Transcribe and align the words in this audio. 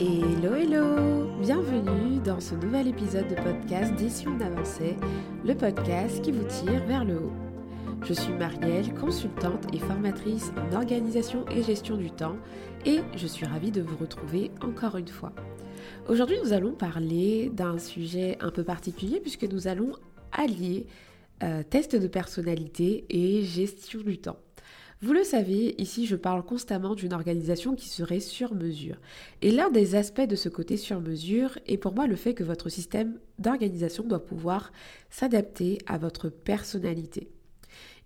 Hello 0.00 0.54
hello 0.54 1.30
Bienvenue 1.40 2.18
dans 2.18 2.40
ce 2.40 2.54
nouvel 2.54 2.88
épisode 2.88 3.28
de 3.28 3.34
podcast 3.36 3.94
Décision 3.94 4.36
d'avancée, 4.36 4.96
le 5.44 5.54
podcast 5.54 6.20
qui 6.22 6.32
vous 6.32 6.44
tire 6.44 6.84
vers 6.86 7.04
le 7.04 7.18
haut. 7.18 7.32
Je 8.04 8.12
suis 8.12 8.32
Marielle, 8.32 8.92
consultante 8.94 9.72
et 9.72 9.78
formatrice 9.78 10.50
en 10.56 10.76
organisation 10.76 11.44
et 11.48 11.62
gestion 11.62 11.96
du 11.96 12.10
temps 12.10 12.36
et 12.86 13.00
je 13.16 13.26
suis 13.26 13.46
ravie 13.46 13.70
de 13.70 13.80
vous 13.80 13.96
retrouver 13.96 14.50
encore 14.62 14.96
une 14.96 15.08
fois. 15.08 15.32
Aujourd'hui 16.08 16.38
nous 16.42 16.52
allons 16.52 16.72
parler 16.72 17.50
d'un 17.52 17.78
sujet 17.78 18.36
un 18.40 18.50
peu 18.50 18.64
particulier 18.64 19.20
puisque 19.20 19.44
nous 19.44 19.68
allons 19.68 19.92
allier 20.32 20.86
euh, 21.42 21.62
test 21.62 21.94
de 21.94 22.08
personnalité 22.08 23.04
et 23.10 23.42
gestion 23.44 24.00
du 24.00 24.18
temps. 24.18 24.38
Vous 25.00 25.12
le 25.12 25.22
savez, 25.22 25.76
ici 25.78 26.06
je 26.06 26.16
parle 26.16 26.44
constamment 26.44 26.96
d'une 26.96 27.12
organisation 27.12 27.76
qui 27.76 27.88
serait 27.88 28.18
sur 28.18 28.52
mesure. 28.56 28.96
Et 29.42 29.52
l'un 29.52 29.70
des 29.70 29.94
aspects 29.94 30.26
de 30.26 30.34
ce 30.34 30.48
côté 30.48 30.76
sur 30.76 31.00
mesure 31.00 31.56
est 31.68 31.76
pour 31.76 31.94
moi 31.94 32.08
le 32.08 32.16
fait 32.16 32.34
que 32.34 32.42
votre 32.42 32.68
système 32.68 33.20
d'organisation 33.38 34.02
doit 34.02 34.24
pouvoir 34.24 34.72
s'adapter 35.08 35.78
à 35.86 35.98
votre 35.98 36.30
personnalité. 36.30 37.28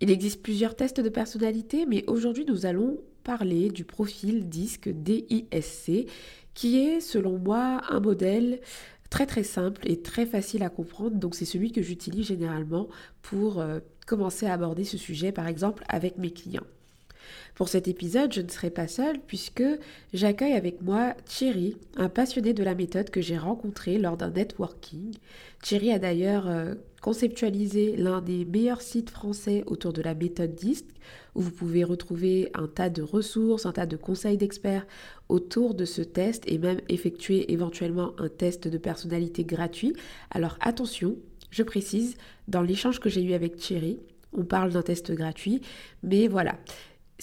Il 0.03 0.11
existe 0.11 0.43
plusieurs 0.43 0.77
tests 0.77 1.01
de 1.01 1.09
personnalité, 1.09 1.87
mais 1.87 2.05
aujourd'hui 2.09 2.45
nous 2.47 2.67
allons 2.67 2.99
parler 3.25 3.71
du 3.71 3.85
profil 3.85 4.51
DISC 4.51 4.91
DISC, 4.91 6.07
qui 6.53 6.79
est 6.79 7.01
selon 7.01 7.39
moi 7.39 7.81
un 7.89 8.01
modèle 8.01 8.61
très 9.09 9.25
très 9.25 9.45
simple 9.45 9.81
et 9.89 10.03
très 10.03 10.27
facile 10.27 10.63
à 10.63 10.69
comprendre. 10.69 11.17
Donc 11.17 11.37
c'est 11.37 11.47
celui 11.47 11.73
que 11.73 11.81
j'utilise 11.81 12.27
généralement 12.27 12.89
pour 13.23 13.61
euh, 13.61 13.81
commencer 14.07 14.45
à 14.45 14.53
aborder 14.53 14.85
ce 14.85 14.99
sujet, 14.99 15.33
par 15.33 15.47
exemple 15.47 15.85
avec 15.89 16.19
mes 16.19 16.33
clients. 16.33 16.67
Pour 17.55 17.69
cet 17.69 17.89
épisode, 17.89 18.33
je 18.33 18.41
ne 18.41 18.49
serai 18.49 18.71
pas 18.71 18.89
seule 18.89 19.19
puisque 19.27 19.65
j'accueille 20.13 20.55
avec 20.55 20.83
moi 20.83 21.15
Thierry, 21.27 21.77
un 21.97 22.09
passionné 22.09 22.55
de 22.55 22.65
la 22.65 22.75
méthode 22.75 23.11
que 23.11 23.21
j'ai 23.21 23.39
rencontré 23.39 23.99
lors 23.99 24.17
d'un 24.17 24.31
networking. 24.31 25.15
Thierry 25.63 25.93
a 25.93 25.99
d'ailleurs 25.99 26.49
euh, 26.49 26.75
conceptualisé 27.03 27.97
l'un 27.97 28.23
des 28.23 28.45
meilleurs 28.45 28.81
sites 28.81 29.11
français 29.11 29.65
autour 29.67 29.93
de 29.93 30.03
la 30.03 30.15
méthode 30.15 30.55
DISC, 30.55 30.87
où 31.35 31.41
vous 31.41 31.51
pouvez 31.51 31.85
retrouver 31.85 32.51
un 32.55 32.69
tas 32.69 32.91
de 32.91 33.03
ressources, 33.03 33.67
un 33.67 33.73
tas 33.73 33.87
de 33.87 33.97
conseils 33.97 34.39
d'experts 34.39 34.87
autour 35.29 35.75
de 35.75 35.85
ce 35.85 36.01
test 36.03 36.45
et 36.47 36.59
même 36.59 36.81
effectuer 36.89 37.53
éventuellement 37.53 38.13
un 38.19 38.29
test 38.29 38.69
de 38.69 38.79
personnalité 38.79 39.45
gratuit. 39.45 39.95
Alors 40.31 40.57
attention, 40.61 41.17
je 41.51 41.63
précise, 41.63 42.17
dans 42.49 42.63
l'échange 42.63 43.01
que 43.01 43.11
j'ai 43.11 43.23
eu 43.23 43.35
avec 43.35 43.57
Thierry, 43.57 43.99
on 44.33 44.45
parle 44.45 44.73
d'un 44.73 44.83
test 44.83 45.13
gratuit, 45.13 45.61
mais 46.03 46.29
voilà, 46.29 46.57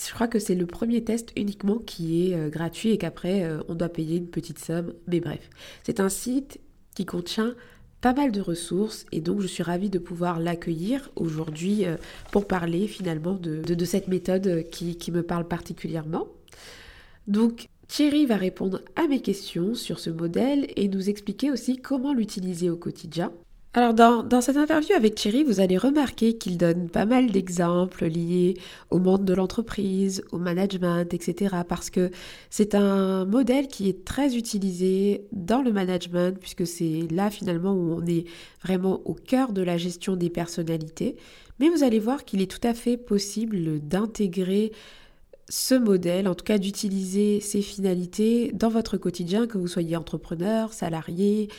je 0.08 0.14
crois 0.14 0.28
que 0.28 0.40
c'est 0.40 0.56
le 0.56 0.66
premier 0.66 1.04
test 1.04 1.32
uniquement 1.36 1.78
qui 1.78 2.30
est 2.30 2.36
euh, 2.36 2.50
gratuit 2.50 2.92
et 2.92 2.98
qu'après 2.98 3.44
euh, 3.44 3.62
on 3.68 3.76
doit 3.76 3.90
payer 3.90 4.18
une 4.18 4.28
petite 4.28 4.60
somme. 4.60 4.94
Mais 5.08 5.20
bref, 5.20 5.50
c'est 5.84 6.00
un 6.00 6.10
site 6.10 6.60
qui 6.96 7.06
contient 7.06 7.56
pas 8.02 8.14
mal 8.14 8.32
de 8.32 8.40
ressources 8.40 9.06
et 9.12 9.20
donc 9.20 9.42
je 9.42 9.48
suis 9.48 9.64
ravie 9.64 9.90
de 9.90 10.00
pouvoir 10.00 10.40
l'accueillir 10.40 11.12
aujourd'hui 11.16 11.86
euh, 11.86 11.98
pour 12.32 12.48
parler 12.48 12.88
finalement 12.88 13.34
de, 13.34 13.86
cette 13.86 14.08
méthode 14.08 14.64
qui, 14.72 14.98
qui 14.98 15.12
me 15.12 15.22
parle 15.22 15.48
particulièrement. 15.48 16.28
Donc 17.28 17.68
Thierry 17.88 18.26
va 18.26 18.38
répondre 18.38 18.82
à 18.96 19.08
mes 19.08 19.22
questions 19.22 19.76
sur 19.76 20.00
ce 20.00 20.10
modèle 20.10 20.68
et 20.76 20.88
nous 20.88 21.10
expliquer 21.10 21.52
aussi 21.52 21.78
comment 21.78 22.14
l'utiliser 22.14 22.70
au 22.70 22.78
quotidien. 22.78 23.34
Alors 23.76 23.94
dans, 23.94 24.42
cette 24.42 24.58
interview 24.58 24.96
avec 24.96 25.14
Thierry, 25.14 25.44
vous 25.44 25.60
allez 25.60 25.78
remarquer 25.78 26.40
qu'il 26.40 26.58
donne 26.58 26.90
pas 26.90 27.06
mal 27.06 27.30
d'exemples 27.30 28.08
liés 28.08 28.56
au 28.90 28.98
monde 28.98 29.26
de 29.26 29.34
l'entreprise, 29.36 30.24
au 30.32 30.40
management, 30.40 31.14
etc. 31.14 31.58
Parce 31.68 31.92
que 31.92 32.10
c'est 32.50 32.74
un 32.74 33.26
modèle 33.26 33.68
qui 33.68 33.88
est 33.88 34.04
très 34.04 34.36
utilisé 34.36 35.28
dans 35.34 35.62
le 35.62 35.72
management, 35.72 36.40
puisque 36.40 36.66
c'est 36.66 37.08
là 37.12 37.30
finalement 37.30 37.74
où 37.74 37.94
on 37.94 38.06
est 38.08 38.26
vraiment 38.64 39.02
au 39.06 39.14
cœur 39.14 39.52
de 39.54 39.62
la 39.62 39.78
gestion 39.78 40.16
des 40.16 40.32
personnalités. 40.32 41.16
Mais 41.60 41.70
vous 41.70 41.84
allez 41.84 42.00
voir 42.00 42.26
qu'il 42.26 42.42
est 42.42 42.50
tout 42.50 42.68
à 42.68 42.74
fait 42.74 42.98
possible 42.98 43.82
d'intégrer 43.82 44.72
ce 45.50 45.74
modèle, 45.74 46.28
en 46.28 46.36
tout 46.36 46.46
cas 46.46 46.60
d'utiliser 46.60 47.40
ces 47.42 47.62
finalités 47.62 48.52
dans 48.54 48.70
votre 48.70 48.98
quotidien, 48.98 49.48
que 49.48 49.58
vous 49.58 49.68
soyez 49.68 49.96
entrepreneur, 49.96 50.72
salarié, 50.74 51.50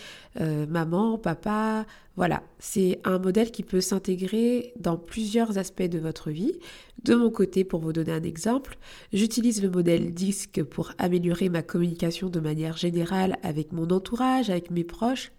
euh, 0.40 0.64
maman, 0.66 1.18
papa. 1.18 1.84
Voilà, 2.16 2.42
c'est 2.60 3.00
un 3.04 3.18
modèle 3.18 3.50
qui 3.50 3.64
peut 3.64 3.80
s'intégrer 3.80 4.72
dans 4.78 4.96
plusieurs 4.96 5.58
aspects 5.58 5.82
de 5.82 5.98
votre 5.98 6.30
vie. 6.30 6.58
De 7.02 7.14
mon 7.14 7.30
côté, 7.30 7.64
pour 7.64 7.80
vous 7.80 7.92
donner 7.92 8.12
un 8.12 8.22
exemple, 8.22 8.78
j'utilise 9.12 9.62
le 9.62 9.70
modèle 9.70 10.14
DISC 10.14 10.62
pour 10.62 10.92
améliorer 10.98 11.48
ma 11.48 11.62
communication 11.62 12.28
de 12.28 12.40
manière 12.40 12.76
générale 12.76 13.38
avec 13.42 13.72
mon 13.72 13.90
entourage, 13.90 14.50
avec 14.50 14.70
mes 14.70 14.84
proches 14.84 15.32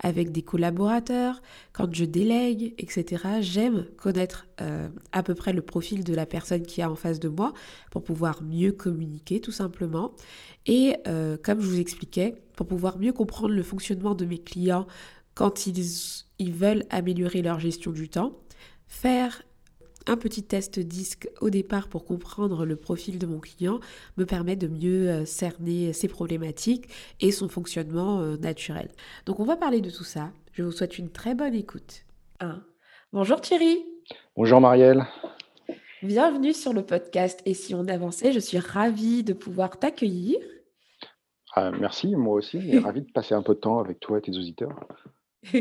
avec 0.00 0.30
des 0.30 0.42
collaborateurs, 0.42 1.42
quand 1.72 1.92
je 1.92 2.04
délègue, 2.04 2.74
etc. 2.78 3.40
J'aime 3.40 3.86
connaître 3.96 4.46
euh, 4.60 4.88
à 5.12 5.22
peu 5.22 5.34
près 5.34 5.52
le 5.52 5.62
profil 5.62 6.04
de 6.04 6.14
la 6.14 6.26
personne 6.26 6.62
qui 6.62 6.80
est 6.80 6.84
en 6.84 6.94
face 6.94 7.18
de 7.18 7.28
moi 7.28 7.52
pour 7.90 8.04
pouvoir 8.04 8.42
mieux 8.42 8.72
communiquer 8.72 9.40
tout 9.40 9.52
simplement. 9.52 10.12
Et 10.66 10.96
euh, 11.08 11.36
comme 11.42 11.60
je 11.60 11.66
vous 11.66 11.80
expliquais, 11.80 12.36
pour 12.54 12.66
pouvoir 12.66 12.98
mieux 12.98 13.12
comprendre 13.12 13.54
le 13.54 13.62
fonctionnement 13.62 14.14
de 14.14 14.24
mes 14.24 14.38
clients 14.38 14.86
quand 15.34 15.66
ils, 15.66 15.84
ils 16.38 16.52
veulent 16.52 16.84
améliorer 16.90 17.42
leur 17.42 17.60
gestion 17.60 17.92
du 17.92 18.08
temps, 18.08 18.32
faire 18.86 19.42
un 20.08 20.16
petit 20.16 20.42
test 20.42 20.80
disque 20.80 21.28
au 21.40 21.50
départ 21.50 21.88
pour 21.88 22.04
comprendre 22.04 22.64
le 22.64 22.76
profil 22.76 23.18
de 23.18 23.26
mon 23.26 23.38
client 23.38 23.78
me 24.16 24.24
permet 24.24 24.56
de 24.56 24.66
mieux 24.66 25.10
euh, 25.10 25.24
cerner 25.24 25.92
ses 25.92 26.08
problématiques 26.08 26.88
et 27.20 27.30
son 27.30 27.48
fonctionnement 27.48 28.20
euh, 28.20 28.36
naturel. 28.36 28.88
Donc 29.26 29.38
on 29.38 29.44
va 29.44 29.56
parler 29.56 29.80
de 29.80 29.90
tout 29.90 30.04
ça. 30.04 30.30
Je 30.52 30.62
vous 30.62 30.72
souhaite 30.72 30.98
une 30.98 31.10
très 31.10 31.34
bonne 31.34 31.54
écoute. 31.54 32.04
Bonjour 33.12 33.40
Thierry. 33.40 33.84
Bonjour 34.36 34.60
Marielle. 34.60 35.04
Bienvenue 36.02 36.52
sur 36.52 36.72
le 36.72 36.82
podcast 36.82 37.42
Et 37.44 37.54
si 37.54 37.74
on 37.74 37.86
avançait, 37.88 38.32
je 38.32 38.38
suis 38.38 38.58
ravie 38.58 39.24
de 39.24 39.32
pouvoir 39.32 39.78
t'accueillir. 39.78 40.38
Ah, 41.54 41.70
merci, 41.72 42.14
moi 42.14 42.34
aussi, 42.34 42.58
et 42.58 42.78
ravi 42.78 43.02
de 43.02 43.10
passer 43.10 43.34
un 43.34 43.42
peu 43.42 43.54
de 43.54 43.60
temps 43.60 43.80
avec 43.80 43.98
toi 44.00 44.18
et 44.18 44.22
tes 44.22 44.30
auditeurs. 44.30 44.78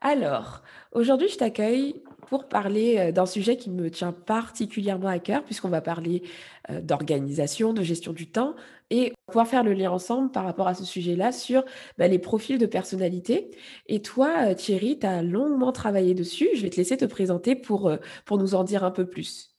Alors, 0.00 0.62
aujourd'hui, 0.92 1.28
je 1.28 1.38
t'accueille 1.38 2.02
pour 2.30 2.48
parler 2.48 2.96
euh, 2.96 3.12
d'un 3.12 3.26
sujet 3.26 3.56
qui 3.56 3.70
me 3.70 3.90
tient 3.90 4.12
particulièrement 4.12 5.08
à 5.08 5.18
cœur, 5.18 5.42
puisqu'on 5.42 5.68
va 5.68 5.80
parler 5.80 6.22
euh, 6.70 6.80
d'organisation, 6.80 7.72
de 7.74 7.82
gestion 7.82 8.12
du 8.12 8.30
temps, 8.30 8.54
et 8.90 9.12
pouvoir 9.26 9.48
faire 9.48 9.64
le 9.64 9.72
lien 9.72 9.90
ensemble 9.90 10.30
par 10.30 10.44
rapport 10.44 10.68
à 10.68 10.74
ce 10.74 10.84
sujet-là 10.84 11.32
sur 11.32 11.64
bah, 11.98 12.06
les 12.06 12.20
profils 12.20 12.56
de 12.56 12.66
personnalité. 12.66 13.50
Et 13.88 14.00
toi, 14.00 14.46
euh, 14.46 14.54
Thierry, 14.54 14.98
tu 14.98 15.06
as 15.06 15.22
longuement 15.22 15.72
travaillé 15.72 16.14
dessus. 16.14 16.48
Je 16.54 16.62
vais 16.62 16.70
te 16.70 16.76
laisser 16.76 16.96
te 16.96 17.04
présenter 17.04 17.56
pour, 17.56 17.92
pour 18.24 18.38
nous 18.38 18.54
en 18.54 18.62
dire 18.62 18.84
un 18.84 18.92
peu 18.92 19.06
plus. 19.06 19.56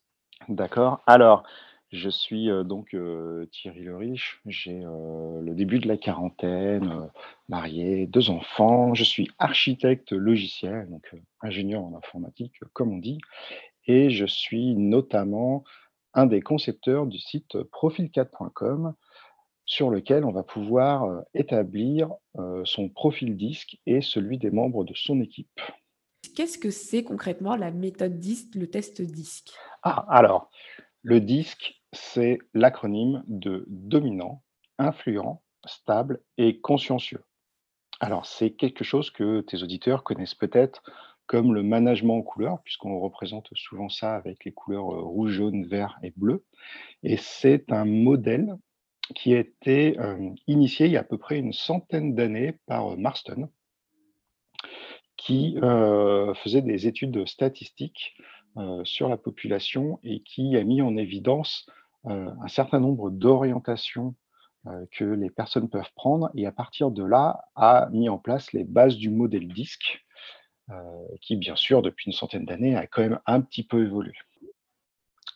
D'accord. 0.48 1.02
Alors, 1.08 1.44
je 1.91 2.09
suis 2.09 2.50
donc 2.66 2.96
Thierry 3.52 3.84
Le 3.84 3.97
Riche, 3.97 4.41
j'ai 4.46 4.81
le 4.81 5.53
début 5.53 5.79
de 5.79 5.88
la 5.88 5.97
quarantaine, 5.97 7.09
marié, 7.50 8.07
deux 8.07 8.29
enfants. 8.29 8.94
Je 8.94 9.03
suis 9.03 9.29
architecte 9.40 10.12
logiciel, 10.12 10.90
donc 10.90 11.13
ingénieur 11.41 11.84
en 11.84 11.96
informatique, 11.96 12.53
comme 12.74 12.94
on 12.94 12.97
dit, 12.97 13.19
et 13.88 14.09
je 14.09 14.25
suis 14.25 14.75
notamment 14.75 15.63
un 16.13 16.25
des 16.25 16.41
concepteurs 16.41 17.08
du 17.08 17.20
site 17.20 17.55
profil4.com 17.55 18.93
sur 19.66 19.90
lequel 19.90 20.26
on 20.26 20.32
va 20.32 20.43
pouvoir 20.43 21.23
établir 21.34 22.09
son 22.64 22.90
profil 22.90 23.38
disque 23.38 23.78
et 23.85 24.02
celui 24.02 24.38
des 24.38 24.52
membres 24.52 24.84
de 24.84 24.93
son 24.93 25.22
équipe. 25.22 25.61
Qu'est-ce 26.35 26.58
que 26.58 26.70
c'est 26.70 27.03
concrètement 27.03 27.55
la 27.55 27.72
méthode 27.72 28.17
disque, 28.20 28.55
le 28.55 28.67
test 28.67 29.02
disque? 29.02 29.52
Ah, 29.84 30.05
alors, 30.09 30.49
le 31.02 31.20
disque, 31.20 31.80
c'est 31.93 32.40
l'acronyme 32.53 33.23
de 33.28 33.66
dominant, 33.67 34.43
influent, 34.78 35.43
stable 35.66 36.22
et 36.38 36.59
consciencieux. 36.59 37.23
Alors, 37.99 38.26
c'est 38.26 38.52
quelque 38.52 38.84
chose 38.84 39.11
que 39.11 39.41
tes 39.41 39.61
auditeurs 39.61 40.03
connaissent 40.03 40.35
peut-être 40.35 40.82
comme 41.28 41.53
le 41.53 41.64
management 41.64 42.17
en 42.17 42.22
couleurs, 42.23 42.61
puisqu'on 42.64 42.99
représente 42.99 43.47
souvent 43.53 43.88
ça 43.88 44.16
avec 44.16 44.43
les 44.43 44.52
couleurs 44.52 44.91
euh, 44.91 45.02
rouge, 45.02 45.32
jaune, 45.32 45.66
vert 45.66 45.97
et 46.03 46.11
bleu. 46.17 46.43
Et 47.03 47.16
c'est 47.16 47.72
un 47.72 47.85
modèle 47.85 48.58
qui 49.16 49.34
a 49.34 49.40
été 49.40 49.97
euh, 49.99 50.32
initié 50.47 50.88
il 50.88 50.91
y 50.91 50.97
a 50.97 51.02
à 51.02 51.05
peu 51.05 51.17
près 51.17 51.38
une 51.38 51.53
centaine 51.53 52.16
d'années 52.16 52.55
par 52.66 52.93
euh, 52.93 52.96
Marston, 52.97 53.49
qui 55.16 55.55
faisait 56.43 56.64
des 56.64 56.88
études 56.88 57.28
statistiques 57.28 58.16
sur 58.84 59.08
la 59.08 59.17
population 59.17 59.99
et 60.03 60.23
qui 60.23 60.58
a 60.58 60.64
mis 60.64 60.82
en 60.82 60.97
évidence 60.97 61.67
un 62.06 62.48
certain 62.48 62.80
nombre 62.80 63.09
d'orientations 63.12 64.16
que 64.92 65.06
les 65.06 65.30
personnes 65.30 65.70
peuvent 65.70 65.92
prendre 65.96 66.30
et 66.36 66.46
à 66.46 66.52
partir 66.52 66.92
de 66.92 67.03
là 67.03 67.46
a 67.56 67.90
mis 67.92 68.09
en 68.09 68.18
place 68.18 68.53
les 68.53 68.64
bases 68.64 68.98
du 68.98 69.09
modèle 69.09 69.48
disque 69.48 70.06
qui 71.22 71.36
bien 71.38 71.56
sûr 71.56 71.82
depuis 71.82 72.08
une 72.08 72.14
centaine 72.14 72.46
d'années 72.46 72.76
a 72.76 72.88
quand 72.88 73.02
même 73.02 73.20
un 73.26 73.42
petit 73.42 73.64
peu 73.64 73.84
évolué. 73.84 74.14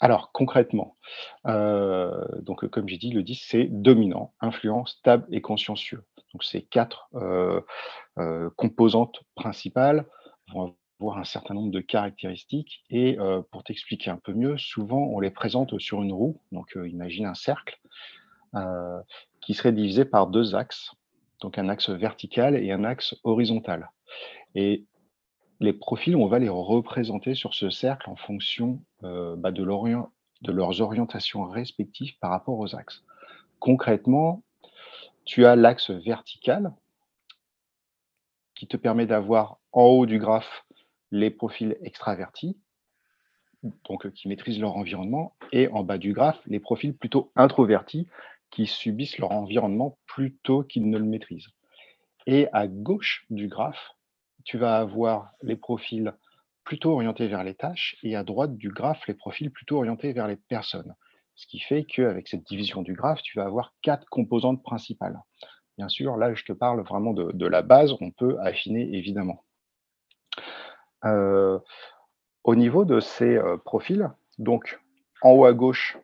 Alors 0.02 0.32
concrètement, 0.34 0.98
donc 1.46 2.68
comme 2.70 2.88
j'ai 2.90 2.98
dit, 2.98 3.12
le 3.12 3.24
10 3.24 3.42
c'est 3.48 3.66
dominant, 3.66 4.34
influent, 4.42 4.86
stable 4.86 5.26
et 5.32 5.42
consciencieux. 5.42 6.04
Donc 6.34 6.44
ces 6.44 6.64
4, 6.64 7.08
heu 7.16 7.66
heu, 8.20 8.50
composantes 8.58 9.22
principales 9.36 10.06
vont 10.54 10.76
un 11.13 11.24
certain 11.24 11.54
nombre 11.54 11.72
de 11.72 11.80
caractéristiques 11.80 12.84
et 12.90 13.18
heu, 13.19 13.44
pour 13.52 13.63
t'expliquer 13.63 14.12
un 14.12 14.18
peu 14.18 14.34
mieux, 14.34 14.57
souvent 14.57 15.00
on 15.13 15.19
les 15.19 15.31
présente 15.31 15.80
sur 15.80 16.02
une 16.04 16.13
roue, 16.13 16.42
donc 16.52 16.75
heu, 16.75 16.90
imagine 16.90 17.25
un 17.25 17.36
cercle, 17.36 17.80
heu, 18.56 19.02
qui 19.42 19.54
serait 19.54 19.74
divisé 19.74 20.06
par 20.06 20.28
2 20.28 20.56
axes, 20.56 20.92
donc 21.42 21.57
un 21.57 21.69
axe 21.69 21.90
vertical 21.90 22.56
et 22.56 22.72
un 22.72 22.84
axe 22.84 23.16
horizontal 23.24 23.92
et 24.56 24.86
les 25.62 25.74
profils, 25.74 26.16
on 26.16 26.28
va 26.28 26.40
les 26.40 26.50
représenter 26.50 27.36
sur 27.36 27.54
ce 27.54 27.69
cercle 27.69 28.10
en 28.10 28.16
fonction, 28.16 28.81
bah, 29.02 29.52
de 29.52 29.63
de 30.42 30.52
leurs 30.52 30.81
orientations 30.81 31.46
respectives 31.46 32.18
par 32.19 32.31
rapport 32.31 32.60
aux 32.60 32.75
axes. 32.75 33.04
Concrètement, 33.60 34.44
tu 35.25 35.46
as 35.46 35.56
l'axe 35.56 35.92
vertical 35.92 36.74
qui 38.56 38.68
te 38.68 38.78
permet 38.78 39.06
d'avoir 39.06 39.60
en 39.72 39.84
haut 39.84 40.06
du 40.06 40.19
graphe 40.19 40.65
les 41.12 41.31
profils 41.31 41.78
extravertis, 41.81 42.57
donc 43.90 44.06
heu, 44.06 44.12
qui 44.12 44.28
maîtrisent 44.28 44.60
leur 44.60 44.75
environnement 44.78 45.36
et 45.52 45.68
en 45.69 45.84
bas 45.84 45.98
du 45.98 46.13
graphe, 46.13 46.40
les 46.46 46.60
profils 46.60 46.96
plutôt 46.96 47.31
introvertis 47.36 48.07
qui 48.52 48.68
subissent 48.68 49.18
leur 49.18 49.31
environnement 49.31 49.98
plutôt 50.07 50.63
qu'ils 50.63 50.90
ne 50.90 50.98
le 50.98 51.06
maîtrisent 51.06 51.48
et 52.28 52.48
à 52.54 52.68
gauche 52.68 53.25
du 53.31 53.50
graphe, 53.50 53.92
tu 54.46 54.57
vas 54.60 54.78
avoir 54.80 55.31
les 55.44 55.57
profils 55.57 56.13
plutôt 56.66 56.94
orientés 56.94 57.28
vers 57.28 57.44
les 57.44 57.56
tâches 57.56 57.98
et 58.04 58.16
à 58.16 58.24
droite 58.24 58.57
du 58.57 58.69
graphe, 58.69 59.07
les 59.07 59.16
profils 59.16 59.52
plutôt 59.52 59.78
orientés 59.78 60.13
vers 60.13 60.28
les 60.28 60.38
personnes. 60.38 60.96
Ce 61.36 61.48
qui 61.48 61.60
fait 61.60 61.86
qu'avec 61.86 62.28
cette 62.30 62.46
division 62.48 62.84
du 62.84 62.94
graphe, 62.94 63.22
tu 63.24 63.38
vas 63.40 63.46
avoir 63.46 63.74
4 63.84 64.07
composantes 64.10 64.63
principales. 64.63 65.19
Bien 65.78 65.90
sûr, 65.90 66.18
là, 66.18 66.36
je 66.36 66.46
te 66.46 66.54
parle 66.54 66.81
vraiment 66.84 67.13
de 67.13 67.31
de 67.34 67.48
la 67.48 67.63
base, 67.63 67.94
on 68.02 68.12
peut 68.12 68.38
affiner 68.42 68.96
évidemment. 68.96 69.44
Heu, 71.06 71.62
au 72.44 72.56
niveau 72.56 72.86
de 72.86 73.00
ces, 73.00 73.38
heu, 73.38 73.57
profils, 73.60 74.12
donc 74.40 74.80
en 75.22 75.31
haut 75.31 75.46
à 75.46 75.54
gauche, 75.54 75.98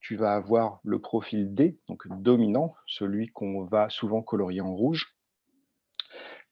tu 0.00 0.16
vas 0.16 0.34
avoir 0.34 0.80
le 0.84 1.00
profil 1.00 1.54
D, 1.54 1.78
donc 1.88 2.06
dominant, 2.22 2.74
celui 2.86 3.28
qu'on 3.28 3.64
va 3.64 3.90
souvent 3.90 4.22
colorier 4.22 4.60
en 4.62 4.74
rouge 4.74 5.14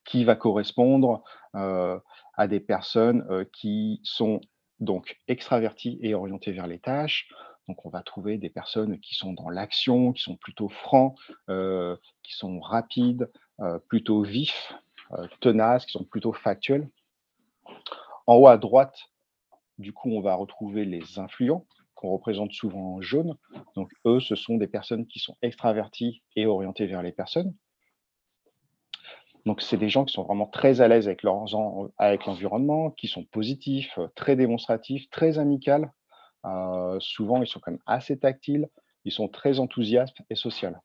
qui 0.04 0.24
va 0.24 0.34
correspondre, 0.36 1.22
heu, 1.54 2.00
à 2.34 2.46
des 2.48 2.60
personnes, 2.60 3.46
qui 3.52 4.00
sont 4.04 4.40
donc 4.80 5.18
extraverties 5.28 5.98
et 6.02 6.14
orientées 6.14 6.52
vers 6.52 6.66
les 6.66 6.78
tâches. 6.78 7.28
Donc 7.68 7.86
on 7.86 7.90
va 7.90 8.02
trouver 8.02 8.38
des 8.38 8.50
personnes 8.50 8.98
qui 8.98 9.14
sont 9.14 9.32
dans 9.32 9.48
l'action, 9.48 10.12
qui 10.12 10.22
sont 10.22 10.36
plutôt 10.36 10.68
francs, 10.68 11.16
qui 11.46 12.32
sont 12.34 12.58
rapides, 12.60 13.30
plutôt 13.88 14.22
vifs, 14.22 14.72
tenaces, 15.40 15.86
qui 15.86 15.92
sont 15.92 16.04
plutôt 16.04 16.32
factuels. 16.32 16.88
En 18.26 18.36
haut 18.36 18.46
à 18.46 18.56
droite, 18.56 18.98
du 19.78 19.92
coup, 19.92 20.10
on 20.10 20.20
va 20.20 20.34
retrouver 20.34 20.84
les 20.84 21.18
influents, 21.18 21.66
qu'on 21.94 22.10
représente 22.10 22.52
souvent 22.52 22.96
en 22.96 23.00
jaune. 23.00 23.36
Donc 23.74 23.90
eux, 24.06 24.20
ce 24.20 24.34
sont 24.34 24.56
des 24.56 24.66
personnes 24.66 25.06
qui 25.06 25.18
sont 25.18 25.36
extraverties 25.42 26.22
et 26.36 26.46
orientées 26.46 26.86
vers 26.86 27.02
les 27.02 27.12
personnes. 27.12 27.54
Donc 29.44 29.60
c'est 29.60 29.76
des 29.76 29.88
gens 29.88 30.04
qui 30.04 30.12
sont 30.12 30.22
vraiment 30.22 30.46
très 30.46 30.80
à 30.80 30.88
l'aise 30.88 31.08
avec 31.08 31.24
l'environnement, 31.24 32.90
qui 32.90 33.08
sont 33.08 33.24
positifs, 33.24 33.98
très 34.14 34.36
démonstratifs, 34.36 35.10
très 35.10 35.38
amicales. 35.38 35.92
Heu, 36.44 36.98
souvent, 37.00 37.42
ils 37.42 37.48
sont 37.48 37.60
quand 37.60 37.72
même 37.72 37.82
assez 37.86 38.18
tactiles, 38.18 38.68
ils 39.04 39.12
sont 39.12 39.28
très 39.28 39.58
enthousiastes 39.58 40.18
et 40.30 40.36
social. 40.36 40.80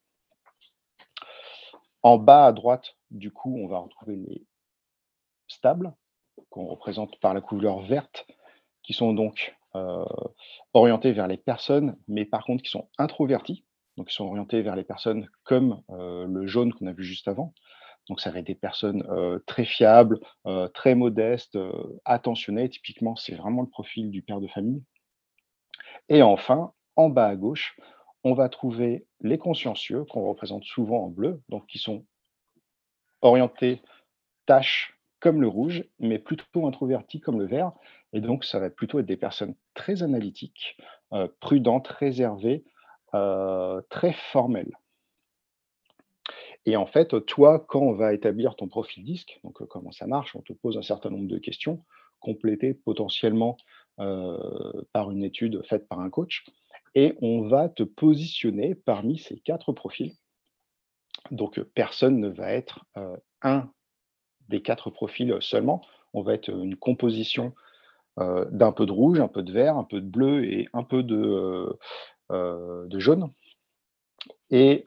En 2.02 2.18
bas 2.18 2.48
à 2.48 2.52
droite, 2.52 2.96
du 3.12 3.32
coup, 3.32 3.58
on 3.60 3.68
va 3.68 3.80
retrouver 3.80 4.16
les 4.16 4.46
stables, 5.48 5.94
qu'on 6.50 6.66
représente 6.68 7.20
par 7.20 7.34
la 7.34 7.42
couleur 7.42 7.82
verte, 7.82 8.26
qui 8.84 8.94
sont 8.94 9.14
donc, 9.14 9.56
heu, 9.76 10.06
orientés 10.74 11.12
vers 11.12 11.28
les 11.28 11.38
personnes, 11.38 11.98
mais 12.08 12.26
par 12.26 12.46
contre 12.46 12.64
qui 12.64 12.70
sont 12.70 12.90
introvertis. 12.98 13.66
Donc 13.98 14.12
ils 14.12 14.16
sont 14.16 14.26
orientés 14.26 14.62
vers 14.62 14.76
les 14.76 14.84
personnes 14.84 15.28
comme, 15.44 15.82
heu, 15.92 16.26
le 16.28 16.48
jaune 16.48 16.74
qu'on 16.74 16.88
a 16.88 16.94
vu 16.94 17.04
juste 17.04 17.28
avant. 17.28 17.54
Donc 18.10 18.22
ça 18.22 18.32
va 18.32 18.40
être 18.40 18.48
des 18.48 18.56
personnes, 18.56 19.04
heu, 19.10 19.44
très 19.46 19.66
fiables, 19.66 20.20
très 20.74 20.96
modestes, 20.96 21.58
attentionnées. 22.06 22.70
Typiquement, 22.70 23.16
c'est 23.16 23.36
vraiment 23.36 23.62
le 23.62 23.70
profil 23.70 24.12
du 24.12 24.22
père 24.22 24.40
de 24.40 24.48
famille. 24.48 24.82
Et 26.10 26.22
enfin, 26.22 26.72
en 26.96 27.10
bas 27.10 27.28
à 27.28 27.36
gauche, 27.36 27.78
on 28.24 28.34
va 28.34 28.50
trouver 28.50 29.06
les 29.22 29.38
consciencieux 29.38 30.06
qu'on 30.06 30.28
représente 30.28 30.64
souvent 30.64 31.04
en 31.04 31.10
bleu, 31.10 31.42
donc 31.50 31.68
qui 31.68 31.80
sont 31.80 32.06
orientés 33.22 33.82
tâches 34.46 34.97
comme 35.28 35.42
le 35.42 35.50
rouge, 35.50 35.84
mais 36.00 36.20
plutôt 36.20 36.68
introvertis 36.68 37.20
comme 37.20 37.38
le 37.38 37.48
vert. 37.48 37.74
Et 38.14 38.22
donc 38.22 38.46
ça 38.46 38.60
va 38.60 38.70
plutôt 38.70 39.00
être 39.00 39.06
des 39.06 39.18
personnes 39.18 39.56
très 39.74 40.02
analytiques, 40.04 40.78
heu, 41.14 41.36
prudentes, 41.42 41.90
réservées, 41.90 42.64
heu, 43.14 43.86
très 43.90 44.14
formelles. 44.14 44.72
Et 46.66 46.78
en 46.78 46.86
fait, 46.86 47.26
toi, 47.26 47.60
quand 47.68 47.82
on 47.82 47.92
va 47.92 48.14
établir 48.14 48.56
ton 48.56 48.70
profil 48.70 49.04
disque, 49.04 49.38
donc 49.44 49.62
heu, 49.62 49.66
comment 49.66 49.92
ça 49.92 50.08
marche? 50.08 50.34
On 50.34 50.42
te 50.42 50.54
pose 50.54 50.78
un 50.78 50.82
certain 50.82 51.10
nombre 51.10 51.28
de 51.28 51.40
questions, 51.40 51.84
complétées 52.22 52.74
potentiellement, 52.74 53.58
par 53.98 55.12
une 55.12 55.24
étude 55.24 55.62
faite 55.66 55.90
par 55.90 56.00
un 56.00 56.10
coach 56.10 56.46
et 56.96 57.16
on 57.22 57.48
va 57.50 57.68
te 57.68 57.84
positionner 57.84 58.76
parmi 58.76 59.18
ces 59.18 59.40
4 59.40 59.74
profils. 59.74 60.14
Donc 61.32 61.60
personne 61.74 62.20
ne 62.22 62.30
va 62.30 62.54
être, 62.54 62.86
un 63.42 63.70
des 64.50 64.62
4 64.62 64.90
profils, 64.90 65.36
seulement. 65.42 65.82
On 66.14 66.22
va 66.22 66.34
être, 66.34 66.50
une 66.50 66.76
composition, 66.76 67.54
heu, 68.20 68.48
d'un 68.52 68.72
peu 68.72 68.86
de 68.86 68.92
rouge, 68.94 69.20
un 69.20 69.28
peu 69.30 69.44
de 69.44 69.54
vert, 69.54 69.78
un 69.78 69.84
peu 69.86 70.02
de 70.02 70.08
bleu 70.10 70.46
et 70.46 70.70
un 70.74 70.84
peu 70.84 71.04
de, 71.04 71.78
heu, 72.32 72.88
de 72.90 73.00
jaune 73.00 73.32
et 74.50 74.84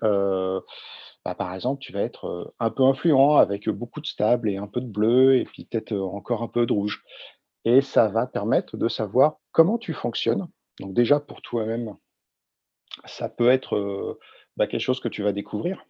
bah, 1.25 1.34
par 1.34 1.54
exemple, 1.54 1.80
tu 1.80 1.92
vas 1.92 2.00
être, 2.00 2.54
un 2.61 2.70
peu 2.70 2.82
influent 2.84 3.37
avec, 3.37 3.68
beaucoup 3.68 4.00
de 4.00 4.06
stable 4.06 4.49
et 4.50 4.56
un 4.56 4.66
peu 4.66 4.80
de 4.80 4.87
bleu 4.87 5.37
et 5.37 5.44
puis 5.44 5.64
peut-être, 5.64 5.92
encore 5.94 6.42
un 6.42 6.49
peu 6.49 6.66
de 6.66 6.73
rouge 6.73 7.02
et 7.64 7.82
ça 7.82 8.08
va 8.08 8.26
permettre 8.26 8.76
de 8.76 8.88
savoir 8.88 9.37
comment 9.52 9.78
tu 9.78 9.92
fonctionnes. 9.92 10.49
Donc 10.80 10.94
déjà 10.94 11.20
pour 11.20 11.42
toi-même, 11.42 11.94
ça 13.04 13.28
peut 13.28 13.50
être, 13.50 14.18
bah, 14.56 14.66
quelque 14.66 14.80
chose 14.80 15.00
que 15.00 15.08
tu 15.08 15.23
vas 15.23 15.32
découvrir. 15.32 15.84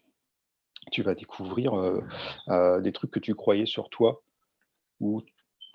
Tu 0.91 1.03
vas 1.03 1.15
découvrir, 1.15 1.77
heu 1.77 2.03
heu, 2.49 2.81
des 2.83 2.93
trucs 2.93 3.11
que 3.11 3.21
tu 3.21 3.35
croyais 3.35 3.67
sur 3.67 3.91
toi 3.91 4.23
ou 5.01 5.23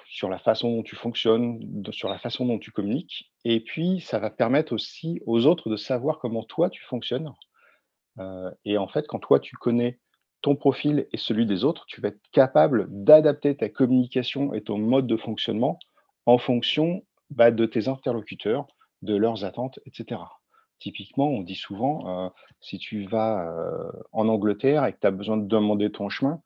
sur 0.08 0.30
la 0.30 0.40
façon 0.40 0.72
dont 0.78 0.84
tu 0.84 0.96
fonctionnes, 0.96 1.60
sur 1.92 2.10
la 2.10 2.20
façon 2.20 2.46
dont 2.46 2.60
tu 2.60 2.72
communiques 2.72 3.32
et 3.46 3.60
puis 3.62 4.02
ça 4.02 4.20
va 4.20 4.30
permettre 4.30 4.74
aussi 4.74 5.22
aux 5.26 5.46
autres 5.48 5.70
de 5.70 5.78
savoir 5.78 6.20
comment 6.20 6.44
toi 6.44 6.70
tu 6.70 6.84
fonctionnes 6.84 7.34
Heu 8.20 8.52
et 8.66 8.78
en 8.78 8.88
fait, 8.88 9.08
quand 9.08 9.20
toi, 9.20 9.40
tu 9.40 9.56
connais 9.58 10.00
ton 10.42 10.56
profil 10.56 11.08
et 11.12 11.18
celui 11.18 11.46
des 11.46 11.64
autres, 11.64 11.86
tu 11.88 12.02
vas 12.02 12.10
être 12.10 12.22
capable 12.32 12.88
d'adapter 12.90 13.56
ta 13.58 13.70
communication 13.70 14.54
et 14.54 14.62
ton 14.64 14.78
mode 14.78 15.08
de 15.08 15.18
fonctionnement 15.18 15.80
en 16.26 16.38
fonction, 16.38 17.04
bah, 17.30 17.52
de 17.52 17.66
tes 17.66 17.88
interlocuteurs, 17.88 18.68
de 19.02 19.16
leurs 19.16 19.44
attentes 19.46 19.80
et 19.86 19.92
cetera. 19.94 20.35
Typiquement, 20.80 21.28
on 21.30 21.42
dit 21.42 21.56
souvent, 21.56 22.28
heu, 22.28 22.30
si 22.62 22.78
tu 22.78 23.06
vas, 23.08 23.46
heu, 23.48 23.92
en 24.12 24.28
Angleterre 24.28 24.86
et 24.86 24.94
que 24.94 25.00
tu 25.00 25.08
as 25.08 25.12
besoin 25.12 25.38
de 25.38 25.48
demander 25.48 25.92
ton 25.92 26.10
chemin, 26.10 26.42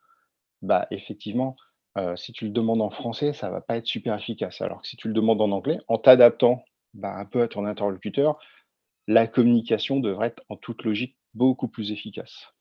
bah, 0.61 0.87
effectivement, 0.91 1.55
heu, 1.97 2.15
si 2.17 2.33
tu 2.33 2.45
le 2.45 2.51
demandes 2.51 2.81
en 2.81 2.89
français, 2.91 3.33
ça 3.33 3.49
va 3.51 3.61
pas 3.61 3.77
être 3.77 3.87
super 3.87 4.15
efficace. 4.17 4.61
Alors 4.61 4.81
que 4.81 4.87
si 4.87 4.97
tu 4.97 5.07
le 5.09 5.15
demandes 5.15 5.41
en 5.41 5.51
anglais, 5.51 5.79
en 5.89 5.97
t'adaptant, 5.99 6.63
bah, 6.95 7.15
un 7.17 7.25
peu 7.25 7.41
à 7.43 7.47
ton 7.49 7.65
interlocuteur, 7.65 8.39
la 9.07 9.27
communication 9.27 9.99
devrait 10.01 10.27
être 10.29 10.43
en 10.49 10.57
toute 10.57 10.83
logique 10.83 11.17
beaucoup 11.35 11.67
plus 11.69 11.91
efficace. 11.91 12.53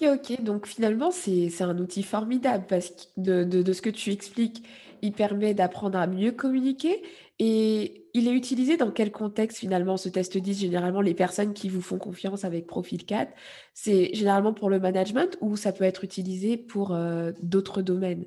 OK, 0.00 0.08
OK, 0.08 0.42
donc 0.42 0.66
finalement, 0.66 1.10
c'est 1.12 1.62
un 1.62 1.78
outil 1.78 2.02
formidable 2.02 2.64
parce 2.68 2.90
que 2.90 3.44
de 3.44 3.62
de 3.62 3.72
ce 3.72 3.80
que 3.80 3.90
tu 3.90 4.10
expliques, 4.10 4.64
il 5.02 5.12
permet 5.12 5.54
d'apprendre 5.54 5.98
à 5.98 6.06
mieux 6.08 6.32
communiquer 6.32 7.00
et 7.38 8.08
il 8.12 8.26
est 8.26 8.32
utilisé 8.32 8.76
dans 8.76 8.90
quel 8.90 9.12
contexte 9.12 9.58
finalement 9.58 9.96
ce 9.96 10.08
test 10.08 10.36
10? 10.36 10.58
Généralement, 10.58 11.00
les 11.00 11.14
personnes 11.14 11.52
qui 11.54 11.68
vous 11.68 11.80
font 11.80 11.98
confiance 11.98 12.44
avec 12.44 12.66
profil 12.66 13.04
4, 13.06 13.32
c'est 13.72 14.12
généralement 14.14 14.52
pour 14.52 14.68
le 14.68 14.80
management 14.80 15.36
ou 15.40 15.56
ça 15.56 15.72
peut 15.72 15.84
être 15.84 16.02
utilisé 16.02 16.56
pour, 16.56 16.92
heu, 16.94 17.32
d'autres 17.42 17.80
domaines? 17.82 18.26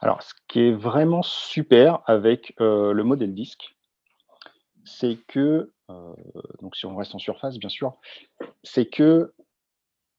Alors 0.00 0.22
ce 0.22 0.34
qui 0.48 0.60
est 0.60 0.72
vraiment 0.72 1.22
super 1.22 2.00
avec, 2.06 2.54
heu, 2.60 2.92
le 2.92 3.04
modèle 3.04 3.34
disque, 3.34 3.74
c'est 4.84 5.16
que, 5.28 5.72
heu, 5.90 6.14
donc 6.60 6.76
si 6.76 6.86
on 6.86 6.96
reste 6.96 7.14
en 7.14 7.18
surface 7.18 7.58
bien 7.58 7.68
sûr, 7.68 7.94
c'est 8.62 8.86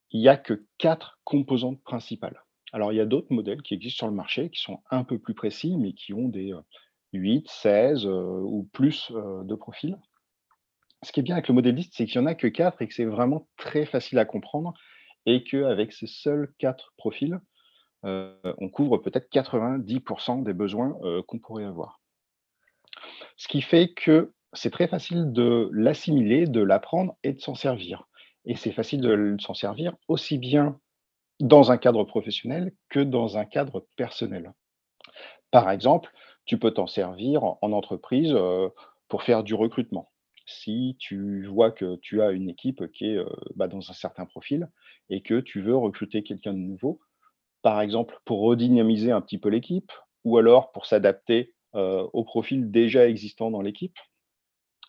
qu'il 0.09 0.21
y 0.21 0.29
a 0.29 0.37
que 0.37 0.65
4 0.77 1.19
composantes 1.23 1.81
principales. 1.83 2.43
Alors 2.73 2.91
il 2.91 2.95
y 2.95 3.01
a 3.01 3.05
d'autres 3.05 3.31
modèles 3.33 3.61
qui 3.61 3.73
existent 3.73 3.97
sur 3.97 4.07
le 4.07 4.13
marché, 4.13 4.49
qui 4.49 4.61
sont 4.61 4.81
un 4.91 5.03
peu 5.03 5.19
plus 5.19 5.33
précis, 5.33 5.77
mais 5.77 5.93
qui 5.93 6.13
ont 6.13 6.27
des, 6.27 6.51
heu, 6.51 6.61
8, 7.13 7.47
16 7.49 8.05
ou 8.05 8.69
plus 8.73 9.11
de 9.11 9.55
profils. 9.55 9.97
Ce 11.03 11.11
qui 11.11 11.19
est 11.19 11.23
bien 11.23 11.35
avec 11.35 11.47
le 11.47 11.53
modèle 11.53 11.75
liste, 11.75 11.93
c'est 11.95 12.05
qu'il 12.05 12.19
n'y 12.19 12.27
en 12.27 12.29
a 12.29 12.35
que 12.35 12.47
4 12.47 12.81
et 12.81 12.87
que 12.87 12.93
c'est 12.93 13.05
vraiment 13.05 13.47
très 13.55 13.85
facile 13.85 14.19
à 14.19 14.25
comprendre 14.25 14.73
et 15.25 15.43
qu'avec 15.43 15.93
ces 15.93 16.07
seuls 16.07 16.53
4 16.57 16.93
profils, 16.97 17.39
on 18.03 18.69
couvre 18.71 18.97
peut-être 18.97 19.29
90% 19.31 20.43
des 20.43 20.53
besoins 20.53 20.97
qu'on 21.27 21.39
pourrait 21.39 21.65
avoir. 21.65 22.01
Ce 23.37 23.47
qui 23.47 23.61
fait 23.61 23.93
que 23.93 24.33
c'est 24.53 24.71
très 24.71 24.87
facile 24.87 25.31
de 25.31 25.69
l'assimiler, 25.71 26.45
de 26.45 26.61
l'apprendre 26.61 27.15
et 27.23 27.33
de 27.33 27.39
s'en 27.39 27.55
servir. 27.55 28.07
Et 28.47 28.55
c'est 28.55 28.71
facile 28.71 29.01
de 29.01 29.35
s'en 29.39 29.53
servir 29.53 29.93
aussi 30.07 30.37
bien 30.37 30.79
dans 31.39 31.69
un 31.71 31.77
cadre 31.77 32.05
professionnel 32.05 32.73
que 32.89 33.01
dans 33.01 33.37
un 33.37 33.45
cadre 33.45 33.85
personnel. 33.97 34.53
Par 35.51 35.69
exemple, 35.69 36.11
tu 36.45 36.57
peux 36.57 36.71
t'en 36.71 36.87
servir 36.87 37.43
en, 37.43 37.59
entreprise 37.61 38.35
pour 39.09 39.23
faire 39.23 39.43
du 39.43 39.53
recrutement. 39.53 40.09
Si 40.45 40.95
tu 40.97 41.45
vois 41.45 41.71
que 41.71 41.97
tu 41.97 42.21
as 42.21 42.31
une 42.31 42.49
équipe 42.49 42.89
qui 42.93 43.07
est 43.07 43.19
bah, 43.55 43.67
dans 43.67 43.89
un 43.89 43.93
certain 43.93 44.25
profil 44.25 44.69
et 45.09 45.21
que 45.21 45.41
tu 45.41 45.61
veux 45.61 45.75
recruter 45.75 46.23
quelqu'un 46.23 46.53
de 46.53 46.59
nouveau, 46.59 47.01
par 47.61 47.81
exemple 47.81 48.17
pour 48.23 48.41
redynamiser 48.41 49.11
un 49.11 49.19
petit 49.19 49.37
peu 49.37 49.49
l'équipe 49.49 49.91
ou 50.23 50.37
alors 50.37 50.71
pour 50.71 50.85
s'adapter 50.85 51.53
au 51.73 52.23
profil 52.23 52.71
déjà 52.71 53.07
existant 53.07 53.51
dans 53.51 53.61
l'équipe, 53.61 53.97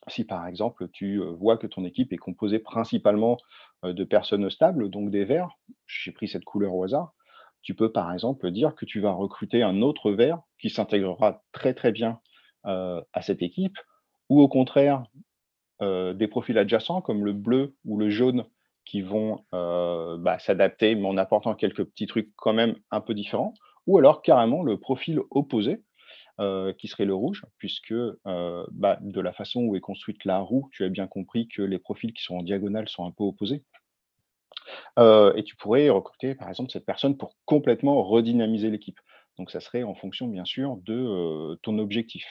si 0.07 0.25
par 0.25 0.47
exemple 0.47 0.89
tu 0.93 1.19
vois 1.19 1.59
que 1.59 1.67
ton 1.67 1.85
équipe 1.85 2.13
est 2.13 2.19
composée 2.19 2.59
principalement 2.61 3.37
de 3.83 4.05
personnes 4.05 4.49
stables, 4.51 4.91
donc 4.91 5.11
des 5.11 5.25
verts, 5.25 5.51
j'ai 5.87 6.13
pris 6.13 6.29
cette 6.29 6.45
couleur 6.45 6.75
au 6.75 6.85
hasard, 6.85 7.15
tu 7.63 7.75
peux 7.75 7.91
par 7.91 8.13
exemple 8.13 8.51
dire 8.51 8.75
que 8.75 8.85
tu 8.85 9.01
vas 9.01 9.11
recruter 9.11 9.63
un 9.63 9.83
autre 9.83 10.13
vert 10.13 10.41
qui 10.59 10.71
s'intégrera 10.71 11.43
très 11.53 11.75
très 11.75 11.93
bien 11.93 12.21
à 12.65 13.23
cette 13.23 13.43
équipe, 13.43 13.77
ou 14.29 14.41
au 14.41 14.49
contraire 14.49 15.05
des 15.81 16.29
profils 16.29 16.59
adjacents 16.59 17.01
comme 17.01 17.25
le 17.25 17.33
bleu 17.33 17.77
ou 17.85 17.99
le 17.99 18.11
jaune 18.11 18.45
qui 18.85 19.03
vont 19.03 19.45
bah, 19.53 20.39
s'adapter 20.39 20.95
mais 20.95 21.07
en 21.07 21.17
apportant 21.17 21.55
quelques 21.55 21.85
petits 21.85 22.07
trucs 22.07 22.33
quand 22.37 22.53
même 22.53 22.77
un 22.91 23.01
peu 23.01 23.15
différents, 23.15 23.55
ou 23.87 23.99
alors 23.99 24.23
carrément 24.23 24.63
le 24.63 24.79
profil 24.79 25.21
opposé 25.31 25.83
qui 26.79 26.89
serait 26.89 27.05
le 27.05 27.15
rouge, 27.15 27.45
puisque 27.59 27.95
bah, 28.25 28.99
de 29.01 29.21
la 29.21 29.33
façon 29.33 29.63
où 29.63 29.77
est 29.77 29.81
construite 29.81 30.25
la 30.25 30.39
roue, 30.39 30.69
tu 30.73 30.85
as 30.85 30.89
bien 30.89 31.07
compris 31.07 31.49
que 31.49 31.63
les 31.63 31.79
profils 31.79 32.13
qui 32.13 32.23
sont 32.23 32.37
en 32.37 32.43
diagonale 32.43 32.89
sont 32.89 33.05
un 33.05 33.11
peu 33.11 33.25
opposés. 33.25 33.63
et 34.99 35.43
tu 35.45 35.57
pourrais 35.57 35.89
recruter, 35.89 36.35
par 36.35 36.49
exemple, 36.49 36.71
cette 36.71 36.87
personne 36.87 37.17
pour 37.17 37.35
complètement 37.45 38.03
redynamiser 38.03 38.71
l'équipe. 38.71 39.01
Donc, 39.39 39.51
ça 39.51 39.61
serait 39.61 39.83
en 39.83 39.95
fonction, 39.95 40.27
bien 40.29 40.45
sûr, 40.45 40.77
de 40.85 41.59
ton 41.63 41.79
objectif. 41.79 42.27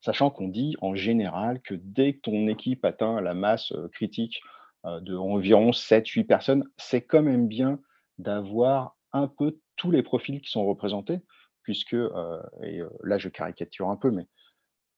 Sachant 0.00 0.30
qu'on 0.30 0.48
dit 0.48 0.76
en 0.80 0.94
général 0.94 1.60
que 1.60 1.74
dès 1.74 2.14
que 2.14 2.20
ton 2.20 2.46
équipe 2.46 2.84
atteint 2.84 3.20
la 3.20 3.34
masse 3.34 3.72
critique 3.92 4.40
de 4.84 5.16
environ 5.16 5.72
7-8 5.72 6.24
personnes, 6.24 6.64
c'est 6.76 7.02
quand 7.02 7.22
même 7.22 7.48
bien 7.48 7.80
d'avoir 8.18 8.96
un 9.12 9.26
peu 9.26 9.58
tous 9.76 9.90
les 9.90 10.02
profils 10.02 10.40
qui 10.40 10.50
sont 10.50 10.66
représentés, 10.66 11.20
puisque, 11.68 11.96
et 12.62 12.80
là 13.04 13.18
je 13.18 13.28
caricature 13.28 13.90
un 13.90 13.96
peu, 13.96 14.10
mais 14.10 14.26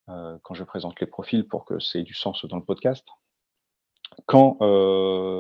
quand 0.07 0.55
je 0.55 0.63
présente 0.63 1.01
les 1.01 1.09
profils 1.09 1.49
pour 1.49 1.65
que 1.65 1.81
c'est 1.81 2.05
du 2.05 2.15
sens 2.15 2.45
dans 2.45 2.59
le 2.59 2.65
podcast, 2.65 3.05
quand 4.27 4.57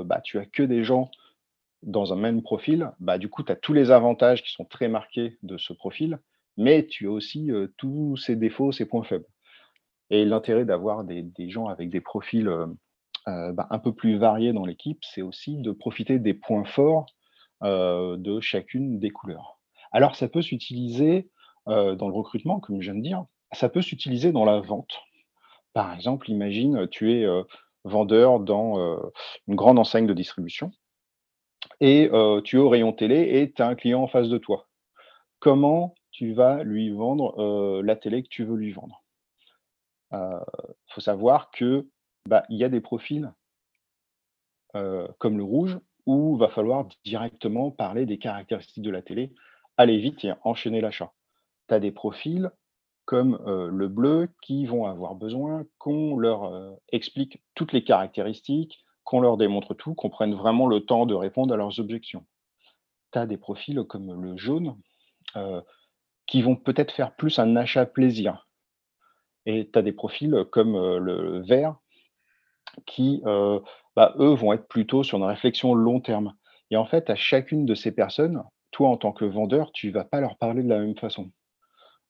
bah, 0.02 0.20
tu 0.24 0.40
as 0.40 0.46
que 0.46 0.64
des 0.64 0.82
gens 0.82 1.08
dans 1.84 2.12
un 2.12 2.16
même 2.16 2.42
profil, 2.42 2.90
bah, 2.98 3.16
du 3.16 3.28
coup, 3.28 3.44
tu 3.44 3.52
as 3.52 3.54
tous 3.54 3.72
les 3.72 3.92
avantages 3.92 4.42
qui 4.42 4.50
sont 4.50 4.64
très 4.64 4.88
marqués 4.88 5.38
de 5.44 5.56
ce 5.56 5.72
profil, 5.72 6.18
mais 6.56 6.84
tu 6.88 7.06
as 7.06 7.12
aussi 7.12 7.48
tous 7.76 8.16
ses 8.16 8.34
défauts, 8.34 8.72
ses 8.72 8.86
points 8.86 9.04
faibles. 9.04 9.28
Et 10.10 10.24
l'intérêt 10.24 10.64
d'avoir 10.64 11.04
des, 11.04 11.30
gens 11.48 11.68
avec 11.68 11.90
des 11.90 12.00
profils 12.00 12.50
bah, 13.24 13.68
un 13.70 13.78
peu 13.78 13.94
plus 13.94 14.18
variés 14.18 14.52
dans 14.52 14.66
l'équipe, 14.66 14.98
c'est 15.04 15.22
aussi 15.22 15.58
de 15.58 15.70
profiter 15.70 16.18
des 16.18 16.34
points 16.34 16.64
forts 16.64 17.06
de 17.62 18.40
chacune 18.40 18.98
des 18.98 19.10
couleurs. 19.10 19.59
Alors, 19.92 20.16
ça 20.16 20.28
peut 20.28 20.42
s'utiliser 20.42 21.28
dans 21.66 22.08
le 22.08 22.14
recrutement, 22.14 22.60
comme 22.60 22.80
je 22.80 22.90
viens 22.90 22.98
de 22.98 23.04
dire, 23.04 23.24
ça 23.52 23.68
peut 23.68 23.82
s'utiliser 23.82 24.32
dans 24.32 24.44
la 24.44 24.60
vente. 24.60 24.98
Par 25.72 25.94
exemple, 25.94 26.30
imagine, 26.30 26.88
tu 26.88 27.12
es 27.12 27.26
vendeur 27.84 28.40
dans 28.40 29.00
une 29.46 29.54
grande 29.54 29.78
enseigne 29.78 30.06
de 30.06 30.14
distribution 30.14 30.72
et 31.80 32.10
tu 32.44 32.56
es 32.56 32.60
au 32.60 32.68
rayon 32.68 32.92
télé 32.92 33.40
et 33.40 33.52
tu 33.52 33.62
as 33.62 33.68
un 33.68 33.74
client 33.74 34.02
en 34.02 34.08
face 34.08 34.28
de 34.28 34.38
toi. 34.38 34.68
Comment 35.38 35.94
tu 36.10 36.32
vas 36.32 36.62
lui 36.64 36.90
vendre 36.90 37.82
la 37.82 37.96
télé 37.96 38.22
que 38.22 38.28
tu 38.28 38.44
veux 38.44 38.56
lui 38.56 38.72
vendre? 38.72 39.02
Il 40.12 40.94
faut 40.94 41.00
savoir 41.00 41.50
que 41.50 41.88
bah, 42.28 42.44
il 42.48 42.58
y 42.58 42.64
a 42.64 42.68
des 42.68 42.80
profils 42.80 43.32
comme 44.72 45.38
le 45.38 45.44
rouge 45.44 45.78
où 46.06 46.36
il 46.36 46.40
va 46.40 46.48
falloir 46.48 46.88
directement 47.04 47.70
parler 47.70 48.06
des 48.06 48.18
caractéristiques 48.18 48.82
de 48.82 48.90
la 48.90 49.02
télé 49.02 49.32
aller 49.80 49.96
vite 49.98 50.24
et 50.24 50.32
enchaîner 50.44 50.80
l'achat. 50.80 51.12
Tu 51.68 51.74
as 51.74 51.80
des 51.80 51.90
profils 51.90 52.50
comme 53.06 53.40
le 53.46 53.88
bleu 53.88 54.28
qui 54.42 54.66
vont 54.66 54.84
avoir 54.84 55.14
besoin 55.14 55.64
qu'on 55.78 56.16
leur 56.16 56.78
explique 56.92 57.42
toutes 57.54 57.72
les 57.72 57.82
caractéristiques, 57.82 58.84
qu'on 59.04 59.20
leur 59.20 59.36
démontre 59.36 59.74
tout, 59.74 59.94
qu'on 59.94 60.10
prenne 60.10 60.34
vraiment 60.34 60.66
le 60.66 60.80
temps 60.80 61.06
de 61.06 61.14
répondre 61.14 61.54
à 61.54 61.56
leurs 61.56 61.80
objections. 61.80 62.24
Tu 63.12 63.18
as 63.18 63.26
des 63.26 63.38
profils 63.38 63.82
comme 63.88 64.22
le 64.22 64.36
jaune 64.36 64.76
qui 66.26 66.42
vont 66.42 66.56
peut-être 66.56 66.92
faire 66.92 67.16
plus 67.16 67.38
un 67.38 67.56
achat 67.56 67.86
plaisir. 67.86 68.46
Et 69.46 69.70
tu 69.72 69.78
as 69.78 69.82
des 69.82 69.92
profils 69.92 70.44
comme 70.52 70.74
le 70.98 71.40
vert 71.40 71.76
qui, 72.86 73.22
bah, 73.96 74.14
eux, 74.18 74.34
vont 74.34 74.52
être 74.52 74.68
plutôt 74.68 75.02
sur 75.02 75.18
une 75.18 75.24
réflexion 75.24 75.74
long 75.74 76.00
terme. 76.00 76.34
Et 76.70 76.76
en 76.76 76.84
fait, 76.84 77.10
à 77.10 77.16
chacune 77.16 77.66
de 77.66 77.74
ces 77.74 77.90
personnes, 77.90 78.44
en 78.88 78.96
tant 78.96 79.12
que 79.12 79.24
vendeur, 79.24 79.72
tu 79.72 79.90
vas 79.90 80.04
pas 80.04 80.20
leur 80.20 80.36
parler 80.36 80.62
de 80.62 80.68
la 80.68 80.78
même 80.78 80.96
façon. 80.96 81.30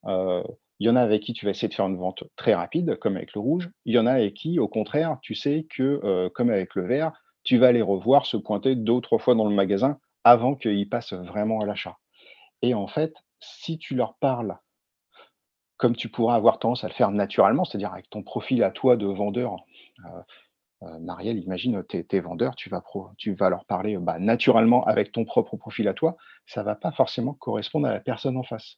il 0.07 0.87
y 0.87 0.89
en 0.89 0.97
a 0.97 1.03
avec 1.03 1.23
qui 1.23 1.33
tu 1.33 1.45
vas 1.45 1.51
essayer 1.51 1.69
de 1.69 1.75
faire 1.75 1.87
une 1.87 1.99
vente 1.99 2.25
très 2.37 2.55
rapide, 2.55 2.97
comme 2.97 3.17
avec 3.17 3.35
le 3.35 3.41
rouge. 3.41 3.71
Il 3.85 3.95
y 3.95 3.99
en 3.99 4.07
a 4.07 4.13
avec 4.13 4.35
qui, 4.35 4.59
au 4.59 4.69
contraire, 4.69 5.19
tu 5.23 5.35
sais 5.35 5.67
que, 5.69 6.29
comme 6.29 6.51
avec 6.51 6.75
le 6.75 6.87
vert, 6.87 7.13
tu 7.43 7.59
vas 7.59 7.73
les 7.73 7.83
revoir 7.83 8.27
se 8.27 8.37
pointer 8.37 8.77
deux 8.77 8.95
ou 8.95 9.01
trois 9.01 9.19
fois 9.19 9.35
dans 9.35 9.49
le 9.49 9.55
magasin 9.55 9.99
avant 10.25 10.55
qu'ils 10.55 10.89
passent 10.89 11.13
vraiment 11.13 11.61
à 11.61 11.67
l'achat. 11.67 11.99
Et 12.63 12.75
en 12.75 12.87
fait, 12.87 13.15
si 13.41 13.79
tu 13.79 13.95
leur 13.95 14.17
parles 14.17 14.59
comme 15.81 15.97
tu 15.97 16.11
pourras 16.11 16.35
avoir 16.35 16.59
tendance 16.59 16.85
à 16.85 16.89
le 16.89 16.93
faire 16.93 17.11
naturellement, 17.11 17.65
c'est-à-dire 17.65 17.93
avec 17.93 18.11
ton 18.11 18.23
profil 18.23 18.63
à 18.63 18.71
toi 18.71 18.97
de 18.97 19.07
vendeur, 19.07 19.57
euh, 20.05 20.21
Marielle, 21.01 21.39
imagine, 21.39 21.85
tes, 21.85 22.21
vendeurs, 22.21 22.57
tu 22.57 22.71
vas, 22.71 22.83
tu 23.19 23.35
vas 23.35 23.51
leur 23.51 23.67
parler 23.67 23.99
bah, 23.99 24.19
naturellement 24.19 24.85
avec 24.87 25.13
ton 25.13 25.25
propre 25.25 25.57
profil 25.57 25.89
à 25.89 25.95
toi, 25.95 26.17
ça 26.47 26.61
ne 26.61 26.67
va 26.67 26.75
pas 26.75 26.91
forcément 26.93 27.35
correspondre 27.35 27.87
à 27.87 27.93
la 27.93 28.01
personne 28.01 28.37
en 28.37 28.43
face. 28.43 28.77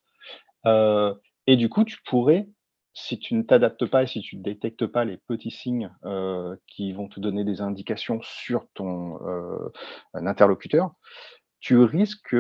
Euh, 0.66 1.14
et 1.46 1.56
du 1.56 1.68
coup, 1.68 1.84
tu 1.84 1.98
pourrais, 2.04 2.48
si 2.92 3.18
tu 3.18 3.34
ne 3.34 3.42
t'adaptes 3.42 3.86
pas 3.86 4.02
et 4.02 4.06
si 4.06 4.20
tu 4.20 4.36
ne 4.36 4.42
détectes 4.42 4.86
pas 4.86 5.04
les 5.04 5.16
petits 5.16 5.52
signes 5.52 5.92
euh, 6.04 6.56
qui 6.66 6.92
vont 6.92 7.08
te 7.08 7.20
donner 7.20 7.44
des 7.44 7.60
indications 7.60 8.20
sur 8.22 8.66
ton 8.74 9.18
interlocuteur, 10.14 10.92
tu 11.60 11.78
risques 11.78 12.34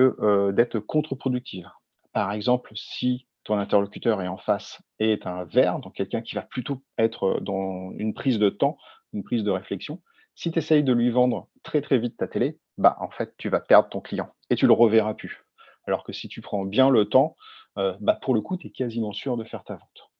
d'être 0.52 0.80
contre-productive. 0.80 1.70
Par 2.12 2.32
exemple, 2.32 2.72
si 2.74 3.28
ton 3.44 3.58
interlocuteur 3.58 4.22
est 4.22 4.28
en 4.28 4.36
face 4.36 4.80
et 4.98 5.12
est 5.12 5.26
un 5.26 5.44
vert, 5.44 5.78
donc 5.78 5.94
quelqu'un 5.94 6.22
qui 6.22 6.34
va 6.34 6.42
plutôt 6.42 6.82
être 6.98 7.40
dans 7.40 7.92
une 7.92 8.14
prise 8.14 8.38
de 8.38 8.50
temps 8.50 8.76
une 9.12 9.22
prise 9.22 9.44
de 9.44 9.50
réflexion. 9.50 10.02
Si 10.34 10.50
tu 10.50 10.58
essayes 10.58 10.84
de 10.84 10.92
lui 10.92 11.10
vendre 11.10 11.48
très 11.62 11.82
très 11.82 11.98
vite 11.98 12.16
ta 12.16 12.26
télé, 12.26 12.58
bah 12.78 12.96
en 13.00 13.10
fait 13.10 13.34
tu 13.36 13.48
vas 13.48 13.60
perdre 13.60 13.88
ton 13.88 14.00
client 14.00 14.32
et 14.50 14.56
tu 14.56 14.66
le 14.66 14.72
reverras 14.72 15.14
plus. 15.14 15.44
Alors 15.86 16.04
que 16.04 16.12
si 16.12 16.28
tu 16.28 16.40
prends 16.40 16.64
bien 16.64 16.90
le 16.90 17.08
temps, 17.08 17.36
euh, 17.78 17.96
bah, 18.00 18.18
pour 18.20 18.34
le 18.34 18.40
coup, 18.40 18.56
tu 18.56 18.68
es 18.68 18.70
quasiment 18.70 19.12
sûr 19.12 19.36
de 19.36 19.44
faire 19.44 19.64
ta 19.64 19.74
vente. 19.74 20.10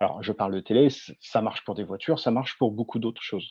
Alors 0.00 0.22
je 0.22 0.32
parle 0.32 0.54
de 0.54 0.60
télé, 0.60 0.88
ça 1.20 1.42
marche 1.42 1.64
pour 1.64 1.74
des 1.74 1.84
voitures, 1.84 2.18
ça 2.18 2.30
marche 2.30 2.58
pour 2.58 2.70
beaucoup 2.70 2.98
d'autres 2.98 3.22
choses. 3.22 3.50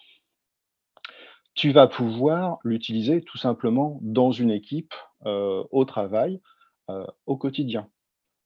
Tu 1.55 1.72
vas 1.72 1.88
pouvoir 1.88 2.58
l'utiliser 2.63 3.22
tout 3.22 3.38
simplement 3.38 3.98
dans 4.01 4.32
une 4.32 4.51
équipe, 4.51 4.94
euh, 5.25 5.63
au 5.72 5.86
travail, 5.86 6.41
euh, 6.89 7.05
au 7.25 7.38
quotidien. 7.38 7.89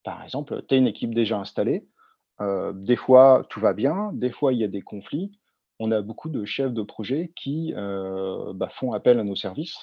Par 0.03 0.23
exemple, 0.23 0.63
tu 0.67 0.75
as 0.75 0.77
une 0.77 0.87
équipe 0.87 1.13
déjà 1.13 1.37
installée, 1.37 1.87
des 2.73 2.95
fois 2.95 3.45
tout 3.49 3.59
va 3.59 3.73
bien, 3.73 4.11
des 4.13 4.31
fois 4.31 4.53
il 4.53 4.59
y 4.59 4.63
a 4.63 4.69
des 4.69 4.81
conflits, 4.81 5.38
on 5.79 5.91
a 5.91 6.01
beaucoup 6.01 6.29
de 6.29 6.45
chefs 6.45 6.73
de 6.73 6.81
projet 6.81 7.31
qui 7.35 7.73
euh, 7.75 8.53
bah, 8.53 8.69
font 8.69 8.91
appel 8.91 9.19
à 9.19 9.23
nos 9.23 9.35
services 9.35 9.77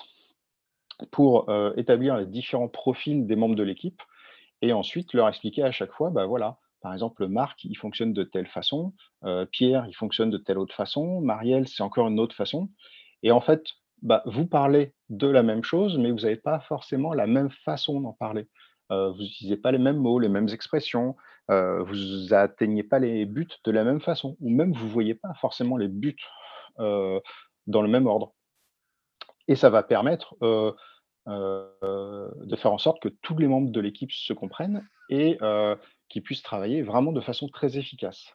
pour 1.10 1.48
euh, 1.48 1.72
établir 1.76 2.16
les 2.16 2.26
différents 2.26 2.68
profils 2.68 3.26
des 3.26 3.36
membres 3.36 3.56
de 3.56 3.62
l'équipe 3.62 4.00
et 4.62 4.72
ensuite 4.72 5.12
leur 5.14 5.28
expliquer 5.28 5.62
à 5.62 5.72
chaque 5.72 5.92
fois, 5.92 6.10
bah 6.10 6.26
voilà, 6.26 6.58
par 6.80 6.92
exemple, 6.92 7.26
Marc, 7.26 7.64
il 7.64 7.76
fonctionne 7.76 8.12
de 8.12 8.22
telle 8.22 8.46
façon, 8.46 8.94
euh, 9.24 9.44
Pierre, 9.46 9.86
il 9.88 9.94
fonctionne 9.94 10.30
de 10.30 10.38
telle 10.38 10.58
autre 10.58 10.74
façon, 10.74 11.20
Marielle, 11.20 11.66
c'est 11.66 11.82
encore 11.82 12.08
une 12.08 12.20
autre 12.20 12.36
façon. 12.36 12.70
Et 13.22 13.32
en 13.32 13.40
fait, 13.40 13.64
bah, 14.02 14.22
vous 14.26 14.46
parlez 14.46 14.94
de 15.08 15.26
la 15.26 15.42
même 15.42 15.64
chose, 15.64 15.98
mais 15.98 16.10
vous 16.10 16.20
n'avez 16.20 16.36
pas 16.36 16.60
forcément 16.60 17.12
la 17.12 17.26
même 17.26 17.50
façon 17.50 18.00
d'en 18.00 18.12
parler. 18.12 18.46
vous 18.90 19.18
n'utilisez 19.18 19.56
pas 19.56 19.72
les 19.72 19.78
mêmes 19.78 19.96
mots, 19.96 20.18
les 20.18 20.28
mêmes 20.28 20.48
expressions, 20.48 21.16
vous 21.48 22.34
atteignez 22.34 22.82
pas 22.82 22.98
les 22.98 23.24
buts 23.24 23.48
de 23.64 23.70
la 23.70 23.84
même 23.84 24.00
façon 24.00 24.36
ou 24.40 24.50
même 24.50 24.72
vous 24.72 24.88
voyez 24.88 25.14
pas 25.14 25.34
forcément 25.40 25.76
les 25.76 25.88
buts, 25.88 26.16
dans 26.78 27.82
le 27.82 27.88
même 27.88 28.06
ordre 28.06 28.32
et 29.48 29.56
ça 29.56 29.70
va 29.70 29.82
permettre, 29.82 30.34
de 31.26 32.56
faire 32.56 32.72
en 32.72 32.78
sorte 32.78 33.00
que 33.00 33.08
tous 33.08 33.36
les 33.38 33.48
membres 33.48 33.70
de 33.70 33.80
l'équipe 33.80 34.12
se 34.12 34.32
comprennent 34.32 34.86
et 35.08 35.38
qu'ils 36.08 36.22
puissent 36.22 36.42
travailler 36.42 36.82
vraiment 36.82 37.12
de 37.12 37.20
façon 37.20 37.48
très 37.48 37.78
efficace. 37.78 38.32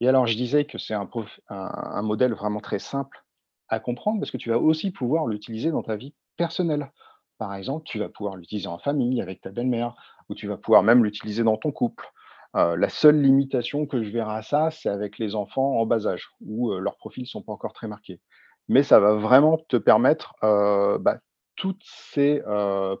Et 0.00 0.08
alors 0.08 0.26
je 0.26 0.36
disais 0.36 0.64
que 0.64 0.78
c'est 0.78 0.94
un 0.94 2.02
modèle 2.02 2.34
vraiment 2.34 2.60
très 2.60 2.78
simple 2.78 3.24
à 3.68 3.80
comprendre 3.80 4.20
parce 4.20 4.30
que 4.30 4.36
tu 4.36 4.50
vas 4.50 4.58
aussi 4.58 4.90
pouvoir 4.90 5.26
l'utiliser 5.26 5.70
dans 5.70 5.82
ta 5.82 5.96
vie 5.96 6.14
personnelle. 6.36 6.92
Par 7.42 7.56
exemple, 7.56 7.84
tu 7.84 7.98
vas 7.98 8.08
pouvoir 8.08 8.36
l'utiliser 8.36 8.68
en 8.68 8.78
famille 8.78 9.20
avec 9.20 9.40
ta 9.40 9.50
belle-mère 9.50 9.96
ou 10.28 10.36
tu 10.36 10.46
vas 10.46 10.56
pouvoir 10.56 10.84
même 10.84 11.02
l'utiliser 11.02 11.42
dans 11.42 11.56
ton 11.56 11.72
couple. 11.72 12.06
la 12.54 12.88
seule 12.88 13.20
limitation 13.20 13.84
que 13.84 14.00
je 14.00 14.10
verrai 14.10 14.36
à 14.36 14.42
ça, 14.42 14.70
c'est 14.70 14.88
avec 14.88 15.18
les 15.18 15.34
enfants 15.34 15.80
en 15.80 15.84
bas 15.84 16.06
âge 16.06 16.30
où, 16.40 16.72
leurs 16.72 16.96
profils 16.98 17.24
ne 17.24 17.26
sont 17.26 17.42
pas 17.42 17.50
encore 17.50 17.72
très 17.72 17.88
marqués. 17.88 18.20
Mais 18.68 18.84
ça 18.84 19.00
va 19.00 19.14
vraiment 19.14 19.58
te 19.58 19.76
permettre, 19.76 20.36
bah, 20.40 21.18
toutes 21.56 21.82
ces, 21.84 22.40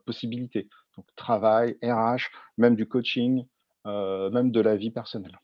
possibilités. 0.06 0.68
Donc 0.96 1.06
travail, 1.14 1.78
RH, 1.80 2.32
même 2.58 2.74
du 2.74 2.88
coaching, 2.88 3.46
même 3.84 4.50
de 4.50 4.60
la 4.60 4.74
vie 4.74 4.90
personnelle. 4.90 5.38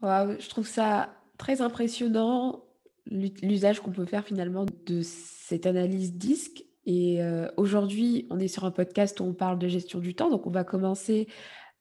je 0.00 0.48
trouve 0.48 0.66
ça 0.66 1.10
très 1.36 1.60
impressionnant, 1.60 2.64
l'usage 3.04 3.80
qu'on 3.80 3.92
peut 3.92 4.06
faire 4.06 4.24
finalement 4.24 4.64
de 4.86 5.02
cette 5.02 5.66
analyse 5.66 6.14
disque 6.14 6.64
et 6.90 7.20
aujourd'hui, 7.58 8.26
on 8.30 8.40
est 8.40 8.48
sur 8.48 8.64
un 8.64 8.70
podcast 8.70 9.20
où 9.20 9.24
on 9.24 9.34
parle 9.34 9.58
de 9.58 9.68
gestion 9.68 9.98
du 9.98 10.14
temps, 10.14 10.30
donc 10.30 10.46
on 10.46 10.50
va 10.50 10.64
commencer 10.64 11.28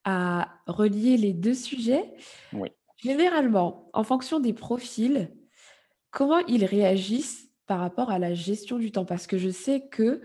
à 0.04 0.50
relier 0.68 1.16
les 1.16 1.32
deux 1.32 1.54
sujets. 1.54 2.14
Oui. 2.52 2.70
Généralement, 2.98 3.90
en 3.94 4.04
fonction 4.04 4.42
des 4.42 4.52
profils, 4.52 5.34
comment 6.12 6.40
ils 6.48 6.66
réagissent 6.66 7.48
par 7.68 7.80
rapport 7.80 8.10
à 8.10 8.20
la 8.20 8.34
gestion 8.34 8.78
du 8.78 8.92
temps? 8.92 9.06
Parce 9.06 9.28
que 9.28 9.38
je 9.38 9.50
sais 9.50 9.88
que, 9.88 10.22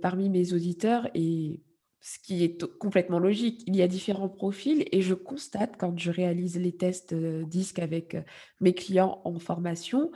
parmi 0.00 0.30
mes 0.30 0.54
auditeurs 0.54 1.10
et 1.14 1.60
ce 2.00 2.18
qui 2.18 2.44
est 2.44 2.64
complètement 2.78 3.18
logique, 3.18 3.62
il 3.66 3.76
y 3.76 3.82
a 3.82 3.88
différents 3.88 4.30
profils 4.30 4.86
et 4.90 5.02
je 5.02 5.12
constate 5.12 5.76
quand 5.76 5.98
je 5.98 6.10
réalise 6.10 6.58
les 6.58 6.72
tests, 6.72 7.14
disques 7.14 7.78
avec, 7.78 8.16
mes 8.60 8.72
clients 8.72 9.20
en 9.24 9.38
formation, 9.38 10.10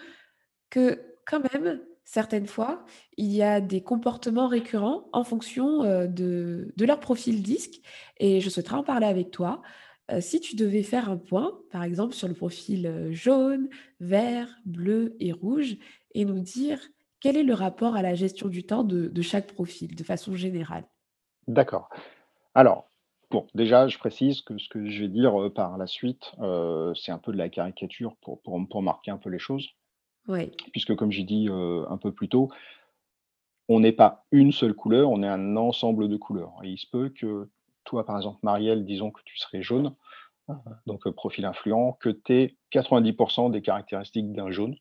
que 0.71 1.01
quand 1.27 1.43
même, 1.53 1.81
certaines 2.07 2.47
fois, 2.47 2.87
il 3.19 3.31
y 3.31 3.43
a 3.43 3.61
des 3.61 3.83
comportements 3.83 4.49
récurrents 4.49 5.09
en 5.13 5.25
fonction, 5.25 5.83
de 6.07 6.73
de 6.75 6.85
leur 6.87 7.01
profil 7.01 7.43
disque 7.43 7.83
et 8.19 8.41
je 8.41 8.49
souhaiterais 8.49 8.77
en 8.77 8.83
parler 8.83 9.07
avec 9.07 9.31
toi. 9.31 9.61
Euh, 10.13 10.21
si 10.21 10.41
tu 10.41 10.55
devais 10.55 10.83
faire 10.83 11.11
un 11.11 11.17
point, 11.17 11.59
par 11.73 11.83
exemple, 11.83 12.15
sur 12.15 12.29
le 12.29 12.35
profil 12.35 12.87
euh, 12.87 13.13
jaune, 13.13 13.69
vert, 13.99 14.49
bleu 14.65 15.17
et 15.19 15.33
rouge, 15.33 15.77
et 16.15 16.25
nous 16.25 16.39
dire 16.39 16.81
quel 17.21 17.37
est 17.37 17.43
le 17.43 17.55
rapport 17.55 17.97
à 17.97 18.03
la 18.03 18.15
gestion 18.15 18.49
du 18.49 18.65
temps 18.65 18.85
de, 18.85 19.23
chaque 19.23 19.53
profil, 19.53 19.95
de 19.95 20.05
façon 20.05 20.37
générale. 20.37 20.85
D'accord. 21.49 21.89
Alors, 22.55 22.89
bon, 23.31 23.47
déjà, 23.55 23.89
je 23.89 23.99
précise 23.99 24.43
que 24.43 24.59
ce 24.59 24.69
que 24.69 24.89
je 24.89 25.03
vais 25.03 25.09
dire 25.09 25.41
euh, 25.41 25.53
par 25.53 25.77
la 25.77 25.87
suite, 25.87 26.31
c'est 26.95 27.11
un 27.13 27.19
peu 27.19 27.33
de 27.33 27.39
la 27.39 27.49
caricature 27.49 28.15
pour, 28.23 28.83
marquer 28.83 29.11
un 29.11 29.19
peu 29.19 29.31
les 29.31 29.41
choses. 29.41 29.69
Puisque, 30.73 30.95
comme 30.97 31.13
j'ai 31.13 31.25
dit 31.25 31.49
un 31.51 31.97
peu 31.97 32.13
plus 32.13 32.29
tôt, 32.29 32.51
on 33.69 33.81
n'est 33.81 33.93
pas 33.93 34.25
une 34.31 34.53
seule 34.53 34.75
couleur, 34.75 35.11
on 35.11 35.23
est 35.23 35.29
un 35.29 35.57
ensemble 35.57 36.09
de 36.09 36.17
couleurs. 36.17 36.55
Et 36.63 36.69
il 36.69 36.79
se 36.79 36.87
peut 36.87 37.09
que 37.09 37.49
toi, 37.85 38.05
par 38.05 38.17
exemple, 38.17 38.39
Marielle, 38.43 38.85
disons 38.85 39.11
que 39.11 39.21
tu 39.25 39.39
serais 39.39 39.63
jaune, 39.63 39.95
euh, 40.51 40.55
donc 40.87 41.07
euh, 41.07 41.13
profil 41.13 41.45
influent, 41.45 41.93
que 42.01 42.11
tu 42.11 42.35
aies 42.35 42.57
90% 42.73 43.51
des 43.51 43.63
caractéristiques 43.63 44.33
d'un 44.33 44.51
jaune, 44.51 44.77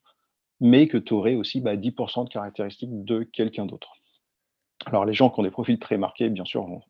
mais 0.60 0.88
que 0.88 0.98
tu 0.98 1.14
aurais 1.14 1.36
aussi 1.36 1.62
10% 1.62 1.64
bah, 1.64 2.24
de 2.24 2.30
caractéristiques 2.30 3.06
de 3.06 3.24
quelqu'un 3.24 3.66
d'autre. 3.66 3.94
Alors, 4.86 5.06
les 5.06 5.14
gens 5.14 5.30
qui 5.30 5.40
ont 5.40 5.44
des 5.44 5.52
profils 5.52 5.80
très 5.80 5.98
marqués, 5.98 6.30
bien 6.30 6.46
sûr, 6.46 6.66
vont 6.66 6.82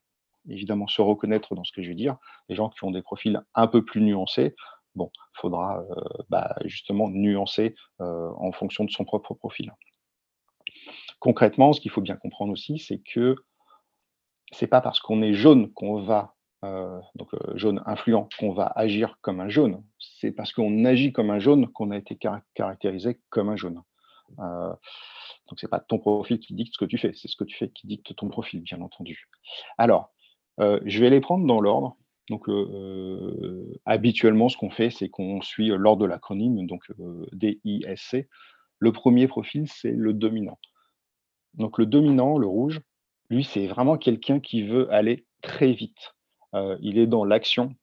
évidemment 0.47 0.87
se 0.87 1.01
reconnaître 1.01 1.55
dans 1.55 1.63
ce 1.63 1.71
que 1.71 1.81
je 1.81 1.89
vais 1.89 1.95
dire. 1.95 2.17
Les 2.49 2.55
gens 2.55 2.69
qui 2.69 2.83
ont 2.83 2.91
des 2.91 3.01
profils 3.01 3.41
un 3.55 3.67
peu 3.67 3.83
plus 3.83 4.01
nuancés, 4.01 4.55
bon, 4.95 5.11
faudra 5.33 5.83
euh, 5.89 6.01
bah, 6.29 6.55
justement 6.65 7.09
nuancer 7.09 7.75
en 7.99 8.51
fonction 8.51 8.83
de 8.83 8.91
son 8.91 9.05
propre 9.05 9.33
profil. 9.33 9.71
Concrètement, 11.19 11.73
ce 11.73 11.81
qu'il 11.81 11.91
faut 11.91 12.01
bien 12.01 12.17
comprendre 12.17 12.51
aussi, 12.51 12.77
c'est 12.77 12.99
que 12.99 13.35
c'est 14.51 14.67
pas 14.67 14.81
parce 14.81 14.99
qu'on 14.99 15.21
est 15.21 15.33
jaune 15.33 15.71
qu'on 15.73 16.01
va, 16.01 16.35
euh, 16.63 16.99
donc 17.15 17.33
euh, 17.33 17.57
jaune 17.57 17.81
influent, 17.85 18.29
qu'on 18.39 18.53
va 18.53 18.67
agir 18.75 19.17
comme 19.21 19.39
un 19.39 19.49
jaune. 19.49 19.83
C'est 19.99 20.31
parce 20.31 20.53
qu'on 20.53 20.85
agit 20.85 21.11
comme 21.11 21.29
un 21.29 21.39
jaune 21.39 21.67
qu'on 21.67 21.91
a 21.91 21.97
été 21.97 22.17
caractérisé 22.53 23.19
comme 23.29 23.49
un 23.49 23.55
jaune. 23.55 23.81
Euh, 24.39 24.69
donc 25.49 25.59
c'est 25.59 25.67
pas 25.69 25.79
ton 25.79 25.99
profil 25.99 26.39
qui 26.39 26.53
dicte 26.53 26.73
ce 26.73 26.77
que 26.77 26.85
tu 26.85 26.97
fais, 26.97 27.13
c'est 27.13 27.27
ce 27.27 27.35
que 27.35 27.43
tu 27.43 27.55
fais 27.55 27.69
qui 27.69 27.87
dicte 27.87 28.15
ton 28.15 28.27
profil, 28.27 28.61
bien 28.61 28.81
entendu. 28.81 29.27
Alors, 29.77 30.11
je 30.57 30.99
vais 30.99 31.09
les 31.09 31.19
prendre 31.19 31.45
dans 31.45 31.59
l'ordre. 31.59 31.97
Donc, 32.29 32.49
habituellement, 33.85 34.49
ce 34.49 34.57
qu'on 34.57 34.71
fait, 34.71 34.89
c'est 34.89 35.09
qu'on 35.09 35.41
suit 35.41 35.67
l'ordre 35.67 36.03
de 36.03 36.07
l'acronyme, 36.07 36.65
donc 36.65 36.83
DISC. 37.33 38.27
Le 38.79 38.91
premier 38.91 39.27
profil, 39.27 39.67
c'est 39.67 39.91
le 39.91 40.13
dominant. 40.13 40.59
Donc, 41.53 41.77
le 41.77 41.85
dominant, 41.85 42.37
le 42.37 42.47
rouge, 42.47 42.81
lui, 43.29 43.43
c'est 43.43 43.67
vraiment 43.67 43.97
quelqu'un 43.97 44.39
qui 44.39 44.63
veut 44.63 44.91
aller 44.91 45.25
très 45.41 45.71
vite. 45.71 46.15
Euh, 46.53 46.77
il 46.81 46.97
est 46.97 47.07
dans 47.07 47.25
l'action 47.25 47.75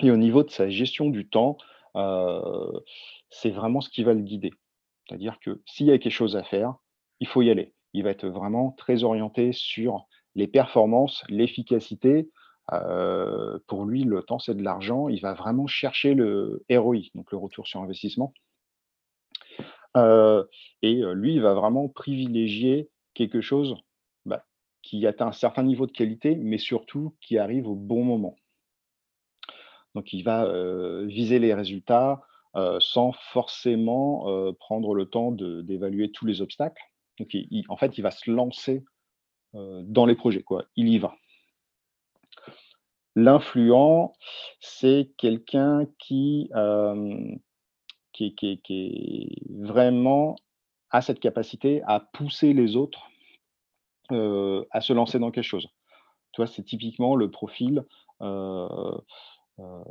et 0.00 0.10
au 0.10 0.16
niveau 0.16 0.42
de 0.42 0.50
sa 0.50 0.70
gestion 0.70 1.10
du 1.10 1.28
temps, 1.28 1.56
euh, 1.96 2.70
c'est 3.28 3.50
vraiment 3.50 3.80
ce 3.80 3.90
qui 3.90 4.04
va 4.04 4.14
le 4.14 4.20
guider. 4.20 4.52
C'est-à-dire 5.06 5.38
que 5.40 5.60
s'il 5.66 5.86
y 5.86 5.90
a 5.90 5.98
quelque 5.98 6.12
chose 6.12 6.36
à 6.36 6.44
faire, 6.44 6.74
il 7.18 7.26
faut 7.26 7.42
y 7.42 7.50
aller. 7.50 7.74
Il 7.92 8.04
va 8.04 8.10
être 8.10 8.28
vraiment 8.28 8.72
très 8.72 9.02
orienté 9.02 9.52
sur 9.52 10.06
les 10.36 10.46
performances, 10.46 11.24
l'efficacité. 11.28 12.30
Euh, 12.72 13.58
pour 13.66 13.84
lui, 13.84 14.04
le 14.04 14.22
temps, 14.22 14.38
c'est 14.38 14.54
de 14.54 14.62
l'argent. 14.62 15.08
Il 15.08 15.20
va 15.20 15.34
vraiment 15.34 15.66
chercher 15.66 16.14
le 16.14 16.64
ROI, 16.70 16.98
donc 17.14 17.32
le 17.32 17.38
retour 17.38 17.66
sur 17.66 17.80
investissement. 17.80 18.32
et 19.96 21.02
lui, 21.14 21.34
il 21.34 21.40
va 21.42 21.54
vraiment 21.54 21.88
privilégier 21.88 22.90
quelque 23.14 23.40
chose 23.40 23.76
qui 24.82 25.06
atteint 25.06 25.26
un 25.26 25.32
certain 25.32 25.62
niveau 25.62 25.86
de 25.86 25.92
qualité, 25.92 26.36
mais 26.36 26.58
surtout 26.58 27.14
qui 27.20 27.36
arrive 27.36 27.68
au 27.68 27.74
bon 27.74 28.02
moment. 28.02 28.36
Donc 29.94 30.12
il 30.12 30.22
va 30.22 30.50
viser 31.04 31.38
les 31.38 31.52
résultats 31.52 32.22
sans 32.78 33.12
forcément 33.12 34.52
prendre 34.58 34.94
le 34.94 35.06
temps 35.06 35.32
d'évaluer 35.32 36.12
tous 36.12 36.24
les 36.24 36.40
obstacles. 36.40 36.82
Donc 37.18 37.36
en 37.68 37.76
fait, 37.76 37.98
il 37.98 38.02
va 38.02 38.10
se 38.10 38.30
lancer 38.30 38.84
dans 39.52 40.06
les 40.06 40.14
projets. 40.14 40.44
Il 40.76 40.88
y 40.88 40.98
va. 40.98 41.14
L'influent, 43.16 44.12
c'est 44.60 45.10
quelqu'un 45.18 45.86
qui, 45.98 46.50
qui, 48.12 48.34
qui, 48.34 49.42
vraiment 49.50 50.36
a 50.90 51.02
cette 51.02 51.20
capacité 51.20 51.82
à 51.86 52.00
pousser 52.00 52.52
les 52.52 52.76
autres 52.76 53.10
euh, 54.12 54.64
à 54.72 54.80
se 54.80 54.92
lancer 54.92 55.20
dans 55.20 55.30
quelque 55.30 55.44
chose. 55.44 55.68
Toi, 56.32 56.46
c'est 56.48 56.64
typiquement 56.64 57.14
le 57.14 57.30
profil 57.30 57.84
euh, 58.22 58.98
euh, 59.60 59.84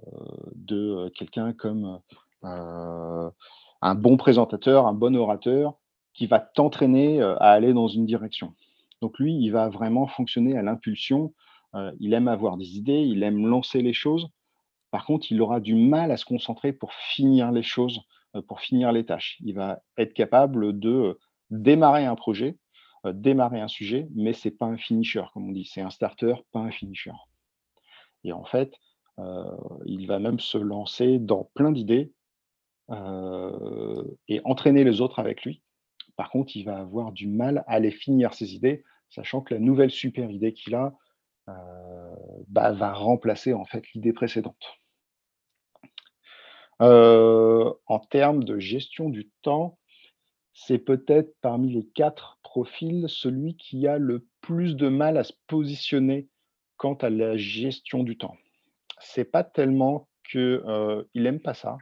de 0.55 1.09
quelqu'un 1.15 1.53
comme 1.53 2.01
un 2.43 3.95
bon 3.95 4.17
présentateur, 4.17 4.87
un 4.87 4.93
bon 4.93 5.15
orateur, 5.15 5.75
qui 6.13 6.27
va 6.27 6.39
t'entraîner 6.39 7.21
à 7.21 7.51
aller 7.51 7.73
dans 7.73 7.87
une 7.87 8.05
direction. 8.05 8.53
Donc 9.01 9.19
lui, 9.19 9.33
il 9.33 9.51
va 9.51 9.69
vraiment 9.69 10.07
fonctionner 10.07 10.57
à 10.57 10.61
l'impulsion. 10.61 11.33
Il 11.99 12.13
aime 12.13 12.27
avoir 12.27 12.57
des 12.57 12.77
idées, 12.77 13.01
il 13.01 13.23
aime 13.23 13.45
lancer 13.45 13.81
les 13.81 13.93
choses. 13.93 14.29
Par 14.91 15.05
contre, 15.05 15.31
il 15.31 15.41
aura 15.41 15.59
du 15.59 15.75
mal 15.75 16.11
à 16.11 16.17
se 16.17 16.25
concentrer 16.25 16.73
pour 16.73 16.93
finir 16.93 17.51
les 17.51 17.63
choses, 17.63 18.01
pour 18.47 18.61
finir 18.61 18.91
les 18.91 19.05
tâches. 19.05 19.37
Il 19.41 19.55
va 19.55 19.81
être 19.97 20.13
capable 20.13 20.79
de 20.79 21.19
démarrer 21.51 22.05
un 22.05 22.15
projet, 22.15 22.57
euh, 23.05 23.13
démarrer 23.13 23.59
un 23.59 23.67
sujet, 23.67 24.07
mais 24.13 24.33
c'est 24.33 24.51
pas 24.51 24.65
un 24.65 24.77
finisher, 24.77 25.23
comme 25.33 25.49
on 25.49 25.51
dit. 25.51 25.65
C'est 25.65 25.81
un 25.81 25.89
starter, 25.89 26.35
pas 26.51 26.59
un 26.59 26.71
finisher. 26.71 27.11
Et 28.23 28.33
en 28.33 28.43
fait, 28.43 28.73
euh, 29.19 29.43
il 29.85 30.07
va 30.07 30.19
même 30.19 30.39
se 30.39 30.57
lancer 30.57 31.19
dans 31.19 31.49
plein 31.53 31.71
d'idées 31.71 32.11
euh, 32.89 34.03
et 34.27 34.41
entraîner 34.43 34.83
les 34.83 35.01
autres 35.01 35.19
avec 35.19 35.43
lui. 35.43 35.61
Par 36.15 36.29
contre, 36.29 36.55
il 36.55 36.63
va 36.63 36.77
avoir 36.77 37.11
du 37.11 37.27
mal 37.27 37.63
à 37.67 37.79
les 37.79 37.91
finir 37.91 38.33
ses 38.33 38.55
idées, 38.55 38.83
sachant 39.09 39.41
que 39.41 39.53
la 39.53 39.59
nouvelle 39.59 39.91
super 39.91 40.29
idée 40.29 40.53
qu'il 40.53 40.75
a 40.75 40.93
bah, 42.47 42.71
va 42.71 42.93
remplacer 42.93 43.53
en 43.53 43.65
fait 43.65 43.83
l'idée 43.93 44.13
précédente. 44.13 44.79
en 46.81 47.99
termes 48.09 48.43
de 48.43 48.57
gestion 48.59 49.09
du 49.09 49.29
temps, 49.41 49.77
c'est 50.53 50.79
peut-être 50.79 51.35
parmi 51.41 51.73
les 51.73 51.85
quatre 51.87 52.39
profils 52.43 53.05
celui 53.09 53.55
qui 53.57 53.87
a 53.87 53.97
le 53.97 54.27
plus 54.41 54.75
de 54.75 54.87
mal 54.89 55.17
à 55.17 55.23
se 55.23 55.33
positionner 55.47 56.29
quant 56.77 56.95
à 56.95 57.09
la 57.09 57.37
gestion 57.37 58.03
du 58.03 58.17
temps. 58.17 58.37
c'est 58.99 59.25
pas 59.25 59.43
tellement 59.43 60.09
que, 60.31 60.63
heu, 60.67 61.09
il 61.13 61.25
aime 61.25 61.39
pas 61.41 61.53
ça, 61.53 61.77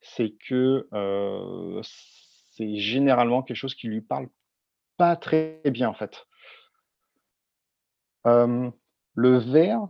c'est 0.00 0.32
que, 0.48 0.88
heu, 0.92 1.80
c'est 1.82 2.76
généralement 2.76 3.42
quelque 3.42 3.56
chose 3.56 3.74
qui 3.74 3.88
lui 3.88 4.00
parle 4.00 4.28
pas 4.96 5.16
très 5.16 5.60
bien, 5.66 5.88
en 5.88 5.94
fait. 5.94 6.26
Le 9.16 9.38
vert 9.38 9.88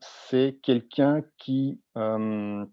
c'est 0.00 0.58
quelqu'un 0.62 1.22
qui, 1.38 1.80
hem, 1.96 2.68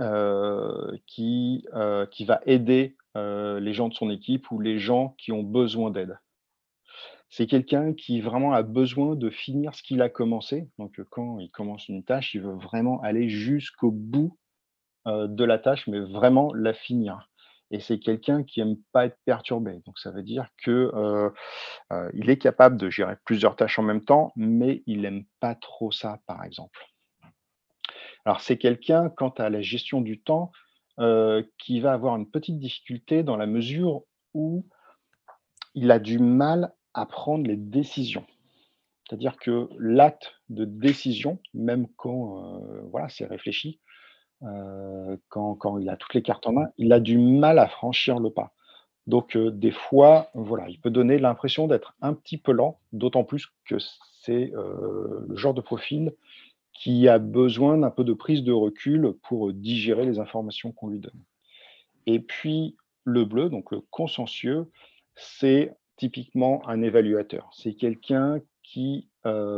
heu, 0.00 0.98
qui, 1.06 1.64
heu, 1.74 2.06
qui 2.10 2.24
va 2.24 2.40
aider, 2.46 2.96
les 3.16 3.72
gens 3.72 3.88
de 3.88 3.94
son 3.94 4.10
équipe 4.10 4.50
ou 4.50 4.60
les 4.60 4.78
gens 4.78 5.14
qui 5.18 5.32
ont 5.32 5.42
besoin 5.42 5.90
d'aide. 5.90 6.18
C'est 7.30 7.46
quelqu'un 7.46 7.92
qui 7.92 8.20
vraiment 8.20 8.52
a 8.52 8.62
besoin 8.62 9.16
de 9.16 9.30
finir 9.30 9.74
ce 9.74 9.82
qu'il 9.82 10.00
a 10.02 10.08
commencé. 10.08 10.68
Donc, 10.78 11.00
quand 11.10 11.38
il 11.38 11.50
commence 11.50 11.88
une 11.88 12.04
tâche, 12.04 12.34
il 12.34 12.42
veut 12.42 12.54
vraiment 12.54 13.00
aller 13.02 13.28
jusqu'au 13.28 13.90
bout, 13.90 14.38
de 15.06 15.44
la 15.44 15.58
tâche, 15.58 15.86
mais 15.86 16.00
vraiment 16.00 16.52
la 16.52 16.74
finir 16.74 17.28
et 17.70 17.80
c'est 17.80 17.98
quelqu'un 17.98 18.44
qui 18.44 18.60
aime 18.60 18.76
pas 18.92 19.06
être 19.06 19.18
perturbé. 19.24 19.80
Donc 19.86 19.98
ça 19.98 20.10
veut 20.10 20.22
dire 20.22 20.48
que, 20.62 21.32
est 21.90 22.38
capable 22.38 22.76
de 22.76 22.90
gérer 22.90 23.16
plusieurs 23.24 23.56
tâches 23.56 23.78
en 23.78 23.82
même 23.82 24.04
temps, 24.04 24.32
mais 24.36 24.82
il 24.86 25.04
aime 25.04 25.24
pas 25.40 25.54
trop 25.54 25.90
ça, 25.90 26.20
par 26.26 26.44
exemple. 26.44 26.86
Alors 28.24 28.40
c'est 28.40 28.58
quelqu'un, 28.58 29.08
quant 29.08 29.30
à 29.30 29.50
la 29.50 29.62
gestion 29.62 30.00
du 30.00 30.20
temps, 30.20 30.50
qui 31.58 31.80
va 31.80 31.92
avoir 31.92 32.16
une 32.16 32.30
petite 32.30 32.58
difficulté 32.58 33.22
dans 33.22 33.36
la 33.36 33.46
mesure 33.46 34.02
où 34.34 34.66
il 35.74 35.90
a 35.90 35.98
du 35.98 36.18
mal 36.18 36.72
à 36.94 37.04
prendre 37.04 37.46
les 37.46 37.56
décisions. 37.56 38.24
C'est-à-dire 39.08 39.36
que 39.36 39.68
l'acte 39.78 40.34
de 40.48 40.64
décision, 40.64 41.38
même 41.54 41.86
quand, 41.96 42.60
voilà, 42.90 43.08
c'est 43.08 43.26
réfléchi, 43.26 43.80
heu, 44.42 45.20
quand 45.28 45.78
il 45.78 45.88
a 45.88 45.96
toutes 45.96 46.14
les 46.14 46.22
cartes 46.22 46.46
en 46.46 46.52
main, 46.52 46.68
il 46.78 46.92
a 46.92 47.00
du 47.00 47.18
mal 47.18 47.58
à 47.58 47.68
franchir 47.68 48.18
le 48.20 48.30
pas. 48.30 48.52
Donc, 49.06 49.36
heu, 49.36 49.50
des 49.50 49.70
fois, 49.70 50.30
voilà, 50.34 50.68
il 50.68 50.80
peut 50.80 50.90
donner 50.90 51.18
l'impression 51.18 51.68
d'être 51.68 51.94
un 52.02 52.12
petit 52.14 52.38
peu 52.38 52.52
lent, 52.52 52.80
d'autant 52.92 53.24
plus 53.24 53.46
que 53.64 53.76
c'est, 54.22 54.52
heu, 54.54 55.26
le 55.28 55.36
genre 55.36 55.54
de 55.54 55.60
profil 55.60 56.12
qui 56.72 57.08
a 57.08 57.18
besoin 57.18 57.78
d'un 57.78 57.90
peu 57.90 58.04
de 58.04 58.12
prise 58.12 58.42
de 58.44 58.52
recul 58.52 59.14
pour, 59.22 59.52
digérer 59.52 60.04
les 60.04 60.18
informations 60.18 60.72
qu'on 60.72 60.88
lui 60.88 61.00
donne. 61.00 61.22
Et 62.06 62.20
puis 62.20 62.76
le 63.04 63.24
bleu, 63.24 63.48
donc 63.48 63.70
le 63.72 63.80
consciencieux, 63.90 64.70
c'est 65.14 65.74
typiquement 65.96 66.66
un 66.68 66.82
évaluateur. 66.82 67.50
C'est 67.54 67.74
quelqu'un 67.74 68.40
qui, 68.62 69.08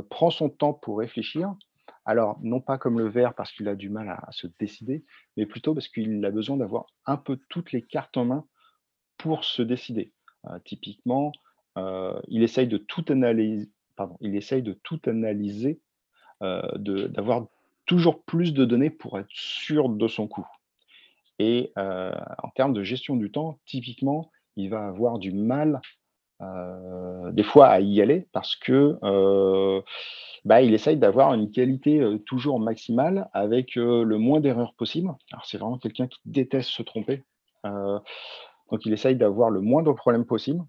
prend 0.09 0.31
son 0.31 0.49
temps 0.49 0.73
pour 0.73 0.99
réfléchir. 0.99 1.55
Alors 2.09 2.38
non 2.42 2.62
pas 2.62 2.79
comme 2.79 2.99
le 2.99 3.07
vert 3.07 3.35
parce 3.35 3.53
qu'il 3.53 3.68
a 3.68 3.75
du 3.77 3.90
mal 3.90 4.09
à 4.09 4.33
se 4.33 4.47
décider, 4.59 5.05
mais 5.37 5.44
plutôt 5.44 5.75
parce 5.75 5.88
qu'il 5.88 6.25
a 6.25 6.31
besoin 6.31 6.57
d'avoir 6.57 6.87
un 7.05 7.18
peu 7.18 7.38
toutes 7.51 7.71
les 7.71 7.83
cartes 7.83 8.16
en 8.16 8.25
main 8.25 8.47
pour 9.18 9.44
se 9.44 9.62
décider. 9.62 10.14
Heu, 10.47 10.59
typiquement, 10.64 11.33
heu, 11.77 12.14
il 12.29 12.42
essaye 12.42 12.66
de 12.66 12.79
tout 12.79 13.05
analyse 13.11 13.71
pardon, 13.97 14.16
il 14.23 14.37
essaye 14.37 14.62
de 14.62 14.73
tout 14.73 15.01
analyser, 15.07 15.81
de 16.40 17.09
d'avoir 17.09 17.47
toujours 17.87 18.23
plus 18.25 18.55
de 18.55 18.64
données 18.64 18.90
pour 18.90 19.18
être 19.18 19.31
sûr 19.31 19.90
de 19.90 20.09
son 20.09 20.29
coup. 20.29 20.47
Et 21.38 21.73
en 21.77 22.51
termes 22.57 22.73
de 22.73 22.83
gestion 22.83 23.16
du 23.16 23.31
temps, 23.31 23.61
typiquement, 23.66 24.31
il 24.57 24.71
va 24.71 24.87
avoir 24.87 25.18
du 25.18 25.33
mal, 25.33 25.81
des 26.40 27.42
fois 27.42 27.68
à 27.68 27.81
y 27.81 28.01
aller 28.01 28.29
parce 28.33 28.57
que, 28.57 28.96
heu, 29.03 29.83
bah, 30.44 30.62
il 30.62 30.72
essaye 30.74 30.96
d'avoir 30.96 31.35
une 31.35 31.51
qualité, 31.51 32.01
heu, 32.01 32.18
toujours 32.20 32.61
maximale 32.61 33.29
avec, 33.33 33.74
le 33.77 34.16
moins 34.18 34.40
d'erreurs 34.40 34.74
possible. 34.74 35.11
C'est 35.44 35.59
vraiment 35.59 35.79
quelqu'un 35.79 36.07
qui 36.07 36.20
déteste 36.24 36.70
se 36.70 36.83
tromper, 36.83 37.24
donc 37.64 38.85
il 38.87 38.92
essaye 38.92 39.16
d'avoir 39.16 39.51
le 39.51 39.61
moins 39.61 39.83
de 39.83 39.90
problèmes 39.92 40.27
possible. 40.27 40.62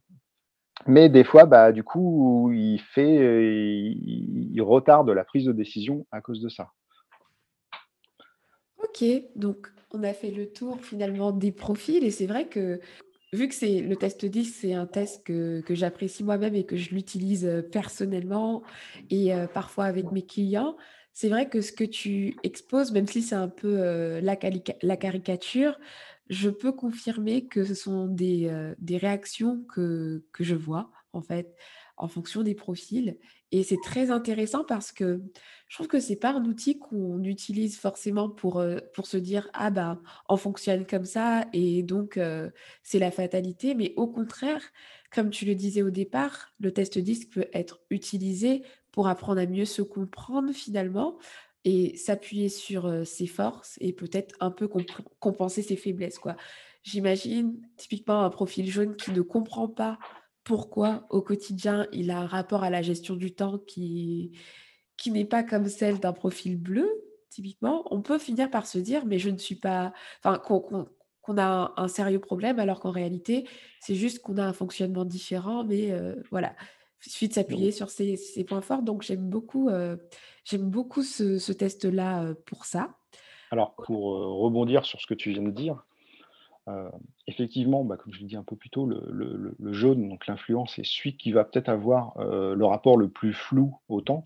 Mais 0.88 1.10
des 1.10 1.26
fois, 1.26 1.46
bah, 1.46 1.72
du 1.72 1.84
coup, 1.84 2.52
il 2.54 2.80
fait, 2.80 3.16
il 3.46 4.50
il 4.52 4.62
retarde 4.62 5.10
la 5.10 5.24
prise 5.24 5.46
de 5.46 5.54
décision 5.54 6.06
à 6.12 6.22
cause 6.22 6.42
de 6.42 6.50
ça. 6.50 6.72
OK, 8.84 9.06
donc 9.36 9.72
on 9.94 10.04
a 10.04 10.14
fait 10.14 10.32
le 10.32 10.52
tour 10.52 10.80
finalement 10.82 11.32
des 11.32 11.52
profils 11.52 12.04
et 12.04 12.12
c'est 12.12 12.28
vrai 12.28 12.48
que 12.48 12.80
vu 13.34 13.48
que 13.48 13.54
c'est 13.56 13.82
le 13.82 13.96
test 13.96 14.26
10, 14.26 14.46
c'est 14.46 14.74
un 14.74 14.88
test 14.88 15.24
que 15.26 15.62
que 15.62 15.76
j'apprécie 15.76 16.24
moi-même 16.24 16.56
et 16.56 16.66
que 16.66 16.76
je 16.78 16.92
l'utilise, 16.96 17.46
heu, 17.46 17.62
personnellement 17.70 18.64
et 19.10 19.34
heu, 19.34 19.48
parfois 19.54 19.86
avec 19.86 20.12
mes 20.12 20.26
clients. 20.26 20.76
C'est 21.14 21.30
vrai 21.30 21.50
que 21.50 21.62
ce 21.62 21.72
que 21.74 21.84
tu 21.84 22.38
exposes, 22.44 22.92
même 22.92 23.08
si 23.08 23.22
c'est 23.22 23.36
un 23.36 23.50
peu, 23.50 23.80
heu, 23.80 24.20
la 24.22 24.98
caricature, 24.98 25.78
je 26.30 26.50
peux 26.50 26.72
confirmer 26.72 27.48
que 27.48 27.64
ce 27.66 27.74
sont 27.74 28.08
des, 28.08 28.52
des 28.80 28.98
réactions 28.98 29.64
que 29.64 30.26
que 30.34 30.44
je 30.44 30.56
vois, 30.56 30.92
en 31.14 31.22
fait, 31.22 31.56
en 31.98 32.08
fonction 32.08 32.44
des 32.44 32.56
profils 32.56 33.18
et 33.52 33.64
c'est 33.64 33.80
très 33.84 34.12
intéressant 34.12 34.64
parce 34.64 34.92
que 34.92 35.22
je 35.68 35.76
trouve 35.76 35.88
que 35.88 36.00
c'est 36.00 36.16
pas 36.16 36.34
un 36.34 36.46
outil 36.46 36.80
qu'on 36.80 37.24
utilise 37.24 37.78
forcément 37.78 38.30
pour, 38.30 38.64
pour 38.94 39.08
se 39.08 39.18
dire: 39.18 39.50
«Ah 39.54 39.70
ben, 39.70 40.02
on 40.28 40.38
fonctionne 40.38 40.86
comme 40.86 41.06
ça 41.06 41.46
et 41.54 41.84
donc 41.84 42.18
heu, 42.18 42.52
c'est 42.84 43.00
la 43.00 43.12
fatalité», 43.12 43.76
mais 43.76 43.94
au 43.96 44.08
contraire, 44.08 44.62
comme 45.12 45.30
tu 45.30 45.46
le 45.46 45.56
disais 45.56 45.82
au 45.82 45.90
départ, 45.90 46.54
le 46.60 46.72
test 46.72 46.98
DISC 46.98 47.30
peut 47.30 47.48
être 47.54 47.82
utilisé 47.90 48.64
pour 48.92 49.08
apprendre 49.08 49.42
à 49.42 49.46
mieux 49.46 49.66
se 49.66 49.82
comprendre 49.82 50.52
finalement 50.54 51.18
et 51.66 51.98
s'appuyer 51.98 52.50
sur, 52.50 53.06
ses 53.06 53.28
forces 53.28 53.78
et 53.82 53.94
peut-être 53.94 54.36
un 54.40 54.52
peu 54.52 54.68
compenser 55.20 55.62
ses 55.62 55.76
faiblesses. 55.76 56.20
J'imagine 56.84 57.62
typiquement 57.78 58.24
un 58.24 58.30
profil 58.30 58.70
jaune 58.70 58.96
qui 58.96 59.12
ne 59.12 59.22
comprend 59.22 59.68
pas 59.68 60.00
pourquoi 60.50 61.06
au 61.12 61.22
quotidien 61.22 61.86
il 61.94 62.10
a 62.10 62.20
un 62.22 62.26
rapport 62.26 62.64
à 62.64 62.72
la 62.72 62.82
gestion 62.82 63.16
du 63.16 63.36
temps 63.36 63.60
qui 63.60 64.32
qui 64.98 65.12
n'est 65.12 65.26
pas 65.26 65.44
comme 65.44 65.68
celle 65.70 66.00
d'un 66.00 66.14
profil 66.14 66.58
bleu, 66.58 66.90
typiquement, 67.30 67.86
on 67.92 68.02
peut 68.02 68.20
finir 68.20 68.50
par 68.52 68.68
se 68.68 68.80
dire: 68.80 69.06
«Mais 69.06 69.20
je 69.20 69.30
ne 69.30 69.38
suis 69.38 69.56
pas» 69.56 69.94
enfin 70.24 70.40
qu'on 70.40 70.60
qu'on 70.62 70.88
qu'on 71.22 71.38
a 71.38 71.46
un 71.46 71.74
un 71.78 71.88
sérieux 71.90 72.20
problème 72.22 72.60
alors 72.60 72.80
qu'en 72.82 72.92
réalité, 72.92 73.48
c'est 73.80 73.96
juste 73.96 74.22
qu'on 74.24 74.38
a 74.38 74.44
un 74.46 74.54
fonctionnement 74.54 75.06
différent 75.06 75.64
mais 75.66 75.92
heu, 75.94 76.24
voilà. 76.32 76.56
Il 77.06 77.12
suffit 77.12 77.30
de 77.30 77.34
s'appuyer 77.36 77.72
sur 77.72 77.90
ses 77.92 78.18
points 78.48 78.62
forts 78.62 78.84
donc 78.84 79.04
j'aime 79.04 79.30
beaucoup, 79.30 79.70
j'aime 80.46 80.70
beaucoup 80.72 81.04
ce 81.04 81.40
ce 81.40 81.54
test-là, 81.54 82.26
heu, 82.26 82.36
pour 82.36 82.66
ça. 82.66 82.98
Alors 83.52 83.78
pour, 83.82 84.12
rebondir 84.42 84.86
sur 84.86 85.02
ce 85.02 85.08
que 85.08 85.16
tu 85.16 85.32
viens 85.32 85.42
de 85.42 85.50
dire, 85.52 85.84
heu, 86.70 86.90
effectivement, 87.28 87.84
bah, 87.86 87.98
comme 87.98 88.14
je 88.14 88.20
l'ai 88.22 88.26
dit 88.28 88.36
un 88.38 88.44
peu 88.44 88.56
plus 88.56 88.70
tôt, 88.70 88.86
le 88.88 89.74
jaune, 89.74 90.10
donc 90.10 90.28
l'influence, 90.28 90.74
c'est 90.76 90.86
celui 90.86 91.18
qui 91.18 91.32
va 91.34 91.44
peut-être 91.46 91.70
avoir, 91.70 92.20
heu, 92.22 92.56
le 92.56 92.66
rapport 92.66 92.98
le 92.98 93.10
plus 93.10 93.34
flou 93.34 93.76
au 93.90 94.02
temps, 94.02 94.24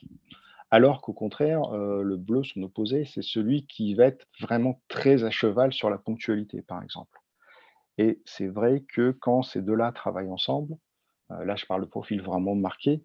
alors 0.71 1.01
qu'au 1.01 1.13
contraire, 1.13 1.73
heu, 1.73 2.03
le 2.03 2.17
bleu, 2.17 2.43
son 2.43 2.63
opposé, 2.63 3.05
c'est 3.05 3.23
celui 3.23 3.67
qui 3.67 3.95
va 3.95 4.05
être 4.07 4.27
vraiment 4.41 4.81
très 4.89 5.23
à 5.23 5.31
cheval 5.31 5.73
sur 5.73 5.89
la 5.89 5.97
ponctualité, 5.99 6.61
par 6.61 6.83
exemple. 6.83 7.19
Et 7.97 8.21
c'est 8.25 8.47
vrai 8.47 8.83
que 8.87 9.11
quand 9.11 9.43
ces 9.43 9.61
2-là 9.61 9.91
travaillent 9.91 10.29
ensemble, 10.31 10.77
là 11.29 11.55
je 11.55 11.65
parle 11.65 11.81
de 11.83 11.87
profil 11.89 12.21
vraiment 12.21 12.55
marqué, 12.55 13.03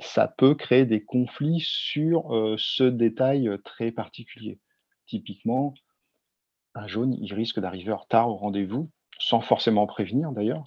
ça 0.00 0.28
peut 0.28 0.54
créer 0.54 0.86
des 0.86 1.04
conflits 1.04 1.60
sur, 1.60 2.54
ce 2.58 2.84
détail, 2.84 3.50
très 3.64 3.92
particulier. 3.92 4.60
Typiquement, 5.06 5.74
un 6.74 6.86
jaune, 6.86 7.14
il 7.20 7.32
risque 7.34 7.60
d'arriver 7.60 7.92
en 7.92 7.98
retard 7.98 8.28
au 8.28 8.36
rendez-vous, 8.36 8.90
sans 9.18 9.40
forcément 9.40 9.86
prévenir 9.86 10.32
d'ailleurs, 10.32 10.64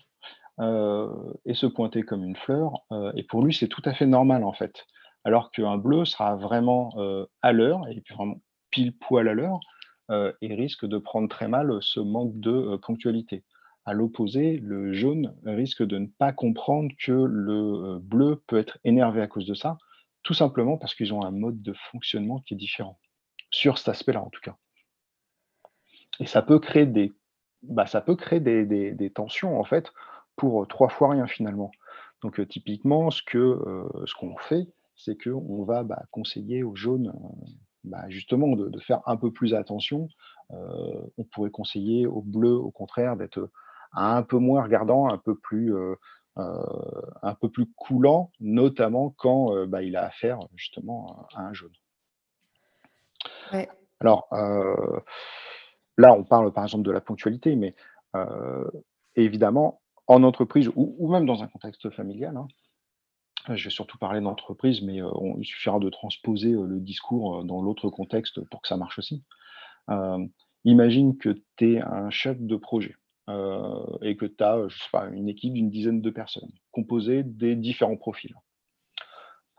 heu 0.60 1.10
et 1.46 1.54
se 1.54 1.66
pointer 1.66 2.04
comme 2.04 2.24
une 2.24 2.36
fleur, 2.36 2.84
heu 2.92 3.12
et 3.16 3.24
pour 3.24 3.44
lui, 3.44 3.54
c'est 3.54 3.68
tout 3.68 3.82
à 3.86 3.94
fait 3.94 4.06
normal, 4.06 4.44
en 4.44 4.54
fait. 4.54 4.86
Alors 5.24 5.52
qu'un 5.52 5.78
bleu 5.78 6.06
sera 6.06 6.36
vraiment, 6.36 6.94
heu, 6.98 7.28
à 7.42 7.52
l'heure 7.52 7.88
et 7.90 8.02
puis 8.02 8.16
vraiment 8.16 8.42
pile 8.72 8.98
poil 8.98 9.28
à 9.28 9.34
l'heure, 9.34 9.60
heu 10.12 10.36
et 10.42 10.54
risque 10.56 10.86
de 10.86 10.98
prendre 10.98 11.30
très 11.30 11.48
mal, 11.48 11.78
ce 11.82 12.00
manque 12.00 12.40
de, 12.40 12.78
ponctualité. 12.78 13.44
À 13.86 13.94
l'opposé, 13.94 14.58
le 14.58 14.94
jaune 14.94 15.36
risque 15.46 15.84
de 15.84 15.98
ne 16.00 16.08
pas 16.08 16.32
comprendre 16.34 16.92
que 17.00 17.12
le, 17.12 18.00
bleu 18.00 18.44
peut 18.48 18.58
être 18.58 18.80
énervé 18.84 19.22
à 19.22 19.28
cause 19.28 19.46
de 19.46 19.54
ça, 19.54 19.78
tout 20.24 20.34
simplement 20.34 20.78
parce 20.78 20.96
qu'ils 20.96 21.14
ont 21.14 21.24
un 21.24 21.32
mode 21.32 21.62
de 21.62 21.74
fonctionnement 21.92 22.40
qui 22.42 22.56
est 22.56 22.58
différent. 22.58 23.00
Sur 23.52 23.78
cet 23.78 23.90
aspect-là, 23.90 24.22
en 24.24 24.30
tout 24.30 24.42
cas. 24.42 24.58
Et 26.20 26.26
ça 26.28 26.42
peut 26.42 26.60
créer 26.60 26.86
des 26.86 27.14
bah, 27.64 27.88
ça 27.88 28.02
peut 28.02 28.16
créer 28.16 28.40
des 28.40 28.66
des 28.66 28.92
des 28.94 29.10
tensions, 29.12 29.60
en 29.60 29.64
fait, 29.64 29.92
pour, 30.36 30.64
heu, 30.64 30.68
3 30.68 30.90
fois 30.90 31.10
rien, 31.12 31.28
finalement. 31.28 31.72
Donc, 32.22 32.40
heu, 32.40 32.46
typiquement, 32.46 33.12
ce 33.12 33.22
que, 33.24 33.38
heu, 33.38 33.90
ce 34.06 34.14
qu'on 34.16 34.36
fait, 34.38 34.68
c'est 34.96 35.18
qu'on 35.22 35.64
va, 35.64 35.84
bah, 35.84 36.04
conseiller 36.12 36.64
aux 36.64 36.76
jaunes, 36.76 37.14
bah, 37.84 38.06
justement 38.10 38.56
de 38.56 38.70
de 38.70 38.80
faire 38.80 39.02
un 39.08 39.18
peu 39.18 39.32
plus 39.32 39.54
attention. 39.56 40.08
On 40.52 41.24
pourrait 41.32 41.50
conseiller 41.52 42.06
aux 42.08 42.22
bleus, 42.22 42.56
au 42.56 42.72
contraire, 42.72 43.16
d'être, 43.18 43.50
un 43.94 44.22
peu 44.24 44.38
moins 44.38 44.62
regardant, 44.64 45.10
un 45.10 45.18
peu 45.18 45.36
plus, 45.36 45.74
heu 45.74 45.98
heu, 46.38 46.44
un 47.24 47.34
peu 47.36 47.50
plus 47.50 47.66
coulant, 47.78 48.32
notamment 48.42 49.10
quand, 49.18 49.52
il 49.82 49.96
a 49.96 50.06
affaire, 50.06 50.40
justement, 50.56 51.28
à 51.36 51.40
à 51.42 51.44
un 51.48 51.54
jaune. 51.54 51.72
Alors, 54.02 54.28
là, 55.98 56.14
on 56.14 56.24
parle 56.24 56.52
par 56.54 56.64
exemple 56.64 56.84
de 56.84 56.92
la 56.92 57.02
ponctualité, 57.02 57.56
mais 57.56 57.76
évidemment, 59.16 59.82
en 60.08 60.24
entreprise 60.24 60.70
ou, 60.76 61.08
même 61.10 61.26
dans 61.26 61.44
un 61.44 61.48
contexte 61.48 61.90
familial, 61.90 62.38
hein, 62.38 62.48
je 63.54 63.66
vais 63.66 63.70
surtout 63.70 63.98
parler 63.98 64.22
d'entreprise, 64.22 64.82
mais 64.82 65.00
il 65.38 65.46
suffira 65.46 65.80
de 65.80 65.90
transposer 65.90 66.52
le 66.52 66.80
discours 66.80 67.44
dans 67.44 67.62
l'autre 67.62 67.90
contexte 67.90 68.42
pour 68.50 68.62
que 68.62 68.68
ça 68.68 68.78
marche 68.78 69.00
aussi. 69.00 69.24
imagine 70.64 71.18
que 71.18 71.30
tu 71.58 71.74
es 71.74 71.82
un 71.82 72.10
chef 72.10 72.40
de 72.40 72.56
projet 72.56 72.96
et 74.02 74.16
que 74.16 74.26
tu 74.26 74.44
as, 74.44 74.68
une 75.12 75.30
équipe 75.30 75.54
d'une 75.54 75.70
dizaine 75.70 76.02
de 76.02 76.10
personnes 76.10 76.52
composée 76.72 77.24
des 77.24 77.56
différents 77.56 77.98
profils. 77.98 78.36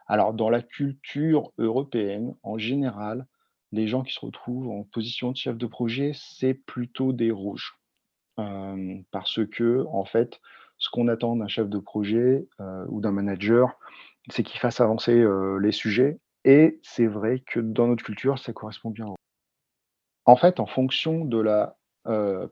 Alors, 0.06 0.34
dans 0.34 0.50
la 0.50 0.62
culture 0.62 1.52
européenne, 1.58 2.36
en 2.44 2.58
général, 2.58 3.26
les 3.76 3.86
gens 3.86 4.02
qui 4.02 4.12
se 4.12 4.24
retrouvent 4.24 4.70
en 4.70 4.82
position 4.84 5.30
de 5.30 5.36
chef 5.36 5.56
de 5.56 5.66
projet, 5.66 6.12
c'est 6.14 6.54
plutôt 6.54 7.12
des 7.12 7.30
rouges. 7.30 7.78
parce 9.10 9.46
que, 9.46 9.86
en 9.92 10.04
fait, 10.04 10.40
ce 10.78 10.90
qu'on 10.90 11.08
attend 11.08 11.36
d'un 11.36 11.48
chef 11.48 11.68
de 11.68 11.78
projet 11.78 12.46
ou 12.88 13.00
d'un 13.00 13.12
manager, 13.12 13.78
c'est 14.30 14.42
qu'il 14.42 14.60
fasse 14.60 14.80
avancer 14.80 15.24
les 15.60 15.72
sujets. 15.72 16.18
Et 16.44 16.80
c'est 16.82 17.06
vrai 17.06 17.42
que 17.46 17.60
dans 17.60 17.86
notre 17.86 18.04
culture, 18.04 18.38
ça 18.38 18.52
correspond 18.52 18.90
bien. 18.90 19.06
En 20.26 20.36
fait, 20.36 20.60
en 20.60 20.66
fonction 20.66 21.24
de 21.24 21.38
la 21.38 21.76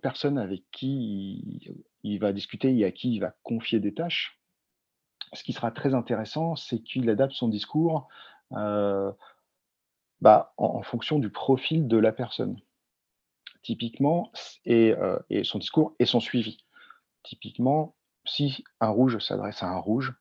personne 0.02 0.38
avec 0.38 0.62
qui 0.72 1.74
il, 2.02 2.18
va 2.18 2.32
discuter 2.32 2.76
et 2.76 2.84
à 2.84 2.92
qui 2.92 3.14
il 3.14 3.20
va 3.20 3.34
confier 3.42 3.80
des 3.80 3.94
tâches, 3.94 4.40
ce 5.32 5.42
qui 5.42 5.52
sera 5.52 5.70
très 5.70 5.94
intéressant, 5.94 6.56
c'est 6.56 6.80
qu'il 6.80 7.10
adapte 7.10 7.34
son 7.34 7.48
discours 7.48 8.08
bah, 10.20 10.54
en, 10.56 10.82
fonction 10.82 11.18
du 11.18 11.30
profil 11.30 11.88
de 11.88 11.96
la 11.96 12.12
personne. 12.12 12.58
Typiquement, 13.62 14.30
et, 14.66 14.94
et 15.30 15.42
son 15.42 15.58
discours 15.58 15.94
et 15.98 16.04
son 16.04 16.20
suivi. 16.20 16.58
Typiquement, 17.22 17.96
si 18.26 18.62
un 18.80 18.90
rouge 18.90 19.18
s'adresse 19.18 19.62
à 19.62 19.68
un 19.68 19.78
rouge, 19.78 20.12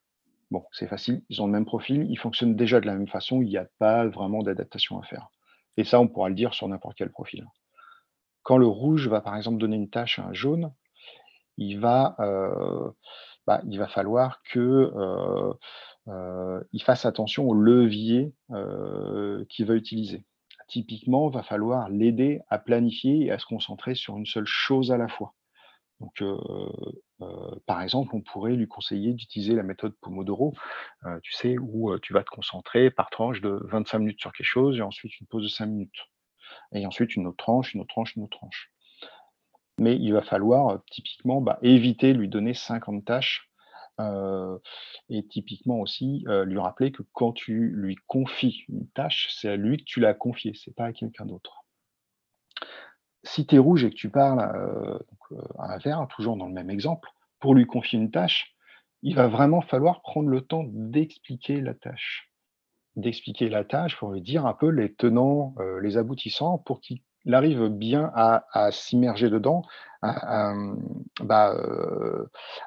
bon, 0.51 0.65
c'est 0.71 0.87
facile, 0.87 1.23
ils 1.29 1.41
ont 1.41 1.47
le 1.47 1.51
même 1.51 1.65
profil, 1.65 2.05
ils 2.09 2.17
fonctionnent 2.17 2.55
déjà 2.55 2.79
de 2.79 2.85
la 2.85 2.93
même 2.93 3.07
façon, 3.07 3.41
il 3.41 3.49
n'y 3.49 3.57
a 3.57 3.67
pas 3.79 4.07
vraiment 4.07 4.43
d'adaptation 4.43 4.99
à 4.99 5.03
faire. 5.03 5.29
Et 5.77 5.83
ça, 5.83 5.99
on 5.99 6.07
pourra 6.07 6.29
le 6.29 6.35
dire 6.35 6.53
sur 6.53 6.67
n'importe 6.67 6.95
quel 6.97 7.11
profil. 7.11 7.45
Quand 8.43 8.57
le 8.57 8.67
rouge 8.67 9.07
va 9.07 9.21
par 9.21 9.35
exemple 9.35 9.57
donner 9.57 9.77
une 9.77 9.89
tâche 9.89 10.19
à 10.19 10.25
un 10.25 10.33
jaune, 10.33 10.71
il 11.57 11.79
va, 11.79 12.15
euh, 12.19 12.91
bah, 13.47 13.61
il 13.67 13.79
va 13.79 13.87
falloir 13.87 14.41
que 14.43 14.59
euh, 14.59 15.49
euh, 15.49 15.53
il 16.07 16.83
fasse 16.83 17.05
attention 17.05 17.47
au 17.47 17.53
levier 17.53 18.33
qu'il 19.49 19.65
va 19.65 19.75
utiliser. 19.75 20.25
Typiquement, 20.67 21.29
il 21.29 21.33
va 21.33 21.43
falloir 21.43 21.89
l'aider 21.89 22.41
à 22.49 22.57
planifier 22.57 23.25
et 23.25 23.31
à 23.31 23.37
se 23.37 23.45
concentrer 23.45 23.95
sur 23.95 24.17
une 24.17 24.25
seule 24.25 24.45
chose 24.45 24.91
à 24.91 24.97
la 24.97 25.07
fois. 25.07 25.33
Donc, 25.99 26.23
par 27.65 27.81
exemple, 27.81 28.15
on 28.15 28.21
pourrait 28.21 28.55
lui 28.55 28.67
conseiller 28.67 29.13
d'utiliser 29.13 29.55
la 29.55 29.63
méthode 29.63 29.93
Pomodoro, 30.01 30.53
tu 31.21 31.33
sais, 31.33 31.57
où 31.57 31.97
tu 31.99 32.13
vas 32.13 32.23
te 32.23 32.29
concentrer 32.29 32.91
par 32.91 33.09
tranche 33.09 33.41
de 33.41 33.59
25 33.69 33.99
minutes 33.99 34.19
sur 34.19 34.33
quelque 34.33 34.45
chose 34.45 34.77
et 34.77 34.81
ensuite 34.81 35.19
une 35.19 35.27
pause 35.27 35.43
de 35.43 35.49
5 35.49 35.65
minutes. 35.67 36.09
Et 36.73 36.85
ensuite 36.85 37.15
une 37.15 37.27
autre 37.27 37.37
tranche, 37.37 37.73
une 37.73 37.81
autre 37.81 37.93
tranche, 37.93 38.15
une 38.15 38.23
autre 38.23 38.37
tranche. 38.37 38.71
Mais 39.79 39.95
il 39.95 40.11
va 40.13 40.21
falloir 40.21 40.83
typiquement 40.91 41.41
bah, 41.41 41.57
éviter 41.61 42.13
de 42.13 42.19
lui 42.19 42.29
donner 42.29 42.53
50 42.53 43.05
tâches 43.05 43.49
et 43.99 45.27
typiquement 45.27 45.79
aussi 45.79 46.25
lui 46.45 46.59
rappeler 46.59 46.91
que 46.91 47.03
quand 47.13 47.33
tu 47.33 47.71
lui 47.75 47.95
confies 48.07 48.65
une 48.69 48.87
tâche, 48.89 49.29
c'est 49.35 49.49
à 49.49 49.55
lui 49.55 49.77
que 49.77 49.83
tu 49.83 49.99
l'as 49.99 50.13
confiée, 50.13 50.53
c'est 50.55 50.75
pas 50.75 50.85
à 50.85 50.93
quelqu'un 50.93 51.25
d'autre 51.25 51.63
si 53.23 53.45
tu 53.47 53.55
es 53.55 53.57
rouge 53.57 53.83
et 53.85 53.89
que 53.89 53.95
tu 53.95 54.09
parles 54.09 54.39
à 55.57 55.73
un 55.73 55.77
vert, 55.77 56.07
toujours 56.09 56.37
dans 56.37 56.47
le 56.47 56.53
même 56.53 56.69
exemple, 56.69 57.09
pour 57.39 57.55
lui 57.55 57.65
confier 57.65 57.99
une 57.99 58.11
tâche, 58.11 58.55
il 59.01 59.15
va 59.15 59.27
vraiment 59.27 59.61
falloir 59.61 60.01
prendre 60.01 60.29
le 60.29 60.41
temps 60.41 60.65
d'expliquer 60.67 61.61
la 61.61 61.73
tâche. 61.73 62.31
D'expliquer 62.95 63.49
la 63.49 63.63
tâche 63.63 63.97
pour 63.97 64.11
lui 64.11 64.21
dire 64.21 64.45
un 64.45 64.53
peu 64.53 64.69
les 64.69 64.93
tenants, 64.93 65.55
les 65.81 65.97
aboutissants, 65.97 66.57
pour 66.57 66.79
qu'il 66.79 67.01
arrive 67.31 67.67
bien 67.67 68.11
à, 68.15 68.71
s'immerger 68.71 69.29
dedans, 69.29 69.63
à, 70.01 70.53
bah, 71.21 71.55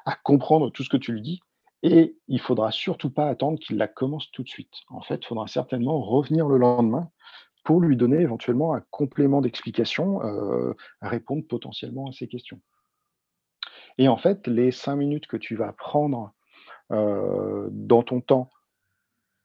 à, 0.05 0.15
comprendre 0.23 0.71
tout 0.71 0.83
ce 0.83 0.89
que 0.89 0.97
tu 0.97 1.11
lui 1.13 1.21
dis. 1.21 1.39
Et 1.83 2.17
il 2.27 2.41
faudra 2.41 2.71
surtout 2.71 3.11
pas 3.11 3.27
attendre 3.27 3.59
qu'il 3.59 3.77
la 3.77 3.87
commence 3.87 4.31
tout 4.31 4.43
de 4.43 4.49
suite. 4.49 4.73
En 4.89 5.01
fait, 5.01 5.21
il 5.23 5.27
faudra 5.27 5.47
certainement 5.47 6.01
revenir 6.01 6.47
le 6.47 6.57
lendemain 6.57 7.11
pour 7.63 7.81
lui 7.81 7.97
donner 7.97 8.21
éventuellement 8.21 8.73
un 8.73 8.81
complément 8.91 9.41
d'explication, 9.41 10.23
euh, 10.23 10.73
répondre 11.01 11.45
potentiellement 11.45 12.07
à 12.07 12.13
ces 12.13 12.27
questions. 12.27 12.61
Et 13.97 14.07
en 14.07 14.17
fait, 14.17 14.47
les 14.47 14.71
cinq 14.71 14.95
minutes 14.95 15.27
que 15.27 15.37
tu 15.37 15.55
vas 15.55 15.73
prendre 15.73 16.31
euh, 16.91 17.67
dans 17.71 18.03
ton 18.03 18.21
temps 18.21 18.49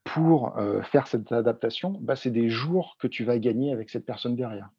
pour 0.05 0.57
euh, 0.57 0.83
faire 0.83 1.09
cette 1.09 1.33
adaptation, 1.33 1.98
bah, 2.01 2.14
c'est 2.16 2.31
des 2.31 2.48
jours 2.48 2.96
que 3.01 3.09
tu 3.09 3.25
vas 3.25 3.38
gagner 3.38 3.72
avec 3.72 3.90
cette 3.90 4.07
personne 4.07 4.37
derrière. 4.37 4.70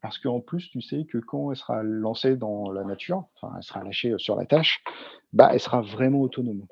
Parce 0.00 0.18
qu'en 0.18 0.40
plus, 0.40 0.70
tu 0.70 0.80
sais 0.80 1.04
que 1.04 1.18
quand 1.18 1.50
elle 1.50 1.56
sera 1.56 1.82
lancée 1.82 2.36
dans 2.36 2.70
la 2.70 2.84
nature, 2.84 3.24
enfin, 3.34 3.54
elle 3.56 3.62
sera 3.62 3.82
lâchée 3.82 4.14
sur 4.18 4.36
la 4.36 4.46
tâche, 4.46 4.82
bah, 5.32 5.50
elle 5.52 5.60
sera 5.60 5.80
vraiment 5.80 6.20
autonome. 6.20 6.66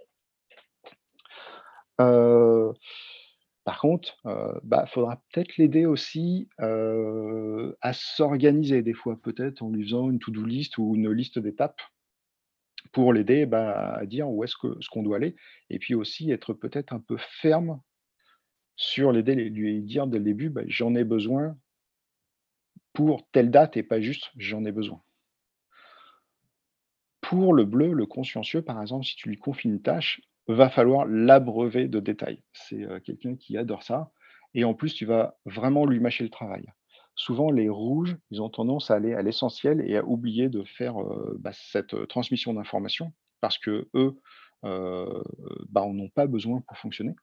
Par 3.66 3.80
contre, 3.80 4.16
il 4.24 4.30
euh, 4.30 4.52
bah, 4.62 4.86
faudra 4.86 5.20
peut-être 5.32 5.56
l'aider 5.56 5.86
aussi 5.86 6.48
euh, 6.60 7.74
à 7.80 7.92
s'organiser 7.92 8.80
des 8.82 8.92
fois, 8.92 9.20
peut-être 9.20 9.60
en 9.60 9.70
lui 9.70 9.82
faisant 9.82 10.08
une 10.08 10.20
to-do 10.20 10.44
list 10.44 10.78
ou 10.78 10.94
une 10.94 11.10
liste 11.10 11.40
d'étapes 11.40 11.82
pour 12.92 13.12
l'aider 13.12 13.44
bah, 13.44 13.94
à 13.94 14.06
dire 14.06 14.30
où 14.30 14.44
est-ce 14.44 14.54
qu'on 14.56 15.02
doit 15.02 15.16
aller. 15.16 15.34
Et 15.68 15.80
puis 15.80 15.96
aussi 15.96 16.30
être 16.30 16.54
peut-être 16.54 16.92
un 16.92 17.00
peu 17.00 17.16
ferme 17.18 17.80
sur 18.76 19.10
l'aider, 19.10 19.34
lui 19.34 19.82
dire 19.82 20.06
dès 20.06 20.18
le 20.18 20.24
début, 20.24 20.48
bah, 20.48 20.62
j'en 20.68 20.94
ai 20.94 21.02
besoin 21.02 21.58
pour 22.96 23.28
telle 23.30 23.50
date 23.50 23.76
et 23.76 23.82
pas 23.82 24.00
juste 24.00 24.30
j'en 24.38 24.64
ai 24.64 24.72
besoin. 24.72 25.02
Pour 27.20 27.52
le 27.52 27.66
bleu, 27.66 27.92
le 27.92 28.06
consciencieux, 28.06 28.62
par 28.62 28.80
exemple, 28.80 29.04
si 29.04 29.16
tu 29.16 29.28
lui 29.28 29.36
confies 29.36 29.68
une 29.68 29.82
tâche, 29.82 30.22
va 30.48 30.70
falloir 30.70 31.04
l'abreuver 31.04 31.88
de 31.88 32.00
détails. 32.00 32.42
C'est 32.54 32.86
quelqu'un 33.04 33.36
qui 33.36 33.58
adore 33.58 33.82
ça. 33.82 34.12
Et 34.54 34.64
en 34.64 34.72
plus, 34.72 34.94
tu 34.94 35.04
vas 35.04 35.36
vraiment 35.44 35.84
lui 35.84 36.00
mâcher 36.00 36.24
le 36.24 36.30
travail. 36.30 36.64
Souvent, 37.16 37.50
les 37.50 37.68
rouges, 37.68 38.16
ils 38.30 38.40
ont 38.40 38.48
tendance 38.48 38.90
à 38.90 38.94
aller 38.94 39.12
à 39.12 39.20
l'essentiel 39.20 39.82
et 39.86 39.98
à 39.98 40.04
oublier 40.04 40.48
de 40.48 40.64
faire 40.64 40.94
bah, 41.38 41.52
cette 41.52 42.08
transmission 42.08 42.54
d'informations 42.54 43.12
parce 43.42 43.58
que 43.58 43.90
eux, 43.92 44.18
bah, 44.62 45.82
en 45.82 45.98
ont 45.98 46.08
pas 46.08 46.26
besoin 46.26 46.62
pour 46.66 46.78
fonctionner. 46.78 47.14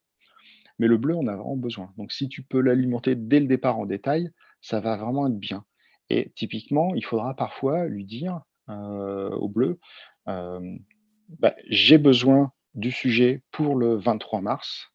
Mais 0.78 0.88
le 0.88 0.98
bleu, 0.98 1.16
on 1.16 1.26
a 1.26 1.36
vraiment 1.36 1.58
besoin. 1.58 1.92
Donc, 1.98 2.12
si 2.12 2.30
tu 2.30 2.44
peux 2.44 2.60
l'alimenter 2.60 3.16
dès 3.16 3.40
le 3.40 3.48
départ 3.48 3.80
en 3.80 3.88
détail, 3.88 4.30
ça 4.64 4.80
va 4.80 4.98
vraiment 4.98 5.28
être 5.28 5.38
bien. 5.38 5.66
Et 6.10 6.32
typiquement, 6.36 6.96
il 6.96 7.06
faudra 7.06 7.36
parfois 7.36 7.86
lui 7.86 8.06
dire 8.06 8.42
au 8.68 9.50
bleu, 9.50 9.80
bah, 10.26 11.56
j'ai 11.70 11.98
besoin 11.98 12.52
du 12.74 12.92
sujet 12.92 13.44
pour 13.52 13.76
le 13.76 13.98
23 13.98 14.42
mars. 14.42 14.90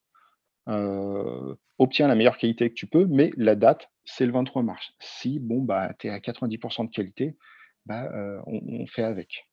Obtiens 1.79 2.09
la 2.09 2.15
meilleure 2.15 2.39
qualité 2.39 2.71
que 2.71 2.75
tu 2.75 2.87
peux, 2.87 3.07
mais 3.07 3.31
la 3.37 3.55
date, 3.55 3.91
c'est 4.05 4.27
le 4.27 4.33
23 4.33 4.63
mars. 4.63 4.91
Si 5.01 5.39
bon, 5.39 5.63
bah, 5.63 5.93
tu 5.99 6.09
es 6.09 6.11
à 6.11 6.19
90% 6.19 6.87
de 6.87 6.91
qualité, 6.91 7.37
bah, 7.87 8.11
on, 8.47 8.87
fait 8.87 9.03
avec. 9.03 9.47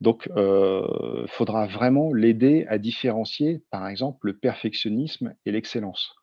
Donc, 0.00 0.28
il 0.36 1.26
faudra 1.28 1.66
vraiment 1.66 2.12
l'aider 2.12 2.64
à 2.68 2.78
différencier, 2.78 3.64
par 3.70 3.88
exemple, 3.88 4.28
le 4.28 4.38
perfectionnisme 4.38 5.34
et 5.44 5.50
l'excellence. 5.50 6.14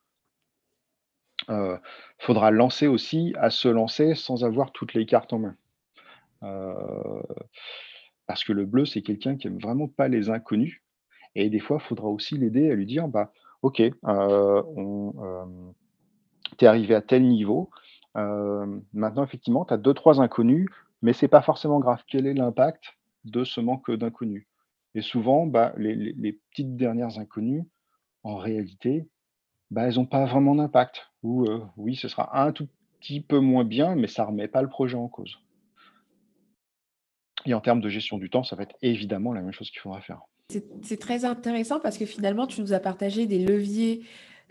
Il 1.49 1.79
faudra 2.19 2.51
lancer 2.51 2.87
aussi 2.87 3.33
à 3.37 3.49
se 3.49 3.67
lancer 3.67 4.15
sans 4.15 4.43
avoir 4.43 4.71
toutes 4.71 4.93
les 4.93 5.05
cartes 5.05 5.33
en 5.33 5.39
main. 5.39 5.55
Parce 8.27 8.43
que 8.43 8.53
le 8.53 8.65
bleu, 8.65 8.85
c'est 8.85 9.01
quelqu'un 9.01 9.35
qui 9.35 9.47
aime 9.47 9.59
vraiment 9.59 9.87
pas 9.87 10.07
les 10.07 10.29
inconnus. 10.29 10.81
Et 11.35 11.49
des 11.49 11.59
fois, 11.59 11.77
il 11.81 11.85
faudra 11.85 12.07
aussi 12.07 12.37
l'aider 12.37 12.71
à 12.71 12.75
lui 12.75 12.85
dire, 12.85 13.07
bah, 13.07 13.31
OK, 13.61 13.79
euh, 13.79 13.93
euh, 14.05 15.45
tu 16.57 16.65
es 16.65 16.67
arrivé 16.67 16.95
à 16.95 17.01
tel 17.01 17.23
niveau. 17.23 17.69
Euh, 18.17 18.79
maintenant, 18.93 19.23
effectivement, 19.23 19.65
tu 19.65 19.73
as 19.73 19.77
deux, 19.77 19.93
trois 19.93 20.21
inconnus, 20.21 20.67
mais 21.01 21.13
c'est 21.13 21.27
pas 21.27 21.41
forcément 21.41 21.79
grave. 21.79 22.03
Quel 22.07 22.27
est 22.27 22.33
l'impact 22.33 22.83
de 23.25 23.43
ce 23.43 23.61
manque 23.61 23.89
d'inconnus? 23.91 24.45
Et 24.95 25.01
souvent, 25.01 25.47
bah, 25.47 25.73
les, 25.77 26.33
petites 26.51 26.75
dernières 26.75 27.17
inconnues, 27.17 27.63
en 28.23 28.37
réalité, 28.37 29.07
bah, 29.73 29.87
elles 29.87 29.95
n'ont 29.95 30.05
pas 30.05 30.25
vraiment 30.25 30.55
d'impact. 30.55 31.09
Ou 31.23 31.47
oui, 31.77 31.95
ce 31.95 32.07
sera 32.07 32.41
un 32.41 32.51
tout 32.51 32.67
petit 32.99 33.19
peu 33.19 33.39
moins 33.39 33.65
bien, 33.65 33.95
mais 33.95 34.07
ça 34.07 34.23
ne 34.23 34.27
remet 34.27 34.47
pas 34.47 34.61
le 34.61 34.69
projet 34.69 34.95
en 34.95 35.07
cause. 35.07 35.39
Et 37.45 37.53
en 37.53 37.59
termes 37.59 37.81
de 37.81 37.89
gestion 37.89 38.17
du 38.17 38.29
temps, 38.29 38.43
ça 38.43 38.55
va 38.55 38.63
être 38.63 38.75
évidemment 38.81 39.33
la 39.33 39.41
même 39.41 39.51
chose 39.51 39.69
qu'il 39.69 39.81
faudra 39.81 39.99
faire. 39.99 40.21
C'est 40.83 40.99
très 40.99 41.25
intéressant 41.25 41.79
parce 41.79 41.97
que 41.97 42.05
finalement, 42.05 42.47
tu 42.47 42.61
nous 42.61 42.73
as 42.73 42.79
partagé 42.79 43.25
des 43.25 43.39
leviers 43.39 44.03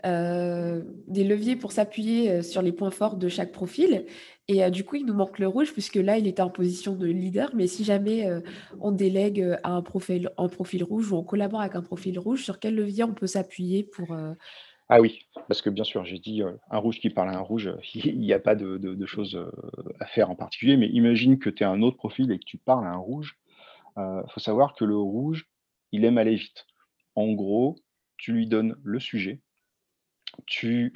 des 0.05 1.23
leviers 1.23 1.55
pour 1.55 1.71
s'appuyer 1.71 2.41
sur 2.41 2.61
les 2.61 2.73
points 2.73 2.91
forts 2.91 3.15
de 3.15 3.29
chaque 3.29 3.53
profil. 3.53 4.05
Et 4.49 4.69
du 4.69 4.83
coup, 4.83 4.97
il 4.97 5.05
nous 5.05 5.13
manque 5.13 5.39
le 5.39 5.47
rouge, 5.47 5.71
puisque 5.71 5.95
là, 5.95 6.17
il 6.17 6.27
était 6.27 6.41
en 6.41 6.49
position 6.49 6.93
de 6.93 7.07
leader. 7.07 7.51
Mais 7.55 7.67
si 7.67 7.85
jamais 7.85 8.27
on 8.81 8.91
délègue 8.91 9.57
à 9.63 9.71
un 9.71 9.81
profil, 9.81 10.29
un 10.37 10.49
profil 10.49 10.83
rouge 10.83 11.11
ou 11.13 11.15
on 11.15 11.23
collabore 11.23 11.61
avec 11.61 11.75
un 11.75 11.81
profil 11.81 12.19
rouge, 12.19 12.43
sur 12.43 12.59
quel 12.59 12.75
levier 12.75 13.05
on 13.05 13.13
peut 13.13 13.27
s'appuyer 13.27 13.83
pour... 13.83 14.15
Ah 14.89 14.99
oui, 15.01 15.25
parce 15.47 15.61
que 15.61 15.69
bien 15.69 15.83
sûr, 15.83 16.03
j'ai 16.05 16.19
dit 16.19 16.41
un 16.69 16.77
rouge 16.77 16.99
qui 16.99 17.09
parle 17.09 17.29
à 17.29 17.37
un 17.37 17.41
rouge, 17.41 17.71
il 17.93 18.19
n'y 18.19 18.33
a 18.33 18.39
pas 18.39 18.55
de, 18.55 19.05
choses 19.05 19.39
à 19.99 20.05
faire 20.05 20.29
en 20.29 20.35
particulier, 20.35 20.77
mais 20.77 20.87
imagine 20.87 21.39
que 21.39 21.49
tu 21.49 21.63
es 21.63 21.65
un 21.65 21.81
autre 21.81 21.97
profil 21.97 22.31
et 22.31 22.39
que 22.39 22.45
tu 22.45 22.57
parles 22.57 22.85
à 22.85 22.91
un 22.91 22.97
rouge. 22.97 23.37
Il 23.97 24.23
faut 24.29 24.39
savoir 24.39 24.75
que 24.75 24.85
le 24.85 24.97
rouge, 24.97 25.47
il 25.91 26.05
aime 26.05 26.17
aller 26.17 26.35
vite. 26.35 26.65
En 27.15 27.31
gros, 27.31 27.75
tu 28.17 28.33
lui 28.33 28.47
donnes 28.47 28.75
le 28.83 28.99
sujet, 28.99 29.39
tu, 30.47 30.93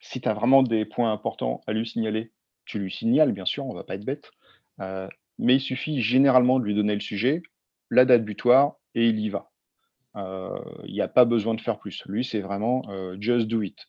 si 0.00 0.20
tu 0.20 0.28
as 0.28 0.34
vraiment 0.34 0.62
des 0.62 0.84
points 0.84 1.12
importants 1.12 1.60
à 1.66 1.72
lui 1.72 1.86
signaler, 1.86 2.32
tu 2.64 2.78
lui 2.78 2.92
signales, 2.92 3.32
bien 3.32 3.46
sûr, 3.46 3.66
on 3.66 3.74
va 3.74 3.84
pas 3.84 3.94
être 3.94 4.04
bête. 4.04 4.30
mais 4.78 5.56
il 5.56 5.60
suffit 5.60 6.00
généralement 6.00 6.58
de 6.58 6.64
lui 6.64 6.74
donner 6.74 6.94
le 6.94 7.00
sujet, 7.00 7.42
la 7.90 8.04
date 8.04 8.24
butoir, 8.24 8.76
et 8.94 9.08
il 9.08 9.18
y 9.20 9.28
va. 9.28 9.50
Il 10.84 10.92
n'y 10.92 11.00
a 11.00 11.08
pas 11.08 11.24
besoin 11.24 11.54
de 11.54 11.60
faire 11.60 11.78
plus. 11.78 12.04
Lui, 12.06 12.24
c'est 12.24 12.40
vraiment 12.40 12.82
just 13.20 13.46
do 13.46 13.62
it. 13.62 13.86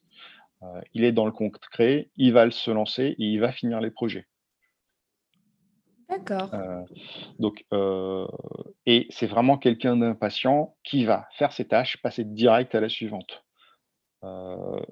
il 0.93 1.03
est 1.03 1.11
dans 1.11 1.25
le 1.25 1.31
concret, 1.31 2.09
il 2.17 2.33
va 2.33 2.49
se 2.51 2.71
lancer 2.71 3.15
et 3.17 3.25
il 3.25 3.39
va 3.39 3.51
finir 3.51 3.81
les 3.81 3.91
projets. 3.91 4.27
D'accord. 6.07 6.49
donc, 7.39 7.65
et 8.85 9.07
c'est 9.09 9.27
vraiment 9.27 9.57
quelqu'un 9.57 9.95
d'impatient 9.95 10.75
qui 10.83 11.05
va 11.05 11.27
faire 11.33 11.51
ses 11.51 11.67
tâches, 11.67 12.01
passer 12.01 12.23
direct 12.23 12.73
à 12.75 12.81
la 12.81 12.89
suivante. 12.89 13.43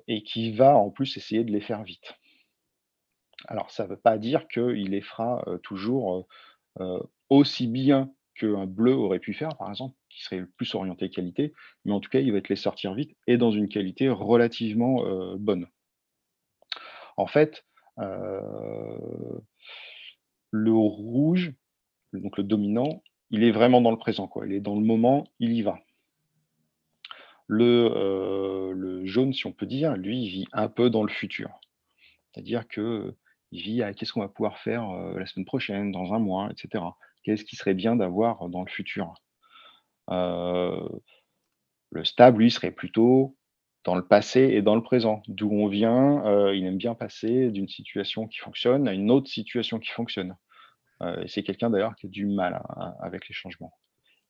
et 0.08 0.24
qui 0.24 0.52
va 0.52 0.76
en 0.76 0.90
plus 0.90 1.18
essayer 1.18 1.44
de 1.44 1.52
les 1.52 1.62
faire 1.62 1.84
vite. 1.84 2.16
Alors, 3.48 3.72
ça 3.72 3.84
ne 3.84 3.90
veut 3.90 4.00
pas 4.00 4.18
dire 4.18 4.48
qu'il 4.48 4.90
les 4.92 5.02
fera 5.02 5.44
toujours 5.64 6.28
aussi 7.30 7.68
bien 7.68 8.12
qu'un 8.36 8.66
bleu 8.66 8.94
aurait 8.94 9.20
pu 9.20 9.34
faire, 9.34 9.58
par 9.58 9.70
exemple, 9.70 9.96
qui 10.18 10.24
serait 10.24 10.40
le 10.40 10.48
plus 10.48 10.74
orienté 10.74 11.10
qualité, 11.10 11.54
mais 11.86 11.94
en 11.94 12.00
tout 12.00 12.10
cas, 12.10 12.20
il 12.20 12.34
va 12.34 12.42
te 12.42 12.50
les 12.50 12.56
sortir 12.56 12.96
vite 12.96 13.16
et 13.28 13.38
dans 13.38 13.52
une 13.52 13.70
qualité 13.70 14.10
relativement 14.10 15.04
bonne. 15.38 15.68
En 17.18 17.28
fait, 17.28 17.66
le 20.52 20.72
rouge, 20.72 21.54
donc 22.14 22.38
le 22.38 22.44
dominant, 22.44 23.04
il 23.30 23.44
est 23.44 23.52
vraiment 23.52 23.82
dans 23.82 23.92
le 23.92 23.98
présent, 23.98 24.28
quoi. 24.28 24.48
Il 24.48 24.54
est 24.54 24.60
dans 24.60 24.76
le 24.76 24.86
moment, 24.86 25.28
il 25.40 25.54
y 25.54 25.62
va. 25.62 25.80
Le, 27.48 28.74
le 28.74 29.06
jaune, 29.06 29.34
si 29.34 29.46
on 29.46 29.52
peut 29.54 29.68
dire, 29.68 29.96
lui, 29.96 30.24
il 30.24 30.30
vit 30.30 30.48
un 30.52 30.68
peu 30.68 30.90
dans 30.90 31.04
le 31.04 31.10
futur. 31.10 31.60
C'est-à-dire 32.32 32.68
que 32.68 33.16
il 33.52 33.62
vit 33.62 33.84
à 33.84 33.94
qu'est-ce 33.94 34.14
qu'on 34.14 34.22
va 34.22 34.30
pouvoir 34.30 34.58
faire 34.58 34.92
la 35.16 35.26
semaine 35.26 35.46
prochaine, 35.46 35.92
dans 35.92 36.14
un 36.14 36.20
mois, 36.20 36.50
etc. 36.52 36.84
Qu'est-ce 37.24 37.46
qui 37.46 37.56
serait 37.56 37.74
bien 37.76 37.96
d'avoir 37.96 38.50
dans 38.50 38.64
le 38.64 38.70
futur? 38.70 39.14
Le 40.10 42.04
stable, 42.04 42.40
lui, 42.40 42.52
serait 42.52 42.72
plutôt 42.72 43.36
dans 43.84 43.96
le 43.96 44.06
passé 44.06 44.42
et 44.42 44.62
dans 44.62 44.76
le 44.76 44.84
présent. 44.84 45.24
D'où 45.28 45.50
on 45.52 45.68
vient, 45.68 46.52
il 46.52 46.66
aime 46.66 46.78
bien 46.78 46.96
passer 46.96 47.52
d'une 47.52 47.70
situation 47.70 48.28
qui 48.28 48.40
fonctionne 48.40 48.88
à 48.88 48.94
une 48.94 49.12
autre 49.12 49.30
situation 49.30 49.80
qui 49.80 49.90
fonctionne. 49.92 50.36
et 51.02 51.28
c'est 51.28 51.44
quelqu'un 51.44 51.70
d'ailleurs 51.70 51.96
qui 51.96 52.08
a 52.08 52.10
du 52.10 52.26
mal 52.26 52.62
avec 53.00 53.28
les 53.30 53.34
changements. 53.34 53.74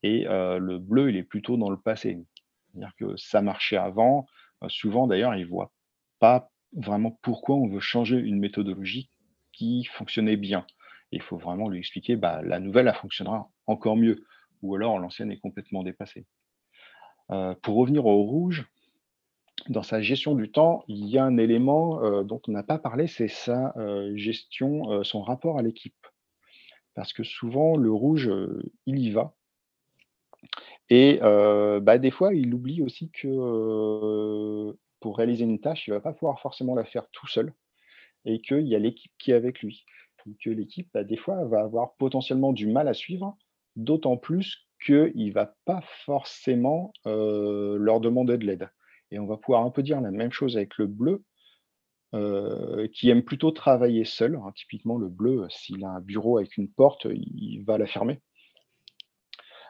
Et 0.04 0.26
le 0.26 0.78
bleu, 0.78 1.10
il 1.10 1.18
est 1.18 1.24
plutôt 1.24 1.58
dans 1.58 1.70
le 1.72 1.80
passé. 1.80 2.24
C'est-à-dire 2.72 2.94
que 3.00 3.18
ça 3.18 3.42
marchait 3.42 3.78
avant. 3.78 4.28
souvent, 4.68 5.08
d'ailleurs, 5.08 5.34
il 5.36 5.42
ne 5.42 5.50
voit 5.50 5.72
pas 6.20 6.52
vraiment 6.74 7.18
pourquoi 7.22 7.56
on 7.56 7.68
veut 7.68 7.80
changer 7.80 8.18
une 8.18 8.40
méthodologie 8.40 9.10
qui 9.54 9.86
fonctionnait 9.86 10.38
bien. 10.38 10.66
il 11.12 11.22
faut 11.22 11.38
vraiment 11.38 11.70
lui 11.70 11.80
expliquer, 11.80 12.16
bah, 12.16 12.42
la 12.44 12.60
nouvelle, 12.60 12.88
elle 12.88 12.94
fonctionnera 12.94 13.50
encore 13.66 13.96
mieux, 13.96 14.24
ou 14.68 14.76
alors 14.76 15.00
l'ancienne 15.00 15.32
est 15.32 15.40
complètement 15.40 15.84
dépassée. 15.84 16.26
Euh, 17.32 17.56
pour 17.62 17.76
revenir 17.76 18.06
au 18.06 18.24
rouge, 18.24 18.68
dans 19.70 19.84
sa 19.84 20.02
gestion 20.02 20.36
du 20.36 20.52
temps, 20.52 20.84
il 20.88 21.08
y 21.08 21.18
a 21.18 21.26
un 21.26 21.38
élément 21.38 22.04
euh, 22.04 22.24
dont 22.24 22.42
on 22.48 22.52
n'a 22.52 22.64
pas 22.64 22.78
parlé, 22.78 23.08
c'est 23.08 23.28
sa 23.28 23.74
euh, 23.78 24.16
gestion, 24.16 25.04
son 25.04 25.22
rapport 25.22 25.58
à 25.58 25.62
l'équipe. 25.62 26.08
Parce 26.94 27.14
que 27.14 27.24
souvent, 27.24 27.78
le 27.78 27.92
rouge, 27.92 28.32
il 28.86 29.00
y 29.00 29.12
va. 29.12 29.34
Et 30.90 31.20
bah, 31.22 31.98
des 32.00 32.12
fois, 32.12 32.34
il 32.34 32.54
oublie 32.54 32.82
aussi 32.82 33.12
que 33.12 34.76
pour 35.00 35.18
réaliser 35.18 35.44
une 35.44 35.60
tâche, 35.60 35.88
il 35.88 35.92
ne 35.92 35.96
va 35.96 36.02
pas 36.02 36.14
pouvoir 36.14 36.40
forcément 36.42 36.74
la 36.74 36.86
faire 36.86 37.08
tout 37.12 37.28
seul 37.28 37.54
et 38.26 38.42
qu'il 38.42 38.68
y 38.68 38.76
a 38.76 38.80
l'équipe 38.80 39.12
qui 39.20 39.32
est 39.32 39.36
avec 39.36 39.62
lui. 39.62 39.86
que 40.44 40.50
l'équipe, 40.50 40.90
bah, 40.94 41.04
des 41.04 41.18
fois, 41.18 41.46
va 41.46 41.62
avoir 41.62 41.94
potentiellement 41.96 42.52
du 42.52 42.68
mal 42.68 42.88
à 42.88 42.94
suivre, 42.94 43.38
d'autant 43.78 44.18
plus 44.18 44.68
qu'il 44.86 45.14
ne 45.16 45.32
va 45.32 45.56
pas 45.66 45.82
forcément 46.06 46.92
leur 47.06 48.00
demander 48.00 48.38
de 48.38 48.46
l'aide. 48.46 48.70
Et 49.12 49.20
on 49.20 49.26
va 49.26 49.38
pouvoir 49.38 49.64
un 49.64 49.72
peu 49.72 49.82
dire 49.82 50.02
la 50.02 50.12
même 50.12 50.32
chose 50.32 50.58
avec 50.58 50.78
le 50.78 50.88
bleu, 50.88 51.24
qui 52.94 53.10
aime 53.10 53.24
plutôt 53.24 53.52
travailler 53.52 54.04
seul. 54.04 54.36
Hein. 54.36 54.52
Typiquement, 54.56 54.98
le 54.98 55.08
bleu, 55.08 55.48
s'il 55.50 55.84
a 55.86 55.90
un 55.90 56.02
bureau 56.02 56.38
avec 56.38 56.58
une 56.58 56.70
porte, 56.70 57.08
il 57.10 57.64
va 57.64 57.78
la 57.78 57.88
fermer. 57.88 58.22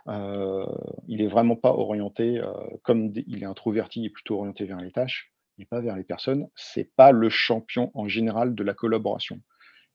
Euh, 0.07 0.65
il 1.07 1.21
est 1.21 1.27
vraiment 1.27 1.55
pas 1.55 1.73
orienté, 1.73 2.39
euh, 2.39 2.53
comme 2.83 3.11
il 3.15 3.43
est 3.43 3.45
introverti, 3.45 4.01
il 4.01 4.05
est 4.05 4.09
plutôt 4.09 4.37
orienté 4.39 4.65
vers 4.65 4.79
les 4.79 4.91
tâches 4.91 5.33
et 5.57 5.65
pas 5.65 5.81
vers 5.81 5.95
les 5.95 6.03
personnes. 6.03 6.47
C'est 6.55 6.95
pas 6.95 7.11
le 7.11 7.29
champion 7.29 7.91
en 7.93 8.07
général 8.07 8.55
de 8.55 8.63
la 8.63 8.73
collaboration. 8.73 9.41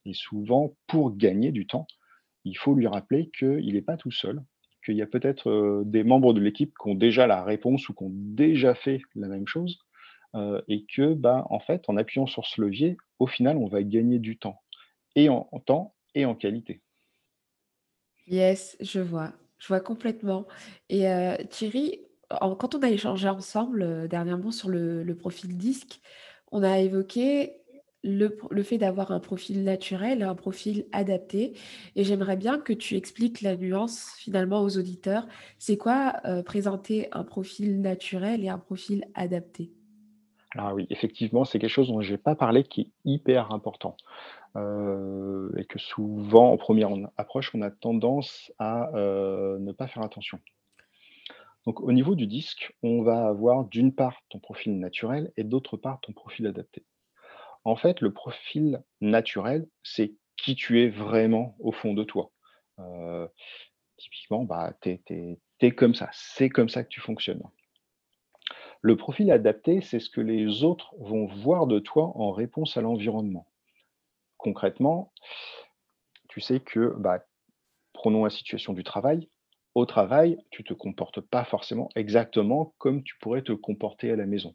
Et 0.05 0.13
souvent, 0.13 0.77
pour 0.87 1.17
gagner 1.17 1.53
du 1.53 1.67
temps, 1.67 1.87
il 2.45 2.57
faut 2.57 2.75
lui 2.75 2.87
rappeler 2.87 3.31
qu'il 3.37 3.75
n'est 3.75 3.83
pas 3.83 3.97
tout 3.97 4.11
seul, 4.11 4.43
qu'il 4.85 4.97
y 4.97 5.03
a 5.03 5.07
peut-être 5.07 5.49
euh, 5.49 5.83
des 5.85 6.05
membres 6.05 6.33
de 6.33 6.41
l'équipe 6.41 6.75
qui 6.81 6.89
ont 6.89 6.95
déjà 6.95 7.27
la 7.27 7.45
réponse 7.45 7.89
ou 7.89 7.95
qui 7.95 8.05
ont 8.05 8.13
déjà 8.13 8.75
fait 8.75 9.01
la 9.15 9.29
même 9.29 9.47
chose, 9.47 9.79
et 10.67 10.87
que, 10.87 11.13
bah, 11.13 11.47
en 11.51 11.61
fait, 11.61 11.85
en 11.89 11.99
appuyant 11.99 12.27
sur 12.27 12.47
ce 12.47 12.63
levier, 12.63 12.97
au 13.19 13.27
final, 13.27 13.59
on 13.59 13.67
va 13.67 13.83
gagner 13.83 14.19
du 14.19 14.39
temps, 14.39 14.63
et 15.15 15.29
en 15.29 15.45
temps 15.67 15.95
et 16.15 16.25
en 16.25 16.35
qualité. 16.35 16.81
Yes, 18.27 18.79
je 18.81 19.01
vois. 19.01 19.35
Je 19.59 19.69
vois 19.69 19.81
complètement. 19.81 20.47
Et 20.89 21.05
Thierry, 21.51 22.01
quand 22.41 22.75
on 22.75 22.83
a 22.83 22.91
échangé 22.91 23.29
ensemble 23.29 24.09
dernièrement 24.09 24.51
sur 24.51 24.69
le, 24.69 25.15
profil 25.15 25.57
disque, 25.57 26.01
on 26.51 26.63
a 26.63 26.79
évoqué 26.79 27.62
le, 28.05 28.63
fait 28.63 28.79
d'avoir 28.79 29.13
un 29.13 29.21
profil 29.21 29.65
naturel 29.65 30.21
et 30.21 30.25
un 30.25 30.35
profil 30.35 30.87
adapté. 30.93 31.55
Et 31.97 32.05
j'aimerais 32.05 32.37
bien 32.37 32.59
que 32.59 32.73
tu 32.73 32.97
expliques 32.97 33.41
la 33.43 33.57
nuance 33.57 34.15
finalement 34.19 34.63
aux 34.63 34.79
auditeurs. 34.79 35.27
C'est 35.59 35.77
quoi 35.77 36.15
présenter 36.45 37.09
un 37.13 37.25
profil 37.25 37.81
naturel 37.81 38.45
et 38.45 38.49
un 38.49 38.59
profil 38.59 39.05
adapté? 39.15 39.73
Alors 40.55 40.75
oui, 40.75 40.87
effectivement, 40.91 41.45
c'est 41.45 41.59
quelque 41.59 41.71
chose 41.71 41.89
dont 41.89 42.03
je 42.03 42.13
n'ai 42.13 42.19
pas 42.19 42.35
parlé 42.35 42.63
qui 42.63 42.83
est 42.83 42.91
hyper 43.05 43.53
important. 43.53 43.97
Euh, 44.57 45.51
et 45.57 45.65
que 45.65 45.79
souvent, 45.79 46.53
en 46.53 46.59
première 46.59 46.91
approche, 47.17 47.55
on 47.55 47.63
a 47.63 47.71
tendance 47.71 48.53
à 48.59 48.95
euh, 48.95 49.59
ne 49.59 49.73
pas 49.73 49.87
faire 49.87 50.03
attention. 50.03 50.39
Donc, 51.65 51.81
au 51.81 51.93
niveau 51.93 52.15
du 52.15 52.27
disque, 52.27 52.75
on 52.83 53.03
va 53.03 53.27
avoir 53.27 53.65
d'une 53.65 53.95
part 53.95 54.17
ton 54.29 54.41
profil 54.41 54.79
naturel 54.79 55.33
et 55.37 55.45
d'autre 55.45 55.77
part 55.77 56.01
ton 56.01 56.13
profil 56.13 56.47
adapté. 56.47 56.85
En 57.65 57.77
fait, 57.77 58.01
le 58.01 58.13
profil 58.13 58.83
naturel, 59.01 59.67
c'est 59.83 60.15
qui 60.37 60.55
tu 60.55 60.83
es 60.83 60.89
vraiment 60.89 61.57
au 61.61 61.73
fond 61.73 61.95
de 61.95 62.05
toi. 62.05 62.33
Euh, 62.79 63.29
typiquement, 63.97 64.45
bah, 64.45 64.75
tu 64.81 64.99
es, 65.61 65.71
comme 65.71 65.95
ça, 65.95 66.11
c'est 66.13 66.49
comme 66.49 66.69
ça 66.69 66.83
que 66.83 66.89
tu 66.89 67.01
fonctionnes. 67.01 67.43
Le 68.81 68.97
profil 68.97 69.31
adapté, 69.31 69.81
c'est 69.81 70.01
ce 70.01 70.11
que 70.11 70.21
les 70.21 70.65
autres 70.65 70.95
vont 70.99 71.27
voir 71.27 71.69
de 71.69 71.79
toi 71.79 72.13
en 72.17 72.33
réponse 72.33 72.77
à 72.77 72.81
l'environnement 72.81 73.47
concrètement, 74.43 75.13
tu 76.29 76.41
sais 76.41 76.61
que, 76.61 76.95
bah, 76.99 77.25
prenons 77.95 78.25
la 78.25 78.31
situation 78.31 78.75
du 78.75 78.85
travail. 78.85 79.31
Au 79.75 79.87
travail, 79.87 80.37
tu 80.51 80.63
ne 80.63 80.67
te 80.67 80.75
comportes 80.75 81.21
pas 81.21 81.45
forcément 81.45 81.89
exactement 81.97 82.75
comme 82.77 83.03
tu 83.03 83.17
pourrais 83.21 83.43
te 83.43 83.53
comporter 83.53 84.11
à 84.11 84.17
la 84.17 84.27
maison. 84.27 84.55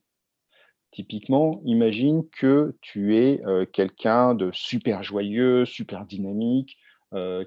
Typiquement, 0.98 1.62
imagine 1.64 2.28
que 2.28 2.76
tu 2.82 3.16
es 3.18 3.40
quelqu'un 3.72 4.34
de 4.34 4.50
super 4.52 5.04
joyeux, 5.04 5.64
super 5.64 6.08
dynamique, 6.08 6.76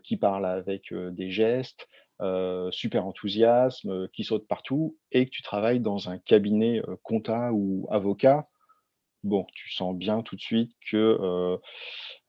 qui 0.04 0.16
parle 0.16 0.46
avec 0.46 0.94
des 0.94 1.32
gestes, 1.32 1.88
super 2.70 3.06
enthousiasme, 3.06 4.06
qui 4.10 4.22
saute 4.22 4.46
partout, 4.46 4.96
et 5.10 5.26
que 5.26 5.30
tu 5.30 5.42
travailles 5.42 5.80
dans 5.80 6.08
un 6.08 6.18
cabinet 6.18 6.80
compta 7.02 7.50
ou 7.52 7.88
avocat. 7.90 8.48
Bon, 9.24 9.44
tu 9.52 9.72
sens 9.72 9.96
bien 9.96 10.22
tout 10.22 10.36
de 10.36 10.40
suite 10.40 10.70
que 10.88 11.58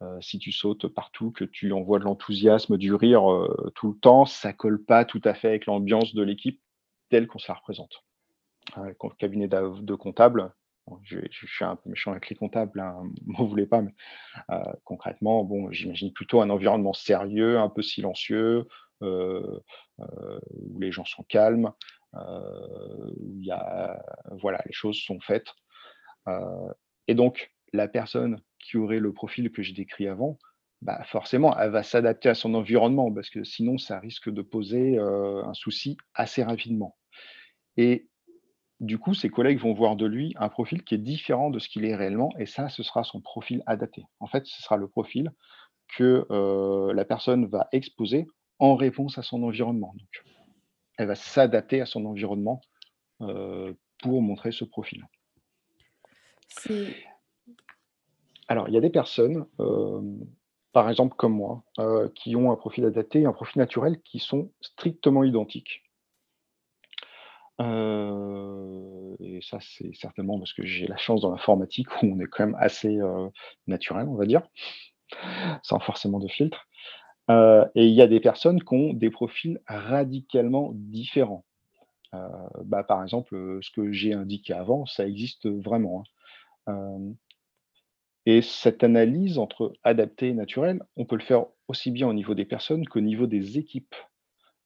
euh, 0.01 0.19
si 0.21 0.39
tu 0.39 0.51
sautes 0.51 0.87
partout, 0.87 1.29
que 1.31 1.45
tu 1.45 1.71
envoies 1.71 1.99
de 1.99 2.05
l'enthousiasme, 2.05 2.77
du 2.77 2.95
rire 2.95 3.31
euh, 3.31 3.71
tout 3.75 3.91
le 3.91 3.99
temps, 3.99 4.25
ça 4.25 4.53
colle 4.53 4.83
pas 4.83 5.05
tout 5.05 5.21
à 5.23 5.35
fait 5.35 5.49
avec 5.49 5.67
l'ambiance 5.67 6.15
de 6.15 6.23
l'équipe 6.23 6.59
telle 7.09 7.27
qu'on 7.27 7.37
se 7.37 7.51
la 7.51 7.55
représente. 7.55 8.03
le 8.77 9.15
cabinet 9.19 9.47
de 9.47 9.93
comptable, 9.93 10.51
je, 11.03 11.17
suis 11.31 11.65
un 11.65 11.75
peu 11.75 11.89
méchant 11.89 12.11
avec 12.11 12.29
les 12.29 12.35
comptables, 12.35 12.79
hein, 12.79 13.03
m'en 13.25 13.45
voulez 13.45 13.65
pas, 13.65 13.81
mais 13.81 13.93
concrètement, 14.83 15.43
bon, 15.43 15.71
j'imagine 15.71 16.13
plutôt 16.13 16.41
un 16.41 16.49
environnement 16.49 16.93
sérieux, 16.93 17.59
un 17.59 17.69
peu 17.69 17.81
silencieux, 17.81 18.67
où 19.01 20.79
les 20.79 20.91
gens 20.91 21.05
sont 21.05 21.23
calmes, 21.23 21.71
où 22.13 23.39
y 23.39 23.51
a, 23.51 24.01
voilà, 24.41 24.61
les 24.65 24.73
choses 24.73 24.97
sont 24.97 25.19
faites. 25.19 25.49
et 27.07 27.15
donc, 27.15 27.51
la 27.73 27.87
personne 27.87 28.41
qui 28.59 28.77
aurait 28.77 28.99
le 28.99 29.13
profil 29.13 29.51
que 29.51 29.61
j'ai 29.61 29.73
décrit 29.73 30.07
avant, 30.07 30.37
bah 30.81 31.03
forcément, 31.05 31.57
elle 31.59 31.71
va 31.71 31.83
s'adapter 31.83 32.29
à 32.29 32.35
son 32.35 32.53
environnement 32.53 33.11
parce 33.11 33.29
que 33.29 33.43
sinon, 33.43 33.77
ça 33.77 33.99
risque 33.99 34.29
de 34.29 34.41
poser 34.41 34.97
un 34.99 35.53
souci 35.53 35.97
assez 36.13 36.43
rapidement. 36.43 36.97
Et 37.77 38.09
du 38.81 38.97
coup, 38.97 39.13
ses 39.13 39.29
collègues 39.29 39.59
vont 39.59 39.73
voir 39.73 39.95
de 39.95 40.07
lui 40.07 40.33
un 40.37 40.49
profil 40.49 40.83
qui 40.83 40.95
est 40.95 40.97
différent 40.97 41.51
de 41.51 41.59
ce 41.59 41.69
qu'il 41.69 41.85
est 41.85 41.95
réellement, 41.95 42.31
et 42.39 42.47
ça, 42.47 42.67
ce 42.67 42.81
sera 42.81 43.03
son 43.03 43.21
profil 43.21 43.61
adapté. 43.67 44.03
En 44.19 44.25
fait, 44.25 44.45
ce 44.47 44.59
sera 44.61 44.75
le 44.75 44.87
profil 44.87 45.31
que 45.95 46.25
la 46.93 47.05
personne 47.05 47.45
va 47.45 47.69
exposer 47.71 48.25
en 48.57 48.75
réponse 48.75 49.19
à 49.19 49.21
son 49.21 49.43
environnement. 49.43 49.93
Donc, 49.97 50.25
elle 50.97 51.07
va 51.07 51.15
s'adapter 51.15 51.79
à 51.79 51.85
son 51.85 52.05
environnement 52.05 52.59
pour 53.19 54.21
montrer 54.21 54.51
ce 54.51 54.65
profil. 54.65 55.07
Alors, 58.47 58.67
il 58.67 58.73
y 58.73 58.77
a 58.77 58.81
des 58.81 58.89
personnes, 58.89 59.45
par 60.71 60.89
exemple 60.89 61.15
comme 61.17 61.35
moi, 61.35 61.63
qui 62.15 62.35
ont 62.35 62.51
un 62.51 62.55
profil 62.55 62.85
adapté 62.85 63.21
et 63.21 63.25
un 63.25 63.33
profil 63.33 63.59
naturel 63.59 64.01
qui 64.01 64.17
sont 64.17 64.51
strictement 64.59 65.23
identiques. 65.23 65.83
Et 69.19 69.39
ça, 69.41 69.59
c'est 69.61 69.93
certainement 69.93 70.37
parce 70.39 70.53
que 70.53 70.65
j'ai 70.65 70.87
la 70.87 70.97
chance 70.97 71.21
dans 71.21 71.31
l'informatique 71.31 71.87
où 72.01 72.07
on 72.07 72.19
est 72.19 72.25
quand 72.25 72.45
même 72.45 72.57
assez 72.59 72.99
naturel, 73.67 74.07
on 74.07 74.15
va 74.15 74.25
dire, 74.25 74.41
sans 75.63 75.79
forcément 75.79 76.19
de 76.19 76.27
filtre. 76.27 76.67
et 77.29 77.85
il 77.85 77.93
y 77.93 78.01
a 78.01 78.07
des 78.07 78.19
personnes 78.19 78.63
qui 78.63 78.73
ont 78.73 78.93
des 78.93 79.09
profils 79.09 79.59
radicalement 79.67 80.71
différents. 80.73 81.45
bah, 82.63 82.83
par 82.83 83.03
exemple, 83.03 83.59
ce 83.61 83.71
que 83.71 83.91
j'ai 83.91 84.13
indiqué 84.13 84.53
avant, 84.53 84.85
ça 84.85 85.07
existe 85.07 85.47
vraiment. 85.47 86.03
Hein. 86.67 87.13
Et 88.25 88.41
cette 88.41 88.83
analyse 88.83 89.37
entre 89.39 89.73
adapté 89.83 90.29
et 90.29 90.33
naturel, 90.33 90.83
on 90.95 91.05
peut 91.05 91.15
le 91.15 91.23
faire 91.23 91.45
aussi 91.67 91.89
bien 91.89 92.07
au 92.07 92.13
niveau 92.13 92.35
des 92.35 92.45
personnes 92.45 92.87
qu'au 92.87 93.01
niveau 93.01 93.25
des 93.25 93.57
équipes. 93.57 93.95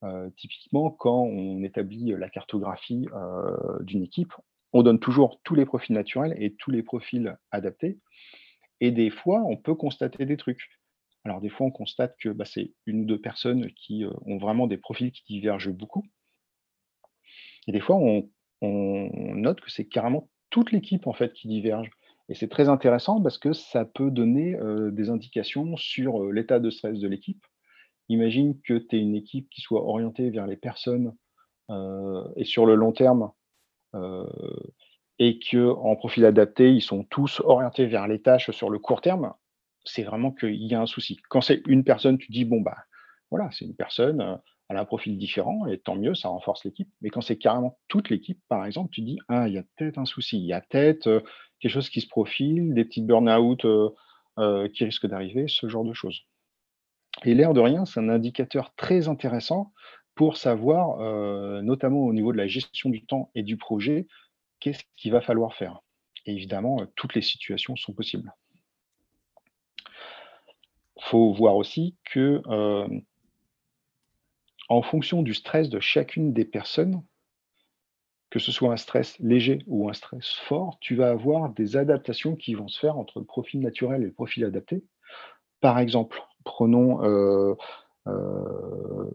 Euh, 0.05 0.29
typiquement, 0.37 0.91
quand 0.91 1.23
on 1.23 1.63
établit 1.63 2.13
la 2.17 2.29
cartographie 2.29 3.07
euh, 3.13 3.81
d'une 3.81 4.03
équipe, 4.03 4.33
on 4.73 4.83
donne 4.83 4.99
toujours 4.99 5.39
tous 5.43 5.55
les 5.55 5.65
profils 5.65 5.95
naturels 5.95 6.35
et 6.37 6.53
tous 6.53 6.69
les 6.69 6.83
profils 6.83 7.37
adaptés. 7.51 7.97
Et 8.81 8.91
des 8.91 9.09
fois, 9.09 9.41
on 9.47 9.57
peut 9.57 9.75
constater 9.75 10.25
des 10.25 10.37
trucs. 10.37 10.69
Alors, 11.23 11.41
des 11.41 11.49
fois, 11.49 11.65
on 11.67 11.71
constate 11.71 12.15
que 12.19 12.29
bah, 12.29 12.45
c'est 12.45 12.73
une 12.85 13.01
ou 13.01 13.05
deux 13.05 13.19
personnes 13.19 13.71
qui 13.71 14.03
euh, 14.03 14.11
ont 14.25 14.37
vraiment 14.37 14.67
des 14.67 14.77
profils 14.77 15.11
qui 15.11 15.23
divergent 15.25 15.71
beaucoup. 15.71 16.05
Et 17.67 17.71
des 17.71 17.79
fois, 17.79 17.95
on, 17.95 18.29
on 18.61 19.09
note 19.35 19.59
que 19.61 19.71
c'est 19.71 19.87
carrément 19.87 20.29
toute 20.51 20.71
l'équipe 20.71 21.07
en 21.07 21.13
fait 21.13 21.33
qui 21.33 21.47
diverge. 21.47 21.89
Et 22.29 22.35
c'est 22.35 22.47
très 22.47 22.69
intéressant 22.69 23.21
parce 23.21 23.39
que 23.39 23.53
ça 23.53 23.85
peut 23.85 24.11
donner 24.11 24.57
des 24.91 25.09
indications 25.09 25.77
sur 25.77 26.31
l'état 26.31 26.59
de 26.59 26.71
stress 26.71 26.99
de 26.99 27.07
l'équipe. 27.07 27.43
Imagine 28.09 28.59
que 28.61 28.77
tu 28.77 28.95
es 28.95 28.99
une 28.99 29.15
équipe 29.15 29.49
qui 29.49 29.61
soit 29.61 29.83
orientée 29.83 30.29
vers 30.29 30.47
les 30.47 30.57
personnes 30.57 31.15
et 32.35 32.45
sur 32.45 32.65
le 32.65 32.75
long 32.75 32.91
terme, 32.91 33.31
et 35.17 35.39
qu'en 35.39 35.95
profil 35.95 36.25
adapté, 36.25 36.71
ils 36.71 36.81
sont 36.81 37.03
tous 37.03 37.41
orientés 37.43 37.85
vers 37.85 38.07
les 38.07 38.21
tâches 38.21 38.51
sur 38.51 38.69
le 38.69 38.79
court 38.79 39.01
terme, 39.01 39.33
c'est 39.85 40.03
vraiment 40.03 40.31
qu'il 40.31 40.63
y 40.63 40.75
a 40.75 40.81
un 40.81 40.85
souci. 40.85 41.19
Quand 41.29 41.41
c'est 41.41 41.61
une 41.67 41.83
personne, 41.83 42.17
tu 42.17 42.31
dis, 42.31 42.45
bon, 42.45 42.61
bah 42.61 42.77
voilà, 43.31 43.49
c'est 43.51 43.65
une 43.65 43.75
personne, 43.75 44.39
elle 44.67 44.77
a 44.77 44.81
un 44.81 44.85
profil 44.85 45.17
différent, 45.17 45.67
et 45.67 45.79
tant 45.79 45.95
mieux, 45.95 46.15
ça 46.15 46.29
renforce 46.29 46.65
l'équipe. 46.65 46.89
Mais 47.01 47.09
quand 47.09 47.21
c'est 47.21 47.37
carrément 47.37 47.77
toute 47.87 48.09
l'équipe, 48.09 48.39
par 48.49 48.65
exemple, 48.65 48.89
tu 48.91 49.01
dis, 49.01 49.19
ah, 49.29 49.47
il 49.47 49.53
y 49.53 49.57
a 49.57 49.63
peut-être 49.77 49.97
un 49.97 50.05
souci, 50.05 50.37
il 50.37 50.45
y 50.45 50.53
a 50.53 50.61
peut-être 50.61 51.23
quelque 51.59 51.71
chose 51.71 51.89
qui 51.89 52.01
se 52.01 52.07
profile, 52.07 52.73
des 52.73 52.85
petits 52.85 53.01
burn-out 53.01 53.63
euh, 53.65 53.89
euh, 54.39 54.67
qui 54.69 54.85
risquent 54.85 55.07
d'arriver, 55.07 55.45
ce 55.47 55.67
genre 55.67 55.85
de 55.85 55.93
choses. 55.93 56.21
Et 57.23 57.33
l'air 57.33 57.53
de 57.53 57.61
rien, 57.61 57.85
c'est 57.85 57.99
un 57.99 58.09
indicateur 58.09 58.73
très 58.75 59.07
intéressant 59.07 59.73
pour 60.15 60.37
savoir, 60.37 60.99
euh, 60.99 61.61
notamment 61.61 62.01
au 62.01 62.13
niveau 62.13 62.31
de 62.31 62.37
la 62.37 62.47
gestion 62.47 62.89
du 62.89 63.05
temps 63.05 63.31
et 63.35 63.43
du 63.43 63.57
projet, 63.57 64.07
qu'est-ce 64.59 64.83
qu'il 64.95 65.11
va 65.11 65.21
falloir 65.21 65.53
faire. 65.53 65.81
Et 66.25 66.33
évidemment, 66.33 66.77
toutes 66.95 67.15
les 67.15 67.21
situations 67.21 67.75
sont 67.75 67.93
possibles. 67.93 68.33
Il 70.97 71.03
faut 71.03 71.33
voir 71.33 71.55
aussi 71.55 71.95
que, 72.05 72.41
en 74.69 74.81
fonction 74.81 75.21
du 75.21 75.33
stress 75.33 75.69
de 75.69 75.79
chacune 75.79 76.33
des 76.33 76.45
personnes, 76.45 77.03
que 78.29 78.39
ce 78.39 78.51
soit 78.51 78.73
un 78.73 78.77
stress 78.77 79.17
léger 79.19 79.59
ou 79.67 79.89
un 79.89 79.93
stress 79.93 80.33
fort, 80.33 80.77
tu 80.81 80.95
vas 80.95 81.09
avoir 81.09 81.49
des 81.51 81.77
adaptations 81.77 82.35
qui 82.35 82.53
vont 82.53 82.67
se 82.67 82.79
faire 82.79 82.97
entre 82.97 83.19
le 83.19 83.25
profil 83.25 83.61
naturel 83.61 84.01
et 84.01 84.07
le 84.07 84.13
profil 84.13 84.43
adapté. 84.43 84.83
Par 85.61 85.79
exemple, 85.79 86.21
prenons, 86.45 87.03
euh, 87.03 87.55
euh, 88.07 89.11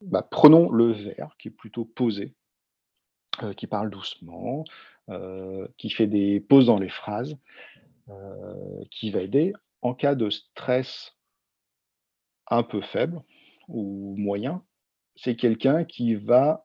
bah, 0.00 0.26
prenons 0.30 0.70
le 0.70 0.92
verre 0.92 1.36
qui 1.38 1.48
est 1.48 1.50
plutôt 1.50 1.84
posé, 1.84 2.34
euh, 3.42 3.52
qui 3.52 3.66
parle 3.66 3.90
doucement, 3.90 4.64
qui 5.76 5.90
fait 5.90 6.06
des 6.06 6.40
pauses 6.40 6.66
dans 6.66 6.78
les 6.78 6.88
phrases, 6.88 7.36
qui 8.90 9.10
va 9.10 9.20
aider 9.20 9.52
en 9.82 9.92
cas 9.92 10.14
de 10.14 10.30
stress 10.30 11.14
un 12.46 12.62
peu 12.62 12.80
faible 12.80 13.20
ou 13.68 14.14
moyen. 14.16 14.64
C'est 15.16 15.36
quelqu'un 15.36 15.84
qui 15.84 16.14
va 16.14 16.64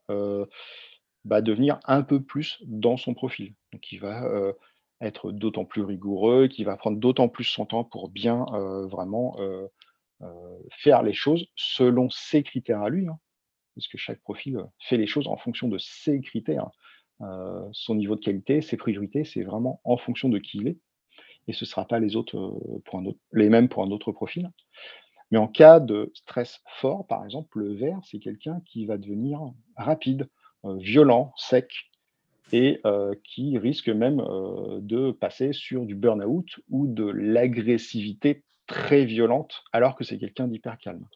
bah, 1.25 1.41
devenir 1.41 1.79
un 1.83 2.03
peu 2.03 2.21
plus 2.23 2.57
dans 2.65 2.95
son 2.95 3.13
profil. 3.13 3.53
Il 3.91 3.99
va 3.99 4.53
être 5.01 5.33
d'autant 5.33 5.65
plus 5.65 5.81
rigoureux, 5.81 6.47
qu'il 6.47 6.65
va 6.65 6.77
prendre 6.77 6.99
d'autant 6.99 7.27
plus 7.27 7.43
son 7.43 7.65
temps 7.65 7.83
pour 7.83 8.07
bien 8.07 8.45
vraiment 8.85 9.35
faire 10.79 11.03
les 11.03 11.13
choses 11.13 11.45
selon 11.55 12.09
ses 12.09 12.43
critères 12.43 12.81
à 12.81 12.89
lui, 12.89 13.07
hein. 13.07 13.19
parce 13.75 13.87
que 13.87 13.97
chaque 13.97 14.21
profil 14.21 14.59
fait 14.79 14.97
les 14.97 15.07
choses 15.07 15.27
en 15.27 15.37
fonction 15.37 15.67
de 15.67 15.77
ses 15.77 16.21
critères. 16.21 16.69
son 17.71 17.95
niveau 17.95 18.15
de 18.15 18.21
qualité, 18.21 18.61
ses 18.61 18.77
priorités, 18.77 19.25
c'est 19.25 19.43
vraiment 19.43 19.79
en 19.83 19.97
fonction 19.97 20.29
de 20.29 20.39
qui 20.39 20.57
il 20.57 20.67
est, 20.69 20.77
et 21.47 21.53
ce 21.53 21.65
ne 21.65 21.67
sera 21.67 21.85
pas 21.85 21.99
les, 21.99 23.49
mêmes 23.49 23.69
pour 23.69 23.83
un 23.83 23.91
autre 23.91 24.11
profil. 24.11 24.51
Mais 25.31 25.37
en 25.37 25.47
cas 25.47 25.79
de 25.79 26.11
stress 26.13 26.61
fort, 26.79 27.05
par 27.07 27.23
exemple, 27.25 27.59
le 27.59 27.73
vert, 27.73 27.99
c'est 28.03 28.19
quelqu'un 28.19 28.61
qui 28.65 28.85
va 28.85 28.97
devenir 28.97 29.41
rapide, 29.75 30.29
euh, 30.65 30.75
violent, 30.77 31.33
sec, 31.35 31.71
et 32.53 32.79
euh, 32.85 33.13
qui 33.23 33.57
risque 33.57 33.89
même 33.89 34.21
euh, 34.21 34.79
de 34.81 35.11
passer 35.11 35.51
sur 35.51 35.85
du 35.85 35.95
burn-out 35.95 36.47
ou 36.69 36.87
de 36.87 37.03
l'agressivité 37.03 38.43
très 38.67 39.05
violente, 39.05 39.63
alors 39.73 39.95
que 39.95 40.03
c'est 40.03 40.17
quelqu'un 40.17 40.47
d'hyper 40.47 40.77
calme. 40.77 41.07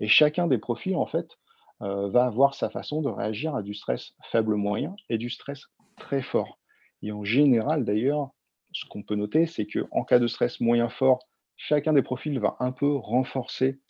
Et 0.00 0.08
chacun 0.08 0.46
des 0.46 0.58
profils, 0.58 0.96
en 0.96 1.06
fait, 1.06 1.38
va 1.80 2.24
avoir 2.24 2.54
sa 2.54 2.70
façon 2.70 3.02
de 3.02 3.08
réagir 3.08 3.54
à 3.54 3.62
du 3.62 3.74
stress 3.74 4.14
faible 4.30 4.56
moyen 4.56 4.96
et 5.08 5.18
du 5.18 5.30
stress 5.30 5.66
très 5.96 6.22
fort. 6.22 6.58
Et 7.02 7.12
en 7.12 7.24
général, 7.24 7.84
d'ailleurs, 7.84 8.30
ce 8.72 8.84
qu'on 8.86 9.02
peut 9.02 9.14
noter, 9.14 9.46
c'est 9.46 9.66
qu'en 9.66 10.04
cas 10.04 10.18
de 10.18 10.26
stress 10.26 10.60
moyen 10.60 10.88
fort, 10.88 11.20
chacun 11.56 11.92
des 11.92 12.02
profils 12.02 12.38
va 12.38 12.56
un 12.60 12.72
peu 12.72 12.94
renforcer 12.94 13.80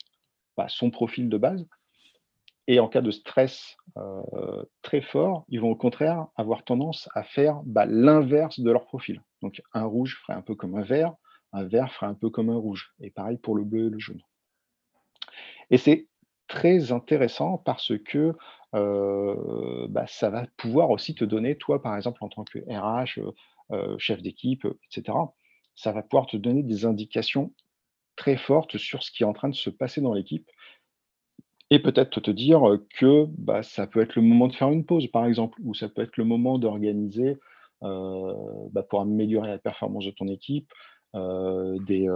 bah, 0.55 0.67
son 0.69 0.89
profil 0.91 1.29
de 1.29 1.37
base, 1.37 1.67
et 2.67 2.79
en 2.79 2.87
cas 2.87 3.01
de 3.01 3.11
stress 3.11 3.77
euh, 3.97 4.63
très 4.81 5.01
fort, 5.01 5.45
ils 5.47 5.61
vont 5.61 5.71
au 5.71 5.75
contraire 5.75 6.27
avoir 6.35 6.63
tendance 6.63 7.09
à 7.15 7.23
faire 7.23 7.61
bah, 7.65 7.85
l'inverse 7.85 8.59
de 8.59 8.69
leur 8.69 8.85
profil. 8.85 9.21
Donc 9.41 9.61
un 9.73 9.85
rouge 9.85 10.19
ferait 10.21 10.37
un 10.37 10.41
peu 10.41 10.55
comme 10.55 10.75
un 10.75 10.83
vert, 10.83 11.13
un 11.53 11.63
vert 11.63 11.91
ferait 11.93 12.07
un 12.07 12.13
peu 12.13 12.29
comme 12.29 12.49
un 12.49 12.57
rouge. 12.57 12.93
Et 12.99 13.09
pareil 13.09 13.37
pour 13.37 13.55
le 13.55 13.63
bleu 13.63 13.87
et 13.87 13.89
le 13.89 13.99
jaune. 13.99 14.21
Et 15.69 15.77
c'est 15.77 16.07
très 16.47 16.91
intéressant 16.91 17.57
parce 17.57 17.97
que 17.97 18.33
euh, 18.75 19.87
bah, 19.89 20.05
ça 20.07 20.29
va 20.29 20.45
pouvoir 20.57 20.89
aussi 20.89 21.15
te 21.15 21.25
donner, 21.25 21.57
toi 21.57 21.81
par 21.81 21.95
exemple 21.95 22.23
en 22.23 22.29
tant 22.29 22.43
que 22.43 22.59
RH, 22.59 23.19
euh, 23.71 23.97
chef 23.97 24.21
d'équipe, 24.21 24.65
etc., 24.85 25.17
ça 25.75 25.91
va 25.91 26.01
pouvoir 26.01 26.25
te 26.25 26.37
donner 26.37 26.63
des 26.63 26.85
indications 26.85 27.53
très 28.15 28.37
fortes 28.37 28.77
sur 28.77 29.03
ce 29.03 29.11
qui 29.11 29.23
est 29.23 29.25
en 29.25 29.33
train 29.33 29.49
de 29.49 29.55
se 29.55 29.69
passer 29.69 30.01
dans 30.01 30.13
l'équipe 30.13 30.49
et 31.69 31.79
peut-être 31.79 32.21
te 32.21 32.31
dire 32.31 32.61
que 32.97 33.25
bah, 33.37 33.61
ça 33.61 33.85
peut 33.87 34.01
être 34.01 34.15
le 34.15 34.21
moment 34.21 34.47
de 34.47 34.55
faire 34.55 34.69
une 34.69 34.85
pause, 34.85 35.07
par 35.07 35.25
exemple, 35.25 35.59
ou 35.63 35.73
ça 35.73 35.89
peut 35.89 36.01
être 36.01 36.17
le 36.17 36.23
moment 36.23 36.57
d'organiser, 36.57 37.37
bah, 37.81 38.83
pour 38.89 39.01
améliorer 39.01 39.49
la 39.49 39.57
performance 39.57 40.05
de 40.05 40.11
ton 40.11 40.29
équipe, 40.29 40.71
des, 41.13 42.07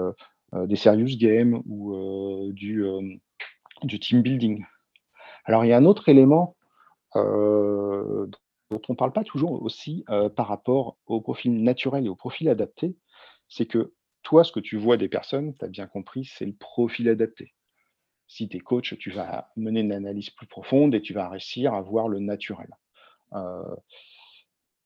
des 0.54 0.76
serious 0.76 1.18
games 1.18 1.62
ou 1.66 2.52
du, 2.54 2.84
team 4.00 4.22
building. 4.22 4.66
Alors, 5.46 5.66
il 5.66 5.70
y 5.70 5.74
a 5.74 5.78
un 5.78 5.86
autre 5.86 6.10
élément 6.10 6.56
dont 7.16 8.82
on 8.88 8.94
ne 8.94 8.98
parle 8.98 9.14
pas 9.14 9.24
toujours 9.24 9.62
aussi 9.62 10.06
par 10.36 10.48
rapport 10.48 10.98
au 11.06 11.22
profil 11.22 11.64
naturel 11.64 12.06
et 12.06 12.10
au 12.10 12.16
profil 12.16 12.50
adapté, 12.50 12.96
c'est 13.48 13.66
que 13.66 13.94
toi, 14.24 14.44
ce 14.44 14.52
que 14.52 14.60
tu 14.60 14.78
vois 14.78 14.98
des 14.98 15.10
personnes, 15.10 15.56
tu 15.58 15.66
as 15.66 15.68
bien 15.68 15.88
compris, 15.88 16.26
c'est 16.26 16.46
le 16.46 16.54
profil 16.54 17.10
adapté. 17.10 17.54
Si 18.28 18.48
tu 18.48 18.58
es 18.58 18.60
coach, 18.60 18.98
tu 18.98 19.12
vas 19.12 19.52
mener 19.58 19.82
une 19.82 19.92
analyse 19.92 20.30
plus 20.30 20.48
profonde 20.48 20.96
et 20.96 21.02
tu 21.02 21.14
vas 21.14 21.28
réussir 21.28 21.74
à 21.74 21.82
voir 21.82 22.08
le 22.08 22.20
naturel. 22.20 22.70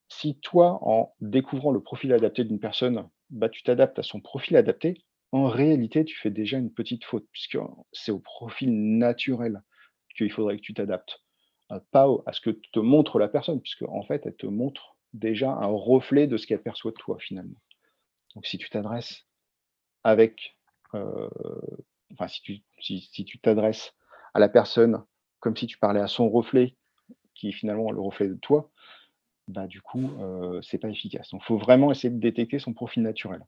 si 0.07 0.39
toi, 0.39 0.79
en 0.81 1.13
découvrant 1.19 1.71
le 1.71 1.81
profil 1.81 2.13
adapté 2.13 2.43
d'une 2.43 2.59
personne, 2.59 3.09
bah, 3.35 3.49
tu 3.49 3.63
t'adaptes 3.63 3.99
à 3.99 4.03
son 4.03 4.21
profil 4.21 4.57
adapté, 4.57 5.03
en 5.31 5.47
réalité, 5.47 6.05
tu 6.05 6.17
fais 6.17 6.29
déjà 6.29 6.57
une 6.57 6.71
petite 6.73 7.03
faute, 7.03 7.27
puisque 7.31 7.57
c'est 7.91 8.11
au 8.11 8.19
profil 8.19 8.97
naturel 8.97 9.61
qu'il 10.15 10.31
faudrait 10.31 10.55
que 10.55 10.61
tu 10.61 10.73
t'adaptes, 10.73 11.21
pas 11.91 12.07
à 12.25 12.31
ce 12.31 12.39
que 12.39 12.51
te 12.71 12.79
montre 12.79 13.19
la 13.19 13.27
personne, 13.27 13.61
puisque 13.61 13.83
en 13.83 14.03
fait, 14.03 14.25
elle 14.25 14.35
te 14.35 14.45
montre 14.45 14.95
déjà 15.13 15.51
un 15.51 15.67
reflet 15.67 16.27
de 16.27 16.37
ce 16.37 16.47
qu'elle 16.47 16.61
perçoit 16.61 16.91
de 16.91 16.97
toi 16.97 17.17
finalement. 17.19 17.59
Donc 18.33 18.45
si 18.45 18.57
tu 18.57 18.69
t'adresses 18.69 19.25
avec, 20.03 20.57
enfin 20.93 22.27
si 22.27 22.41
tu 22.41 22.63
si, 22.79 23.25
tu 23.25 23.39
t'adresses 23.39 23.93
à 24.33 24.39
la 24.39 24.49
personne 24.49 25.03
comme 25.39 25.57
si 25.57 25.67
tu 25.67 25.77
parlais 25.77 26.01
à 26.01 26.07
son 26.07 26.29
reflet, 26.29 26.75
qui 27.33 27.49
est 27.49 27.53
finalement 27.53 27.91
le 27.91 27.99
reflet 27.99 28.27
de 28.27 28.35
toi, 28.35 28.71
bah 29.47 29.67
du 29.67 29.81
coup, 29.81 30.11
c'est 30.61 30.77
pas 30.77 30.89
efficace. 30.89 31.29
Donc 31.31 31.41
il 31.43 31.45
faut 31.45 31.57
vraiment 31.57 31.91
essayer 31.91 32.13
de 32.13 32.19
détecter 32.19 32.59
son 32.59 32.73
profil 32.73 33.03
naturel. 33.03 33.45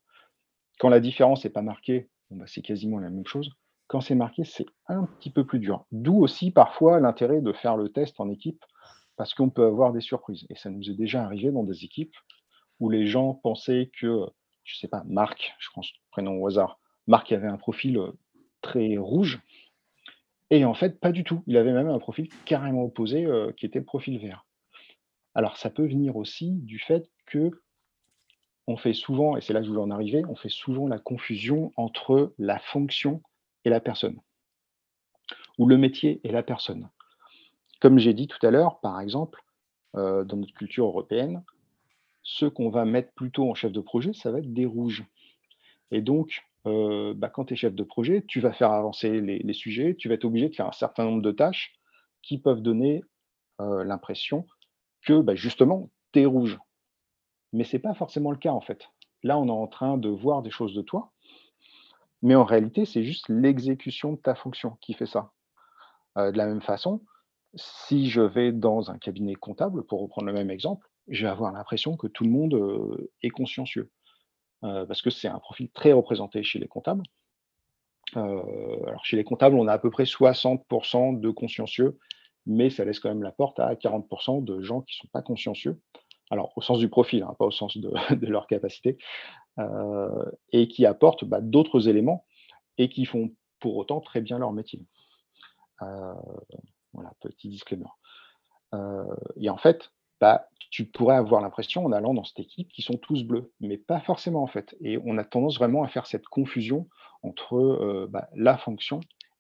Quand 0.80 0.90
la 0.90 1.00
différence 1.00 1.44
n'est 1.44 1.52
pas 1.52 1.62
marquée, 1.62 2.10
bah, 2.30 2.46
c'est 2.48 2.62
quasiment 2.62 3.00
la 3.00 3.10
même 3.10 3.26
chose. 3.26 3.50
Quand 3.88 4.02
c'est 4.02 4.16
marqué, 4.16 4.44
c'est 4.44 4.66
un 4.88 5.06
petit 5.06 5.32
peu 5.32 5.46
plus 5.46 5.60
dur. 5.60 5.86
D'où 5.92 6.22
aussi 6.22 6.52
parfois 6.52 7.00
l'intérêt 7.00 7.42
de 7.42 7.54
faire 7.54 7.78
le 7.78 7.90
test 7.90 8.20
en 8.20 8.30
équipe, 8.30 8.64
parce 9.16 9.34
qu'on 9.34 9.50
peut 9.50 9.66
avoir 9.66 9.94
des 9.94 10.02
surprises. 10.02 10.46
Et 10.50 10.56
ça 10.56 10.70
nous 10.70 10.90
est 10.90 10.94
déjà 10.94 11.24
arrivé 11.24 11.52
dans 11.52 11.64
des 11.64 11.86
équipes 11.86 12.16
où 12.80 12.90
les 12.90 13.08
gens 13.08 13.34
pensaient 13.34 13.90
que, 14.00 14.26
je 14.66 14.76
ne 14.76 14.80
sais 14.80 14.88
pas, 14.88 15.04
Marc, 15.08 15.56
je 15.58 15.70
pense 15.74 15.92
prénom 16.12 16.40
au 16.40 16.48
hasard, 16.48 16.80
Marc 17.08 17.32
avait 17.32 17.48
un 17.48 17.58
profil 17.58 18.00
très 18.62 18.98
rouge. 18.98 19.40
Et 20.50 20.66
en 20.66 20.74
fait, 20.74 21.00
pas 21.00 21.12
du 21.12 21.24
tout. 21.24 21.42
Il 21.48 21.58
avait 21.58 21.74
même 21.74 21.90
un 21.90 22.00
profil 22.00 22.30
carrément 22.46 22.84
opposé 22.84 23.26
qui 23.58 23.66
était 23.66 23.80
le 23.80 23.86
profil 23.86 24.20
vert. 24.20 24.46
Alors, 25.38 25.56
ça 25.58 25.70
peut 25.70 25.86
venir 25.86 26.16
aussi 26.16 26.50
du 26.50 26.80
fait 26.80 27.12
que 27.28 27.52
on 28.66 28.76
fait 28.76 28.94
souvent, 28.94 29.38
et 29.38 29.42
c'est 29.42 29.54
là 29.54 29.60
que 29.60 29.68
je 29.68 29.70
voulais 29.70 29.84
en 29.84 29.92
arriver, 29.92 30.24
on 30.28 30.36
fait 30.36 30.50
souvent 30.50 30.88
la 30.88 30.98
confusion 30.98 31.72
entre 31.78 32.34
la 32.40 32.58
fonction 32.58 33.22
et 33.64 33.70
la 33.70 33.80
personne, 33.80 34.20
ou 35.60 35.68
le 35.68 35.78
métier 35.78 36.20
et 36.24 36.32
la 36.32 36.42
personne. 36.42 36.90
Comme 37.80 38.00
j'ai 38.00 38.16
dit 38.16 38.28
tout 38.28 38.44
à 38.44 38.50
l'heure, 38.50 38.80
par 38.80 39.00
exemple, 39.00 39.44
euh, 39.96 40.24
dans 40.24 40.38
notre 40.38 40.56
culture 40.56 40.88
européenne, 40.88 41.44
ceux 42.24 42.50
qu'on 42.50 42.72
va 42.72 42.84
mettre 42.84 43.14
plutôt 43.14 43.48
en 43.48 43.54
chef 43.54 43.72
de 43.72 43.80
projet, 43.80 44.14
ça 44.14 44.32
va 44.32 44.40
être 44.40 44.52
des 44.52 44.66
rouges. 44.66 45.06
Et 45.92 46.02
donc, 46.02 46.42
euh, 46.66 47.14
bah, 47.14 47.30
quand 47.30 47.46
tu 47.46 47.54
es 47.54 47.58
chef 47.58 47.76
de 47.76 47.84
projet, 47.84 48.24
tu 48.28 48.40
vas 48.40 48.54
faire 48.54 48.72
avancer 48.72 49.22
les, 49.22 49.54
sujets, 49.54 49.94
tu 49.94 50.08
vas 50.08 50.16
être 50.16 50.26
obligé 50.26 50.50
de 50.50 50.56
faire 50.56 50.68
un 50.68 50.72
certain 50.72 51.04
nombre 51.04 51.22
de 51.22 51.32
tâches 51.32 51.76
qui 52.24 52.40
peuvent 52.40 52.64
donner 52.64 53.04
euh, 53.62 53.84
l'impression 53.84 54.44
que 55.06 55.22
bah, 55.22 55.36
justement, 55.36 55.90
tu 56.12 56.22
es 56.22 56.26
rouge. 56.26 56.60
Mais 57.54 57.64
ce 57.64 57.76
n'est 57.76 57.82
pas 57.82 57.94
forcément 57.94 58.32
le 58.32 58.38
cas 58.38 58.52
en 58.52 58.62
fait. 58.62 58.90
Là, 59.24 59.38
on 59.38 59.48
est 59.48 59.52
en 59.52 59.68
train 59.68 59.98
de 59.98 60.10
voir 60.10 60.42
des 60.42 60.52
choses 60.52 60.74
de 60.74 60.82
toi, 60.82 61.12
mais 62.22 62.36
en 62.36 62.44
réalité, 62.44 62.86
c'est 62.86 63.04
juste 63.04 63.30
l'exécution 63.30 64.14
de 64.14 64.18
ta 64.18 64.36
fonction 64.36 64.78
qui 64.82 64.94
fait 64.94 65.06
ça. 65.06 65.32
Euh, 66.18 66.32
de 66.32 66.38
la 66.38 66.48
même 66.48 66.62
façon, 66.62 67.02
si 67.56 68.10
je 68.10 68.22
vais 68.22 68.52
dans 68.52 68.92
un 68.92 68.98
cabinet 68.98 69.36
comptable, 69.36 69.84
pour 69.86 70.02
reprendre 70.02 70.28
le 70.28 70.34
même 70.34 70.50
exemple, 70.50 70.90
je 71.08 71.26
vais 71.26 71.32
avoir 71.32 71.52
l'impression 71.52 71.96
que 71.96 72.08
tout 72.08 72.24
le 72.24 72.30
monde 72.30 72.56
euh, 72.56 73.12
est 73.22 73.30
consciencieux. 73.30 73.92
Euh, 74.64 74.86
parce 74.86 75.02
que 75.02 75.12
c'est 75.12 75.28
un 75.28 75.40
profil 75.40 75.70
très 75.70 75.92
représenté 75.94 76.42
chez 76.44 76.60
les 76.60 76.68
comptables. 76.68 77.04
alors 78.16 79.06
chez 79.06 79.18
les 79.18 79.24
comptables, 79.24 79.56
on 79.56 79.68
a 79.68 79.74
à 79.74 79.80
peu 79.80 79.92
près 79.92 80.06
60% 80.06 81.20
de 81.20 81.30
consciencieux, 81.30 82.00
mais 82.48 82.70
ça 82.70 82.86
laisse 82.86 83.00
quand 83.00 83.10
même 83.10 83.24
la 83.24 83.32
porte 83.32 83.60
à 83.60 83.74
40% 83.76 84.44
de 84.44 84.62
gens 84.62 84.82
qui 84.82 84.96
ne 84.96 85.04
sont 85.04 85.12
pas 85.12 85.22
consciencieux 85.22 85.80
alors 86.30 86.52
au 86.56 86.62
sens 86.62 86.80
du 86.80 86.90
profil, 86.90 87.24
hein, 87.24 87.36
pas 87.38 87.46
au 87.46 87.52
sens 87.52 87.78
de, 87.78 88.28
leur 88.28 88.48
capacité, 88.48 88.98
euh, 89.60 90.32
et 90.52 90.68
qui 90.68 90.86
apportent 90.86 91.26
bah, 91.26 91.42
d'autres 91.42 91.88
éléments 91.88 92.26
et 92.78 92.90
qui 92.90 93.06
font 93.06 93.32
pour 93.60 93.78
autant 93.78 94.02
très 94.02 94.22
bien 94.22 94.38
leur 94.38 94.52
métier. 94.52 94.82
Euh, 95.82 96.14
voilà, 96.94 97.14
petit 97.22 97.50
disclaimer. 97.50 97.86
Euh, 98.74 99.16
et 99.38 99.50
en 99.50 99.58
fait, 99.58 99.92
bah, 100.20 100.48
tu 100.70 100.86
pourrais 100.86 101.16
avoir 101.16 101.42
l'impression 101.42 101.86
en 101.86 101.92
allant 101.92 102.14
dans 102.14 102.24
cette 102.24 102.40
équipe 102.40 102.70
qu'ils 102.70 102.84
sont 102.84 102.98
tous 102.98 103.24
bleus, 103.24 103.52
mais 103.60 103.78
pas 103.78 104.00
forcément 104.02 104.44
en 104.44 104.48
fait. 104.48 104.76
Et 104.82 105.00
on 105.06 105.18
a 105.18 105.24
tendance 105.24 105.58
vraiment 105.58 105.84
à 105.84 105.88
faire 105.88 106.08
cette 106.08 106.26
confusion 106.28 106.88
entre 107.24 108.08
bah, 108.10 108.28
la 108.36 108.58
fonction 108.58 109.00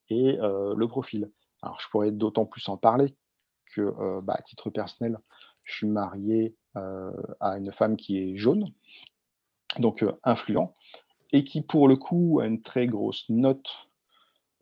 et 0.09 0.37
le 0.39 0.85
profil. 0.85 1.31
Alors 1.61 1.79
je 1.79 1.87
pourrais 1.89 2.11
d'autant 2.11 2.45
plus 2.45 2.67
en 2.69 2.77
parler 2.77 3.15
que, 3.73 3.93
à 4.27 4.41
titre 4.43 4.69
personnel, 4.69 5.17
je 5.67 5.75
suis 5.75 5.87
marié 5.87 6.55
euh, 6.77 7.11
à 7.39 7.57
une 7.57 7.71
femme 7.71 7.97
qui 7.97 8.17
est 8.17 8.37
jaune, 8.37 8.71
donc 9.79 10.01
euh, 10.01 10.13
influent, 10.23 10.75
et 11.31 11.43
qui 11.43 11.61
pour 11.61 11.87
le 11.87 11.97
coup 11.97 12.39
a 12.41 12.47
une 12.47 12.61
très 12.61 12.87
grosse 12.87 13.25
note 13.29 13.67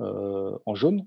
euh, 0.01 0.57
en 0.65 0.75
jaune, 0.75 1.05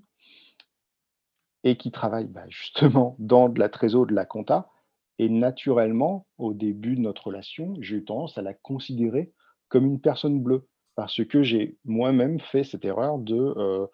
et 1.63 1.77
qui 1.77 1.91
travaille 1.91 2.27
bah, 2.27 2.45
justement 2.47 3.15
dans 3.19 3.49
de 3.49 3.59
la 3.59 3.69
trésor 3.69 4.07
de 4.07 4.13
la 4.13 4.25
compta. 4.25 4.69
Et 5.17 5.27
naturellement, 5.27 6.25
au 6.37 6.53
début 6.53 6.95
de 6.95 7.01
notre 7.01 7.27
relation, 7.27 7.75
j'ai 7.81 7.97
eu 7.97 8.05
tendance 8.05 8.37
à 8.37 8.41
la 8.41 8.53
considérer 8.53 9.33
comme 9.67 9.85
une 9.85 9.99
personne 9.99 10.41
bleue, 10.41 10.67
parce 10.95 11.23
que 11.25 11.43
j'ai 11.43 11.77
moi-même 11.83 12.39
fait 12.39 12.63
cette 12.63 12.85
erreur 12.85 13.19
de, 13.19 13.89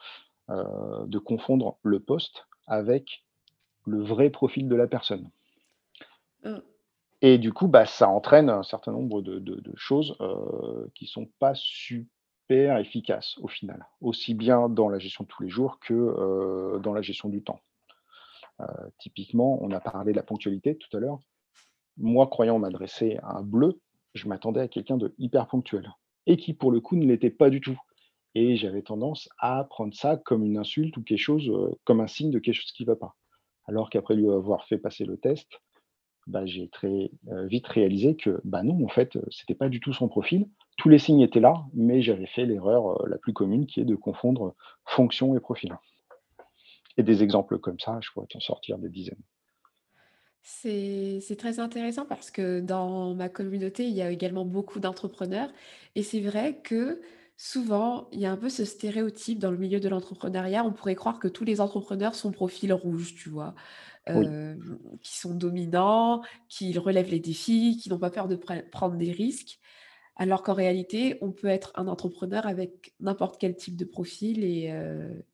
de 0.49 1.17
confondre 1.17 1.77
le 1.83 1.99
poste 1.99 2.45
avec 2.67 3.25
le 3.85 4.01
vrai 4.03 4.29
profil 4.29 4.67
de 4.67 4.75
la 4.75 4.87
personne. 4.87 5.29
Et 7.21 7.37
du 7.37 7.53
coup, 7.53 7.67
bah, 7.67 7.85
ça 7.85 8.07
entraîne 8.07 8.49
un 8.49 8.63
certain 8.63 8.91
nombre 8.91 9.21
de, 9.21 9.73
choses 9.75 10.15
euh, 10.21 10.87
qui 10.93 11.05
ne 11.05 11.09
sont 11.09 11.25
pas 11.39 11.53
super 11.55 12.77
efficaces 12.77 13.37
au 13.39 13.47
final, 13.47 13.87
aussi 14.01 14.33
bien 14.33 14.69
dans 14.69 14.89
la 14.89 14.99
gestion 14.99 15.23
de 15.23 15.29
tous 15.29 15.43
les 15.43 15.49
jours 15.49 15.79
que 15.79 15.93
euh, 15.93 16.79
dans 16.79 16.93
la 16.93 17.01
gestion 17.01 17.29
du 17.29 17.41
temps. 17.41 17.61
Euh, 18.61 18.65
typiquement, 18.99 19.57
on 19.61 19.71
a 19.71 19.79
parlé 19.79 20.11
de 20.11 20.17
la 20.17 20.23
ponctualité 20.23 20.77
tout 20.77 20.95
à 20.95 20.99
l'heure. 20.99 21.19
Moi, 21.97 22.27
croyant 22.27 22.59
m'adresser 22.59 23.17
à 23.23 23.37
un 23.37 23.41
bleu, 23.41 23.79
je 24.13 24.27
m'attendais 24.27 24.61
à 24.61 24.67
quelqu'un 24.67 24.97
de 24.97 25.13
hyper 25.17 25.47
ponctuel 25.47 25.91
et 26.27 26.37
qui, 26.37 26.53
pour 26.53 26.71
le 26.71 26.79
coup, 26.79 26.95
ne 26.95 27.05
l'était 27.05 27.29
pas 27.29 27.49
du 27.49 27.59
tout. 27.59 27.79
Et 28.35 28.57
j'avais 28.57 28.81
tendance 28.81 29.29
à 29.39 29.63
prendre 29.63 29.95
ça 29.95 30.17
comme 30.17 30.43
une 30.43 30.57
insulte 30.57 30.97
ou 30.97 31.03
quelque 31.03 31.17
chose, 31.17 31.51
comme 31.85 32.01
un 32.01 32.07
signe 32.07 32.31
de 32.31 32.39
quelque 32.39 32.55
chose 32.55 32.71
qui 32.71 32.83
ne 32.83 32.87
va 32.87 32.95
pas. 32.95 33.15
Alors 33.65 33.89
qu'après 33.89 34.15
lui 34.15 34.29
avoir 34.29 34.65
fait 34.65 34.77
passer 34.77 35.05
le 35.05 35.17
test, 35.17 35.47
bah, 36.27 36.45
j'ai 36.45 36.69
très 36.69 37.11
euh, 37.29 37.45
vite 37.45 37.67
réalisé 37.67 38.15
que 38.15 38.41
bah 38.43 38.63
non, 38.63 38.83
en 38.83 38.87
fait, 38.87 39.17
c'était 39.29 39.53
pas 39.53 39.69
du 39.69 39.79
tout 39.79 39.93
son 39.93 40.07
profil. 40.07 40.47
Tous 40.77 40.89
les 40.89 40.97
signes 40.97 41.21
étaient 41.21 41.39
là, 41.39 41.65
mais 41.73 42.01
j'avais 42.01 42.25
fait 42.25 42.45
l'erreur 42.45 43.03
euh, 43.03 43.07
la 43.07 43.17
plus 43.17 43.33
commune 43.33 43.67
qui 43.67 43.79
est 43.79 43.85
de 43.85 43.95
confondre 43.95 44.55
fonction 44.85 45.35
et 45.35 45.39
profil. 45.39 45.77
Et 46.97 47.03
des 47.03 47.23
exemples 47.23 47.59
comme 47.59 47.79
ça, 47.79 47.99
je 48.01 48.09
pourrais 48.11 48.27
t'en 48.27 48.39
sortir 48.39 48.77
des 48.77 48.89
dizaines. 48.89 49.21
C'est 50.41 51.37
très 51.39 51.59
intéressant 51.59 52.05
parce 52.05 52.29
que 52.29 52.59
dans 52.59 53.15
ma 53.15 53.29
communauté, 53.29 53.85
il 53.85 53.93
y 53.93 54.03
a 54.03 54.11
également 54.11 54.45
beaucoup 54.45 54.79
d'entrepreneurs 54.79 55.49
et 55.95 56.03
c'est 56.03 56.21
vrai 56.21 56.59
que 56.63 57.01
souvent, 57.37 58.07
il 58.11 58.19
y 58.19 58.25
a 58.25 58.31
un 58.31 58.37
peu 58.37 58.49
ce 58.49 58.65
stéréotype 58.65 59.39
dans 59.39 59.51
le 59.51 59.57
milieu 59.57 59.79
de 59.79 59.89
l'entrepreneuriat. 59.89 60.63
On 60.63 60.73
pourrait 60.73 60.95
croire 60.95 61.19
que 61.19 61.27
tous 61.27 61.43
les 61.43 61.61
entrepreneurs 61.61 62.15
sont 62.15 62.31
profil 62.31 62.73
rouge, 62.73 63.15
tu 63.15 63.29
vois 63.29 63.55
qui 65.01 65.17
sont 65.17 65.33
dominants, 65.33 66.21
qui 66.47 66.77
relèvent 66.77 67.09
les 67.09 67.19
défis, 67.19 67.77
qui 67.81 67.89
n'ont 67.89 67.97
pas 67.97 68.11
peur 68.11 68.27
de 68.27 68.35
prendre 68.35 68.97
des 68.97 69.11
risques. 69.11 69.59
Alors 70.15 70.43
qu'en 70.43 70.53
réalité, 70.53 71.17
on 71.21 71.31
peut 71.31 71.47
être 71.47 71.71
un 71.75 71.87
entrepreneur 71.87 72.45
avec 72.45 72.93
n'importe 72.99 73.37
quel 73.39 73.55
type 73.55 73.75
de 73.75 73.85
profil. 73.85 74.43
Et, 74.43 74.71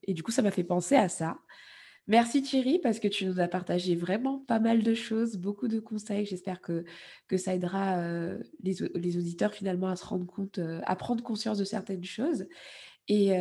et 0.04 0.14
du 0.14 0.24
coup, 0.24 0.32
ça 0.32 0.41
m'a 0.41 0.52
fait 0.52 0.64
penser 0.64 0.95
à 0.95 1.10
ça. 1.10 1.38
Merci 2.08 2.41
Thierry, 2.41 2.80
parce 2.80 2.99
que 2.99 3.08
tu 3.08 3.26
nous 3.26 3.39
as 3.39 3.47
partagé 3.47 3.95
vraiment 3.95 4.39
pas 4.39 4.60
mal 4.60 4.84
de 4.84 4.93
choses, 4.93 5.38
beaucoup 5.38 5.68
de 5.68 5.80
conseils. 5.80 6.26
J'espère 6.26 6.60
que, 6.60 6.84
que 7.28 7.38
ça 7.38 7.54
aidera 7.54 8.02
les, 8.64 8.76
les, 8.95 9.18
auditeurs 9.18 9.54
finalement 9.54 9.88
à 9.88 9.95
se 9.95 10.06
rendre 10.06 10.26
compte, 10.26 10.60
à 10.84 10.95
prendre 10.95 11.24
conscience 11.24 11.58
de 11.58 11.64
certaines 11.64 12.04
choses. 12.04 12.47
Et 13.08 13.38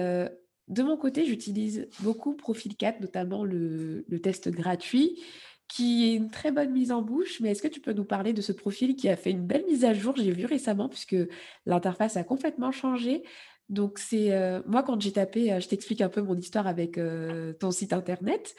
de 0.71 0.85
mon 0.85 0.97
côté, 0.97 1.27
j'utilise 1.27 1.89
beaucoup 1.99 2.35
Profil 2.35 2.77
4, 2.77 3.01
notamment 3.01 3.45
le, 3.45 4.05
test 4.23 4.49
gratuit, 4.49 5.21
qui 5.69 6.09
est 6.09 6.15
une 6.15 6.31
très 6.31 6.53
bonne 6.53 6.71
mise 6.71 6.93
en 6.93 7.03
bouche. 7.03 7.41
Mais 7.41 7.51
est-ce 7.51 7.61
que 7.61 7.69
tu 7.69 7.81
peux 7.81 7.93
nous 7.93 8.05
parler 8.05 8.33
de 8.33 8.41
ce 8.41 8.53
profil 8.53 8.95
qui 8.95 9.09
a 9.09 9.17
fait 9.17 9.33
une 9.33 9.45
belle 9.45 9.67
mise 9.67 9.85
à 9.85 9.93
jour? 9.95 10.15
J'ai 10.17 10.31
vu 10.31 10.47
récemment, 10.47 10.89
puisque 10.89 11.17
l'interface 11.67 12.17
a 12.17 12.23
complètement 12.23 12.71
changé. 12.71 13.25
Donc, 13.71 14.01
c'est 14.01 14.33
euh, 14.33 14.61
moi, 14.67 14.83
quand 14.83 15.01
j'ai 15.01 15.13
tapé, 15.13 15.53
euh, 15.53 15.61
je 15.61 15.69
t'explique 15.69 16.01
un 16.01 16.09
peu 16.09 16.21
mon 16.21 16.37
histoire 16.37 16.67
avec 16.67 16.99
euh, 16.99 17.53
ton 17.55 17.71
site 17.71 17.93
internet. 17.93 18.57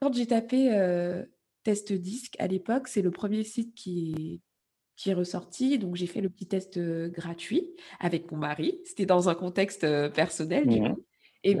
Quand 0.00 0.12
j'ai 0.12 0.26
tapé 0.26 0.70
Test 1.64 1.92
Disque 1.92 2.36
à 2.38 2.46
l'époque. 2.46 2.88
C'est 2.88 3.02
le 3.02 3.10
premier 3.10 3.42
site 3.42 3.74
qui 3.74 4.12
est, 4.12 4.40
qui 4.96 5.10
est 5.10 5.14
ressorti. 5.14 5.78
Donc, 5.78 5.96
j'ai 5.96 6.06
fait 6.06 6.20
le 6.20 6.28
petit 6.28 6.46
test 6.46 6.78
gratuit 7.10 7.74
avec 8.00 8.30
mon 8.30 8.38
mari. 8.38 8.78
C'était 8.84 9.06
dans 9.06 9.28
un 9.28 9.34
contexte 9.34 9.86
personnel, 10.12 10.68
du 10.68 10.80
coup. 10.80 11.04
Et 11.46 11.54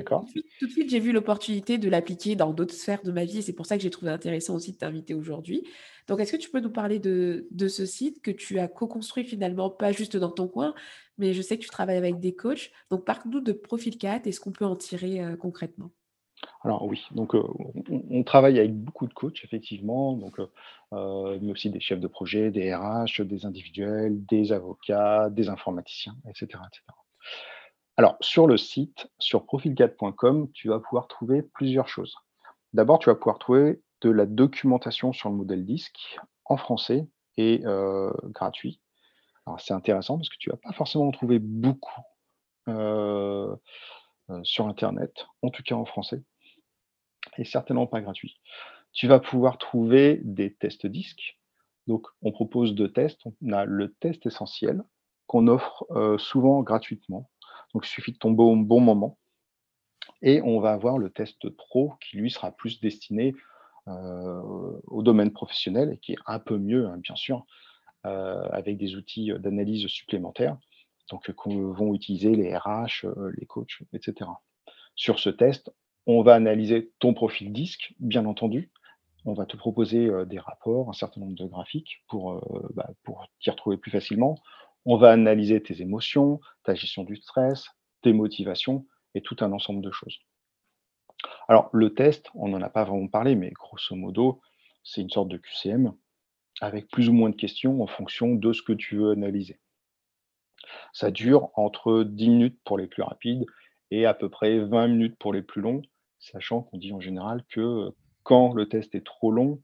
tout 0.58 0.66
de 0.66 0.70
suite, 0.72 0.88
j'ai 0.88 0.98
vu 0.98 1.12
l'opportunité 1.12 1.76
de 1.76 1.90
l'appliquer 1.90 2.36
dans 2.36 2.52
d'autres 2.54 2.74
sphères 2.74 3.02
de 3.02 3.12
ma 3.12 3.24
vie. 3.26 3.38
Et 3.38 3.42
c'est 3.42 3.52
pour 3.52 3.66
ça 3.66 3.76
que 3.76 3.82
j'ai 3.82 3.90
trouvé 3.90 4.10
intéressant 4.10 4.54
aussi 4.54 4.72
de 4.72 4.78
t'inviter 4.78 5.12
aujourd'hui. 5.12 5.62
Donc, 6.08 6.20
est-ce 6.20 6.32
que 6.32 6.38
tu 6.38 6.50
peux 6.50 6.60
nous 6.60 6.70
parler 6.70 6.98
de, 6.98 7.46
de 7.50 7.68
ce 7.68 7.84
site 7.84 8.22
que 8.22 8.30
tu 8.30 8.58
as 8.58 8.66
co-construit 8.66 9.24
finalement, 9.24 9.68
pas 9.68 9.92
juste 9.92 10.16
dans 10.16 10.30
ton 10.30 10.48
coin, 10.48 10.74
mais 11.18 11.34
je 11.34 11.42
sais 11.42 11.58
que 11.58 11.62
tu 11.62 11.68
travailles 11.68 11.98
avec 11.98 12.18
des 12.18 12.34
coachs. 12.34 12.70
Donc, 12.90 13.04
parle-nous 13.04 13.40
de 13.40 13.52
Profil 13.52 13.98
4 13.98 14.26
et 14.26 14.32
ce 14.32 14.40
qu'on 14.40 14.52
peut 14.52 14.64
en 14.64 14.76
tirer 14.76 15.22
euh, 15.22 15.36
concrètement. 15.36 15.90
Alors 16.62 16.84
oui, 16.84 17.04
donc, 17.12 17.34
heu, 17.34 17.42
on 17.88 18.02
on 18.10 18.22
travaille 18.22 18.58
avec 18.58 18.74
beaucoup 18.74 19.06
de 19.06 19.14
coachs 19.14 19.44
effectivement, 19.44 20.14
donc, 20.14 20.38
heu, 20.38 20.48
mais 21.40 21.52
aussi 21.52 21.70
des 21.70 21.80
chefs 21.80 22.00
de 22.00 22.08
projet, 22.08 22.50
des 22.50 22.74
RH, 22.74 23.22
des 23.22 23.46
individuels, 23.46 24.24
des 24.26 24.52
avocats, 24.52 25.30
des 25.30 25.48
informaticiens 25.48 26.16
et 26.28 26.32
cetera 26.34 26.64
et 26.64 26.76
cetera. 26.76 27.04
Alors 27.96 28.16
sur 28.20 28.46
le 28.46 28.56
site, 28.56 29.08
sur 29.18 29.44
profil4.com, 29.44 30.50
tu 30.52 30.68
vas 30.68 30.80
pouvoir 30.80 31.06
trouver 31.08 31.42
plusieurs 31.42 31.88
choses. 31.88 32.14
D'abord, 32.72 32.98
tu 32.98 33.08
vas 33.10 33.14
pouvoir 33.16 33.38
trouver 33.38 33.82
de 34.02 34.10
la 34.10 34.26
documentation 34.26 35.12
sur 35.12 35.30
le 35.30 35.36
modèle 35.36 35.64
disque 35.64 36.18
en 36.44 36.56
français 36.56 37.08
et 37.36 37.62
heu, 37.64 38.12
gratuit. 38.26 38.80
C'est 39.58 39.74
intéressant 39.74 40.18
parce 40.18 40.28
que 40.30 40.36
tu 40.38 40.50
vas 40.50 40.56
pas 40.58 40.72
forcément 40.72 41.08
en 41.08 41.12
trouver 41.12 41.38
beaucoup, 41.40 42.02
heu 42.68 43.56
heu, 44.30 44.40
sur 44.44 44.68
internet, 44.68 45.26
en 45.42 45.50
tout 45.50 45.62
cas 45.64 45.76
en 45.76 45.86
français 45.86 46.22
et 47.38 47.44
certainement 47.44 47.86
pas 47.86 48.00
gratuit. 48.00 48.40
Tu 48.92 49.08
vas 49.08 49.20
pouvoir 49.20 49.58
trouver 49.58 50.20
des 50.24 50.54
tests 50.54 50.86
disques. 50.86 51.38
Donc, 51.86 52.06
on 52.22 52.32
propose 52.32 52.74
2 52.74 52.92
tests. 52.92 53.22
On 53.42 53.52
a 53.52 53.64
le 53.64 53.92
test 53.94 54.26
essentiel 54.26 54.82
qu'on 55.26 55.48
offre, 55.48 55.86
souvent 56.18 56.62
gratuitement. 56.62 57.30
Donc, 57.74 57.86
il 57.86 57.90
suffit 57.90 58.12
de 58.12 58.18
tomber 58.18 58.42
au 58.44 58.56
bon 58.56 58.80
moment 58.80 59.18
et 60.22 60.40
on 60.42 60.60
va 60.60 60.72
avoir 60.72 60.98
le 60.98 61.10
test 61.10 61.48
pro 61.50 61.92
qui 62.00 62.16
lui 62.16 62.30
sera 62.30 62.50
plus 62.52 62.80
destiné, 62.80 63.34
heu, 63.88 64.42
au 64.86 65.02
domaine 65.02 65.32
professionnel 65.32 65.92
et 65.92 65.98
qui 65.98 66.12
est 66.12 66.18
un 66.26 66.38
peu 66.38 66.58
mieux, 66.58 66.86
hein, 66.86 66.98
bien 66.98 67.16
sûr, 67.16 67.46
heu, 68.06 68.10
avec 68.52 68.78
des 68.78 68.96
outils, 68.96 69.32
d'analyse 69.40 69.86
supplémentaires, 69.88 70.58
donc, 71.10 71.28
heu, 71.30 71.34
que 71.34 71.50
vont 71.50 71.94
utiliser 71.94 72.34
les 72.36 72.56
RH, 72.56 73.06
les 73.38 73.46
coachs 73.46 73.78
et 73.92 74.00
cetera. 74.02 74.42
Sur 74.96 75.18
ce 75.20 75.30
test, 75.30 75.72
on 76.06 76.22
va 76.22 76.34
analyser 76.34 76.92
ton 77.00 77.14
profil 77.14 77.52
disque, 77.52 77.94
bien 78.00 78.26
entendu. 78.26 78.72
On 79.26 79.34
va 79.34 79.46
te 79.46 79.56
proposer, 79.56 80.10
des 80.26 80.38
rapports, 80.40 80.90
un 80.90 80.94
certain 80.94 81.20
nombre 81.20 81.34
de 81.36 81.46
graphiques 81.46 82.02
pour, 82.08 82.42
bah, 82.74 82.90
pour 83.04 83.26
t'y 83.40 83.50
retrouver 83.50 83.76
plus 83.78 83.90
facilement. 83.90 84.36
On 84.86 84.96
va 84.96 85.10
analyser 85.12 85.62
tes 85.62 85.82
émotions, 85.82 86.40
ta 86.64 86.74
gestion 86.74 87.04
du 87.04 87.16
stress, 87.16 87.68
tes 88.02 88.14
motivations 88.14 88.86
et 89.14 89.20
tout 89.20 89.36
un 89.40 89.52
ensemble 89.52 89.82
de 89.82 89.90
choses. 89.90 90.18
Alors 91.48 91.70
le 91.72 91.94
test, 91.94 92.28
on 92.34 92.48
n'en 92.48 92.60
a 92.60 92.68
pas 92.68 92.84
vraiment 92.84 93.08
parlé, 93.08 93.34
mais 93.34 93.50
grosso 93.50 93.96
modo, 93.96 94.42
c'est 94.82 95.00
une 95.00 95.08
sorte 95.08 95.28
de 95.28 95.38
QCM 95.38 95.94
avec 96.60 96.88
plus 96.88 97.08
ou 97.08 97.14
moins 97.14 97.30
de 97.30 97.36
questions 97.36 97.82
en 97.82 97.86
fonction 97.88 98.34
de 98.34 98.52
ce 98.52 98.62
que 98.62 98.72
tu 98.74 98.96
veux 98.98 99.12
analyser. 99.12 99.60
Ça 100.94 101.10
dure 101.10 101.50
entre 101.56 102.04
10 102.04 102.30
minutes 102.30 102.58
pour 102.64 102.78
les 102.78 102.86
plus 102.86 103.02
rapides 103.02 103.44
et 103.90 104.06
à 104.06 104.14
peu 104.14 104.30
près 104.30 104.60
20 104.60 104.88
minutes 104.88 105.16
pour 105.18 105.32
les 105.34 105.42
plus 105.42 105.60
longs, 105.60 105.82
sachant 106.18 106.62
qu'on 106.62 106.78
dit 106.78 106.92
en 106.94 107.00
général 107.00 107.44
que, 107.50 107.60
heu, 107.60 107.96
quand 108.22 108.54
le 108.54 108.66
test 108.68 108.94
est 108.94 109.04
trop 109.04 109.30
long, 109.30 109.60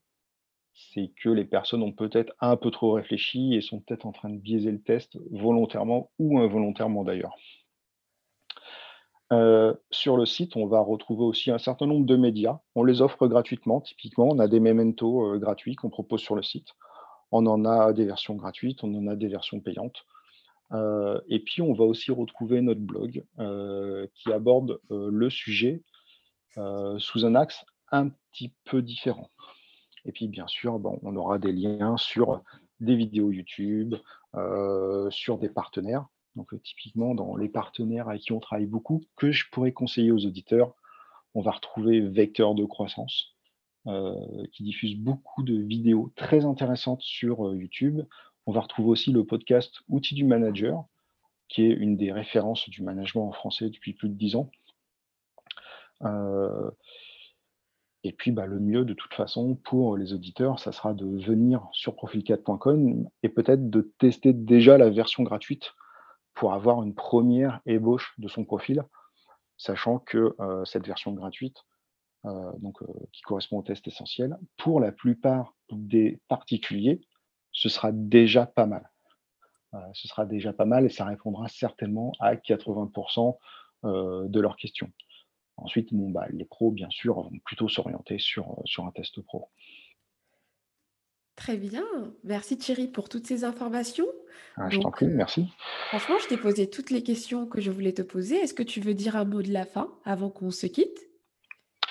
c'est 0.93 1.13
que 1.23 1.29
les 1.29 1.45
personnes 1.45 1.83
ont 1.83 1.93
peut-être 1.93 2.33
un 2.41 2.57
peu 2.57 2.71
trop 2.71 2.93
réfléchi 2.93 3.55
et 3.55 3.61
sont 3.61 3.81
peut-être 3.81 4.07
en 4.07 4.13
train 4.13 4.31
de 4.31 4.39
biaiser 4.39 4.71
le 4.71 4.81
test 4.81 5.19
volontairement 5.31 6.11
ou 6.19 6.39
involontairement 6.39 7.05
d'ailleurs. 7.05 7.37
Heu, 9.33 9.81
sur 9.91 10.17
le 10.17 10.27
site, 10.27 10.57
on 10.57 10.67
va 10.67 10.81
retrouver 10.81 11.23
aussi 11.25 11.51
un 11.53 11.59
certain 11.59 11.87
nombre 11.87 12.07
de 12.07 12.17
médias. 12.17 12.59
On 12.75 12.83
les 12.83 13.01
offre 13.01 13.29
gratuitement. 13.29 13.81
Typiquement, 13.81 14.29
on 14.29 14.41
a 14.41 14.49
des 14.49 14.59
mementos, 14.59 15.35
heu, 15.35 15.39
gratuits 15.39 15.77
qu'on 15.77 15.91
propose 15.91 16.21
sur 16.21 16.35
le 16.35 16.43
site. 16.43 16.75
On 17.31 17.47
en 17.47 17.65
a 17.65 17.93
des 17.93 18.05
versions 18.05 18.35
gratuites, 18.35 18.83
on 18.83 18.93
en 18.95 19.07
a 19.07 19.15
des 19.17 19.29
versions 19.29 19.61
payantes. 19.61 20.05
Heu 20.73 21.23
et 21.29 21.41
puis 21.41 21.63
on 21.63 21.75
va 21.75 21.85
aussi 21.85 22.13
retrouver 22.13 22.61
notre 22.61 22.81
blog, 22.81 23.25
qui 24.15 24.33
aborde, 24.33 24.81
le 24.91 25.31
sujet, 25.31 25.83
sous 26.99 27.25
un 27.27 27.35
axe 27.35 27.65
un 27.93 28.11
petit 28.33 28.53
peu 28.65 28.83
différent. 28.83 29.31
Et 30.05 30.13
puis 30.13 30.29
bien 30.29 30.47
sûr, 30.47 30.79
bon, 30.79 30.99
on 31.03 31.17
aura 31.17 31.39
des 31.39 31.53
liens 31.53 31.97
sur 31.97 32.43
des 32.81 32.97
vidéos 32.97 33.31
YouTube, 33.31 33.95
heu, 34.35 35.09
sur 35.11 35.39
des 35.39 35.49
partenaires. 35.49 36.07
Donc, 36.37 36.53
heu, 36.53 36.61
typiquement 36.61 37.15
dans 37.15 37.37
les 37.37 37.49
partenaires 37.49 38.09
avec 38.09 38.23
qui 38.23 38.33
on 38.33 38.41
travaille 38.41 38.67
beaucoup, 38.67 39.03
que 39.17 39.33
je 39.33 39.45
pourrais 39.51 39.73
conseiller 39.73 40.13
aux 40.13 40.25
auditeurs, 40.27 40.75
on 41.35 41.43
va 41.43 41.53
retrouver 41.53 42.01
Vecteur 42.01 42.55
de 42.55 42.65
croissance, 42.65 43.37
heu, 43.87 44.15
qui 44.53 44.63
diffuse 44.65 44.97
beaucoup 44.97 45.43
de 45.43 45.55
vidéos 45.55 46.13
très 46.17 46.45
intéressantes 46.45 47.03
sur, 47.03 47.55
YouTube. 47.55 48.03
On 48.47 48.53
va 48.53 48.61
retrouver 48.61 48.89
aussi 48.89 49.13
le 49.13 49.25
podcast 49.25 49.81
Outils 49.89 50.15
du 50.15 50.25
manager, 50.25 50.85
qui 51.49 51.63
est 51.63 51.73
une 51.73 51.97
des 51.97 52.13
références 52.13 52.69
du 52.69 52.83
management 52.83 53.29
en 53.29 53.33
français 53.33 53.69
depuis 53.69 53.93
plus 53.93 54.09
de 54.09 54.15
10 54.15 54.37
ans. 54.37 54.51
Et 58.05 58.13
puis, 58.13 58.33
bah, 58.33 58.47
le 58.47 58.59
mieux 58.61 58.85
de 58.85 58.95
toute 58.95 59.13
façon 59.15 59.57
pour 59.57 59.97
les 59.97 60.13
auditeurs, 60.15 60.59
ça 60.59 60.73
sera 60.73 60.95
de 60.95 61.05
venir 61.07 61.69
sur 61.73 61.95
profil4.com 61.95 63.09
et 63.23 63.29
peut-être 63.29 63.69
de 63.69 63.93
tester 63.99 64.33
déjà 64.33 64.79
la 64.79 64.89
version 64.89 65.23
gratuite 65.23 65.73
pour 66.35 66.55
avoir 66.55 66.83
une 66.83 66.95
première 66.95 67.61
ébauche 67.67 68.15
de 68.19 68.29
son 68.29 68.45
profil, 68.45 68.85
sachant 69.59 69.99
que, 70.01 70.35
heu, 70.41 70.65
cette 70.67 70.87
version 70.87 71.13
gratuite, 71.13 71.59
donc, 72.59 72.83
heu, 72.83 72.87
qui 73.13 73.23
correspond 73.23 73.59
au 73.61 73.63
test 73.63 73.87
essentiel, 73.89 74.37
pour 74.59 74.81
la 74.81 74.93
plupart 74.93 75.55
des 75.73 76.21
particuliers, 76.29 77.01
ce 77.53 77.69
sera 77.69 77.93
déjà 77.93 78.47
pas 78.47 78.67
mal. 78.67 78.91
Ce 79.95 80.09
sera 80.09 80.27
déjà 80.27 80.53
pas 80.53 80.65
mal 80.67 80.87
et 80.87 80.91
ça 80.91 81.05
répondra 81.05 81.49
certainement 81.49 82.13
à 82.21 82.37
80 82.37 82.91
heu, 83.85 84.27
de 84.29 84.41
leurs 84.41 84.57
questions. 84.57 84.91
Ensuite, 85.61 85.93
bon, 85.93 86.11
bah, 86.11 86.27
les 86.31 86.45
pros, 86.45 86.71
bien 86.71 86.89
sûr, 86.91 87.15
vont 87.15 87.39
plutôt 87.45 87.69
s'orienter 87.69 88.19
sur, 88.19 88.51
heu, 88.51 88.63
sur 88.65 88.87
un 88.87 88.91
test 88.91 89.21
pro. 89.21 89.49
Très 91.37 91.57
bien. 91.57 91.85
Merci 92.25 92.59
Thierry 92.59 92.89
pour 92.89 93.09
toutes 93.09 93.27
ces 93.27 93.45
informations. 93.45 94.07
Ah, 94.57 94.69
je 94.69 94.79
t'en 94.79 94.91
prie, 94.91 95.07
euh, 95.07 95.15
merci. 95.15 95.47
franchement, 95.89 96.19
je 96.23 96.29
t'ai 96.29 96.37
posé 96.37 96.69
toutes 96.69 96.91
les 96.91 97.03
questions 97.03 97.47
que 97.47 97.61
je 97.61 97.71
voulais 97.71 97.93
te 97.93 98.03
poser. 98.03 98.37
Est-ce 98.37 98.55
que 98.55 98.63
tu 98.63 98.81
veux 98.81 98.95
dire 98.95 99.17
un 99.17 99.25
mot 99.25 99.43
de 99.43 99.53
la 99.53 99.65
fin 99.65 99.91
avant 100.05 100.31
qu'on 100.31 100.51
se 100.51 100.67
quitte? 100.67 100.99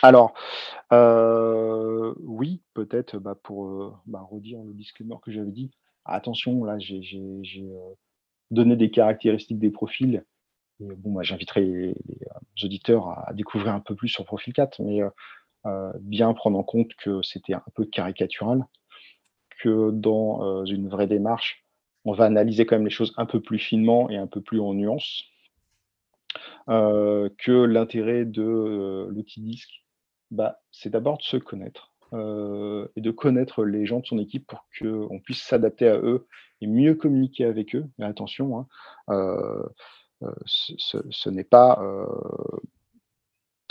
Alors, 0.01 0.33
heu, 0.91 2.15
oui, 2.21 2.61
peut-être, 2.73 3.17
bah, 3.17 3.35
pour, 3.35 3.65
heu, 3.67 3.91
bah, 4.05 4.21
redire 4.21 4.63
le 4.63 4.73
disclaimer 4.73 5.15
que 5.21 5.31
j'avais 5.31 5.51
dit. 5.51 5.71
Attention, 6.05 6.63
là, 6.63 6.77
j'ai 6.79 7.01
heu, 7.15 7.95
donné 8.51 8.75
des 8.75 8.89
caractéristiques 8.91 9.59
des 9.59 9.71
profils 9.71 10.23
bon, 10.79 11.13
bah, 11.13 11.23
j'inviterai 11.23 11.61
les 11.61 11.89
heu, 11.89 11.95
auditeurs 12.63 13.09
à 13.27 13.33
découvrir 13.33 13.73
un 13.73 13.79
peu 13.79 13.95
plus 13.95 14.09
sur 14.09 14.25
Profil 14.25 14.53
4, 14.53 14.81
mais, 14.81 15.01
heu 15.01 15.11
heu, 15.65 15.91
bien 16.01 16.33
prendre 16.33 16.57
en 16.57 16.63
compte 16.63 16.93
que 16.95 17.21
c'était 17.21 17.53
un 17.53 17.63
peu 17.75 17.85
caricatural, 17.85 18.65
que 19.61 19.91
dans, 19.91 20.65
une 20.65 20.89
vraie 20.89 21.07
démarche, 21.07 21.65
on 22.05 22.13
va 22.13 22.25
analyser 22.25 22.65
quand 22.65 22.77
même 22.77 22.85
les 22.85 22.91
choses 22.91 23.13
un 23.17 23.25
peu 23.25 23.41
plus 23.41 23.59
finement 23.59 24.09
et 24.09 24.17
un 24.17 24.27
peu 24.27 24.41
plus 24.41 24.59
en 24.59 24.73
nuance. 24.73 25.23
Que 26.67 27.65
l'intérêt 27.65 28.25
de, 28.25 29.07
l'outil 29.09 29.41
disque, 29.41 29.83
bah, 30.31 30.61
c'est 30.71 30.89
d'abord 30.89 31.17
de 31.17 31.23
se 31.23 31.37
connaître, 31.37 31.91
et 32.13 33.01
de 33.01 33.11
connaître 33.11 33.65
les 33.65 33.85
gens 33.85 33.99
de 33.99 34.05
son 34.05 34.17
équipe 34.17 34.47
pour 34.47 34.65
qu'on 34.79 35.19
puisse 35.19 35.41
s'adapter 35.41 35.89
à 35.89 35.97
eux 35.97 36.27
et 36.61 36.67
mieux 36.67 36.95
communiquer 36.95 37.45
avec 37.45 37.75
eux. 37.75 37.85
Mais 37.97 38.05
attention, 38.05 38.59
hein, 38.59 38.67
ce 40.45 40.73
ce 40.77 40.97
ce 41.09 41.29
n'est 41.29 41.43
pas, 41.43 41.79
heu, 41.81 42.05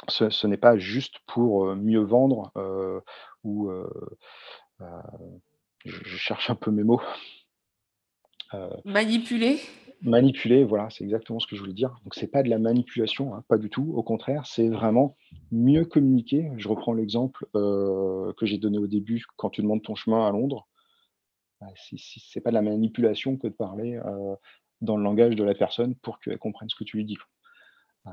ce 0.09 0.31
ce 0.31 0.47
n'est 0.47 0.57
pas 0.57 0.79
juste 0.79 1.19
pour, 1.27 1.67
heu, 1.67 1.75
mieux 1.77 2.03
vendre, 2.03 2.53
ou, 3.45 3.71
je 5.85 5.99
je 6.05 6.17
cherche 6.17 6.51
un 6.51 6.55
peu 6.55 6.71
mes 6.71 6.85
mots, 6.85 7.01
Manipuler? 8.85 9.59
Manipuler, 10.03 10.65
voilà, 10.65 10.89
c'est 10.91 11.03
exactement 11.03 11.41
ce 11.41 11.47
que 11.49 11.57
je 11.57 11.61
voulais 11.61 11.73
dire. 11.75 11.99
Donc 12.05 12.15
c'est 12.15 12.29
pas 12.29 12.43
de 12.45 12.49
la 12.49 12.59
manipulation, 12.59 13.35
hein, 13.35 13.45
pas 13.49 13.59
du 13.59 13.69
tout. 13.69 13.93
Au 13.95 14.03
contraire, 14.03 14.47
c'est 14.47 14.69
vraiment 14.69 15.17
mieux 15.51 15.85
communiquer. 15.85 16.51
Je 16.57 16.69
reprends 16.69 16.93
l'exemple, 16.93 17.47
que 17.53 18.47
j'ai 18.47 18.59
donné 18.59 18.79
au 18.79 18.87
début, 18.87 19.25
quand 19.37 19.51
tu 19.51 19.63
demandes 19.63 19.83
ton 19.83 19.97
chemin 19.97 20.27
à 20.27 20.31
Londres, 20.31 20.69
bah, 21.61 21.67
si 21.75 21.99
si 21.99 22.21
c'est 22.21 22.41
pas 22.41 22.51
de 22.51 22.55
la 22.55 22.63
manipulation 22.63 23.37
que 23.37 23.49
de 23.49 23.53
parler, 23.53 23.99
dans 24.81 24.97
le 24.97 25.03
langage 25.03 25.37
de 25.37 25.45
la 25.45 25.55
personne 25.55 25.95
pour 25.97 26.21
qu'elle 26.21 26.39
comprenne 26.39 26.69
ce 26.69 26.77
que 26.77 26.85
tu 26.85 26.97
lui 26.97 27.05
dis. 27.05 27.19
Heu, 28.07 28.11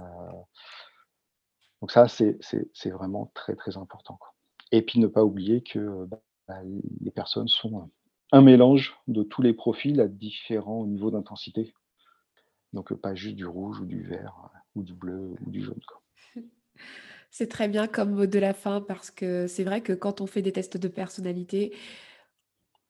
donc 1.81 1.91
ça, 1.91 2.07
c'est 2.07 2.89
vraiment 2.89 3.31
très, 3.33 3.55
très 3.55 3.77
important. 3.77 4.17
Et 4.71 4.81
puis 4.81 4.99
ne 4.99 5.07
pas 5.07 5.23
oublier 5.23 5.61
que, 5.61 6.05
bah 6.05 6.61
les 7.01 7.11
personnes 7.11 7.47
sont 7.47 7.89
un 8.31 8.41
mélange 8.41 8.95
de 9.07 9.23
tous 9.23 9.41
les 9.41 9.53
profils 9.53 9.99
à 9.99 10.07
différents 10.07 10.85
niveaux 10.85 11.11
d'intensité. 11.11 11.73
Donc 12.73 12.93
pas 12.93 13.15
juste 13.15 13.35
du 13.35 13.45
rouge 13.45 13.79
ou 13.79 13.85
du 13.85 14.03
vert 14.03 14.49
ou 14.75 14.83
du 14.83 14.93
bleu 14.93 15.35
ou 15.41 15.49
du 15.49 15.61
jaune. 15.61 15.79
C'est 17.31 17.49
très 17.49 17.67
bien 17.67 17.87
comme 17.87 18.11
mot 18.11 18.25
de 18.25 18.39
la 18.39 18.53
fin 18.53 18.79
parce 18.81 19.11
que 19.11 19.47
c'est 19.47 19.65
vrai 19.65 19.81
que 19.81 19.91
quand 19.91 20.21
on 20.21 20.27
fait 20.27 20.41
des 20.41 20.53
tests 20.53 20.77
de 20.77 20.87
personnalité, 20.87 21.73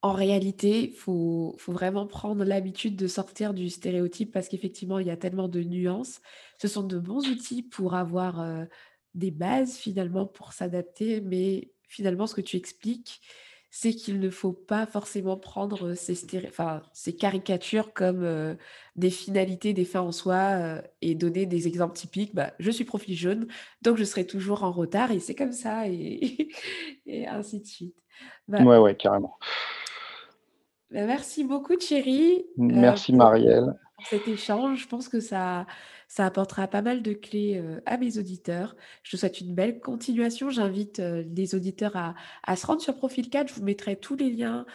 en 0.06 0.14
réalité, 0.14 0.84
il 0.84 0.94
faut, 0.94 1.58
vraiment 1.68 2.06
prendre 2.06 2.44
l'habitude 2.46 2.96
de 2.96 3.08
sortir 3.08 3.56
du 3.56 3.72
stéréotype 3.72 4.32
parce 4.32 4.48
qu'effectivement, 4.50 5.00
il 5.00 5.08
y 5.08 5.10
a 5.10 5.18
tellement 5.18 5.48
de 5.48 5.64
nuances. 5.64 6.22
Ce 6.62 6.68
sont 6.68 6.84
de 6.84 7.00
bons 7.00 7.28
outils 7.28 7.64
pour 7.64 7.96
avoir 7.96 8.40
euh, 8.40 8.66
des 9.16 9.32
bases 9.32 9.78
finalement 9.78 10.28
pour 10.28 10.54
s'adapter, 10.54 11.22
mais 11.22 11.72
finalement, 11.88 12.28
ce 12.28 12.36
que 12.36 12.42
tu 12.42 12.56
expliques, 12.56 13.20
c'est 13.72 13.94
qu'il 13.94 14.20
ne 14.20 14.30
faut 14.30 14.54
pas 14.54 14.86
forcément 14.86 15.38
prendre 15.38 15.96
ces, 15.96 16.16
enfin, 16.46 16.84
ces 16.94 17.16
caricatures 17.16 17.92
comme 17.92 18.56
des 18.96 19.10
finalités, 19.10 19.74
des 19.74 19.86
fins 19.86 20.02
en 20.02 20.12
soi 20.12 20.84
et 21.02 21.16
donner 21.16 21.48
des 21.48 21.66
exemples 21.66 21.98
typiques. 21.98 22.36
Bah, 22.36 22.54
je 22.60 22.70
suis 22.70 22.86
profil 22.86 23.18
jaune, 23.18 23.48
donc 23.82 23.98
je 23.98 24.04
serai 24.04 24.28
toujours 24.28 24.64
en 24.64 24.72
retard 24.72 25.10
et 25.10 25.20
c'est 25.20 25.36
comme 25.36 25.52
ça 25.52 25.88
et, 25.90 26.50
et 27.08 27.28
ainsi 27.28 27.60
de 27.60 27.66
suite. 27.66 27.96
Bah 28.48 28.62
ouais, 28.62 28.78
ouais, 28.78 28.96
carrément. 28.96 29.40
Bah, 30.92 31.06
merci 31.06 31.44
beaucoup 31.44 31.76
Thierry. 31.76 32.46
Merci 32.58 33.14
Marielle. 33.14 33.74
Pour 33.98 34.08
cet 34.08 34.28
échange, 34.28 34.84
je 34.84 34.88
pense 34.88 35.08
que 35.08 35.20
ça, 35.20 35.66
ça 36.08 36.26
apportera 36.26 36.68
pas 36.68 36.82
mal 36.82 37.02
de 37.02 37.14
clés 37.14 37.64
à 37.86 37.98
mes 37.98 38.18
auditeurs. 38.18 38.76
Je 39.04 39.12
te 39.12 39.18
souhaite 39.18 39.40
une 39.40 39.56
belle 39.56 39.80
continuation. 39.80 40.50
J'invite 40.50 41.00
les 41.00 41.56
auditeurs 41.56 41.96
à, 42.44 42.56
se 42.58 42.68
rendre 42.68 42.82
sur 42.82 42.98
Profil 42.98 43.30
4. 43.30 43.48
Je 43.48 43.54
vous 43.54 43.64
mettrai 43.64 43.96
tous 43.96 44.18
les 44.18 44.30
liens 44.30 44.66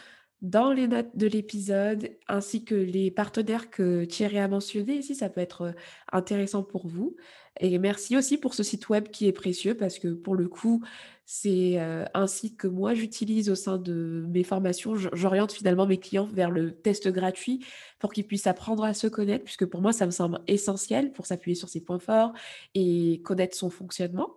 dans 0.40 0.72
les 0.72 0.88
notes 0.88 1.14
de 1.16 1.26
l'épisode, 1.26 2.12
ainsi 2.26 2.64
que 2.64 2.74
les 2.74 3.10
partenaires 3.10 3.68
que 3.68 4.06
Thierry 4.06 4.38
a 4.38 4.48
mentionnés. 4.48 5.02
Si 5.02 5.14
ça 5.14 5.28
peut 5.28 5.42
être 5.42 5.74
intéressant 6.12 6.62
pour 6.62 6.86
vous. 6.88 7.14
Et 7.58 7.78
merci 7.78 8.16
aussi 8.16 8.38
pour 8.38 8.54
ce 8.54 8.62
site 8.62 8.88
web 8.88 9.08
qui 9.08 9.26
est 9.26 9.32
précieux 9.32 9.74
parce 9.76 9.98
que 9.98 10.08
pour 10.08 10.34
le 10.34 10.48
coup, 10.48 10.82
c'est 11.26 11.78
un 11.78 12.26
site 12.26 12.56
que 12.56 12.66
moi 12.66 12.94
j'utilise 12.94 13.50
au 13.50 13.54
sein 13.54 13.76
de 13.76 14.24
mes 14.28 14.44
formations. 14.44 14.94
J'oriente 14.94 15.52
finalement 15.52 15.86
mes 15.86 15.98
clients 15.98 16.26
vers 16.26 16.50
le 16.50 16.72
test 16.72 17.08
gratuit 17.08 17.64
pour 17.98 18.12
qu'ils 18.12 18.26
puissent 18.26 18.46
apprendre 18.46 18.84
à 18.84 18.94
se 18.94 19.06
connaître, 19.06 19.44
puisque 19.44 19.66
pour 19.66 19.80
moi 19.80 19.92
ça 19.92 20.06
me 20.06 20.10
semble 20.10 20.40
essentiel 20.46 21.12
pour 21.12 21.26
s'appuyer 21.26 21.54
sur 21.54 21.68
ses 21.68 21.82
points 21.84 21.98
forts 21.98 22.32
et 22.74 23.20
connaître 23.24 23.56
son 23.56 23.70
fonctionnement. 23.70 24.36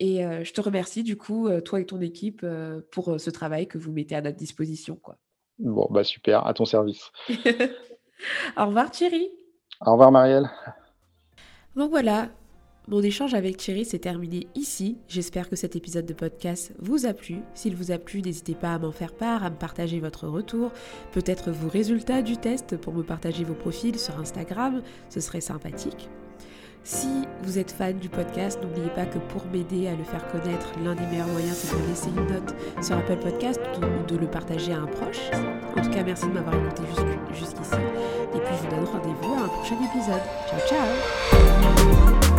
Et 0.00 0.22
je 0.42 0.52
te 0.52 0.60
remercie 0.60 1.02
du 1.02 1.16
coup, 1.16 1.48
toi 1.64 1.80
et 1.80 1.86
ton 1.86 2.00
équipe, 2.00 2.44
pour 2.90 3.20
ce 3.20 3.30
travail 3.30 3.68
que 3.68 3.78
vous 3.78 3.92
mettez 3.92 4.16
à 4.16 4.20
notre 4.20 4.36
disposition. 4.36 4.96
Quoi. 4.96 5.18
Bon, 5.58 5.86
bah 5.90 6.02
super, 6.02 6.46
à 6.46 6.54
ton 6.54 6.64
service. 6.64 7.12
Au 8.56 8.66
revoir 8.66 8.90
Thierry. 8.90 9.28
Au 9.80 9.92
revoir 9.92 10.10
Marielle. 10.10 10.50
Donc 11.76 11.90
voilà, 11.90 12.28
mon 12.88 13.02
échange 13.02 13.34
avec 13.34 13.56
Thierry 13.56 13.84
s'est 13.84 13.98
terminé 13.98 14.46
ici. 14.54 14.98
J'espère 15.08 15.48
que 15.48 15.56
cet 15.56 15.74
épisode 15.76 16.06
de 16.06 16.12
podcast 16.12 16.72
vous 16.78 17.06
a 17.06 17.14
plu. 17.14 17.38
S'il 17.54 17.76
vous 17.76 17.90
a 17.90 17.98
plu, 17.98 18.20
n'hésitez 18.20 18.54
pas 18.54 18.74
à 18.74 18.78
m'en 18.78 18.92
faire 18.92 19.14
part, 19.14 19.42
à 19.42 19.50
me 19.50 19.56
partager 19.56 20.00
votre 20.00 20.28
retour, 20.28 20.70
peut-être 21.12 21.50
vos 21.50 21.68
résultats 21.68 22.22
du 22.22 22.36
test 22.36 22.76
pour 22.76 22.92
me 22.92 23.02
partager 23.02 23.44
vos 23.44 23.54
profils 23.54 23.98
sur 23.98 24.18
Instagram, 24.18 24.82
ce 25.08 25.20
serait 25.20 25.40
sympathique. 25.40 26.08
Si 26.86 27.08
vous 27.42 27.58
êtes 27.58 27.70
fan 27.70 27.98
du 27.98 28.10
podcast, 28.10 28.58
n'oubliez 28.62 28.90
pas 28.90 29.06
que 29.06 29.18
pour 29.18 29.46
m'aider 29.46 29.86
à 29.86 29.96
le 29.96 30.04
faire 30.04 30.30
connaître, 30.30 30.70
l'un 30.84 30.94
des 30.94 31.06
meilleurs 31.06 31.28
moyens 31.28 31.56
c'est 31.56 31.82
de 31.82 31.88
laisser 31.88 32.08
une 32.10 32.26
note 32.26 32.54
sur 32.82 32.98
Apple 32.98 33.16
Podcast 33.16 33.58
ou 33.78 34.06
de 34.06 34.18
le 34.18 34.26
partager 34.26 34.74
à 34.74 34.80
un 34.80 34.86
proche. 34.86 35.30
En 35.74 35.80
tout 35.80 35.90
cas, 35.90 36.02
merci 36.02 36.26
de 36.26 36.32
m'avoir 36.32 36.54
écouté 36.54 36.82
jusqu'ici. 37.32 37.74
Et 38.34 38.38
puis 38.38 38.54
je 38.54 38.68
vous 38.68 38.76
donne 38.76 38.84
rendez-vous 38.84 39.32
à 39.32 39.44
un 39.44 39.48
prochain 39.48 39.76
épisode. 39.82 40.20
Ciao 40.46 40.60
ciao 40.68 42.33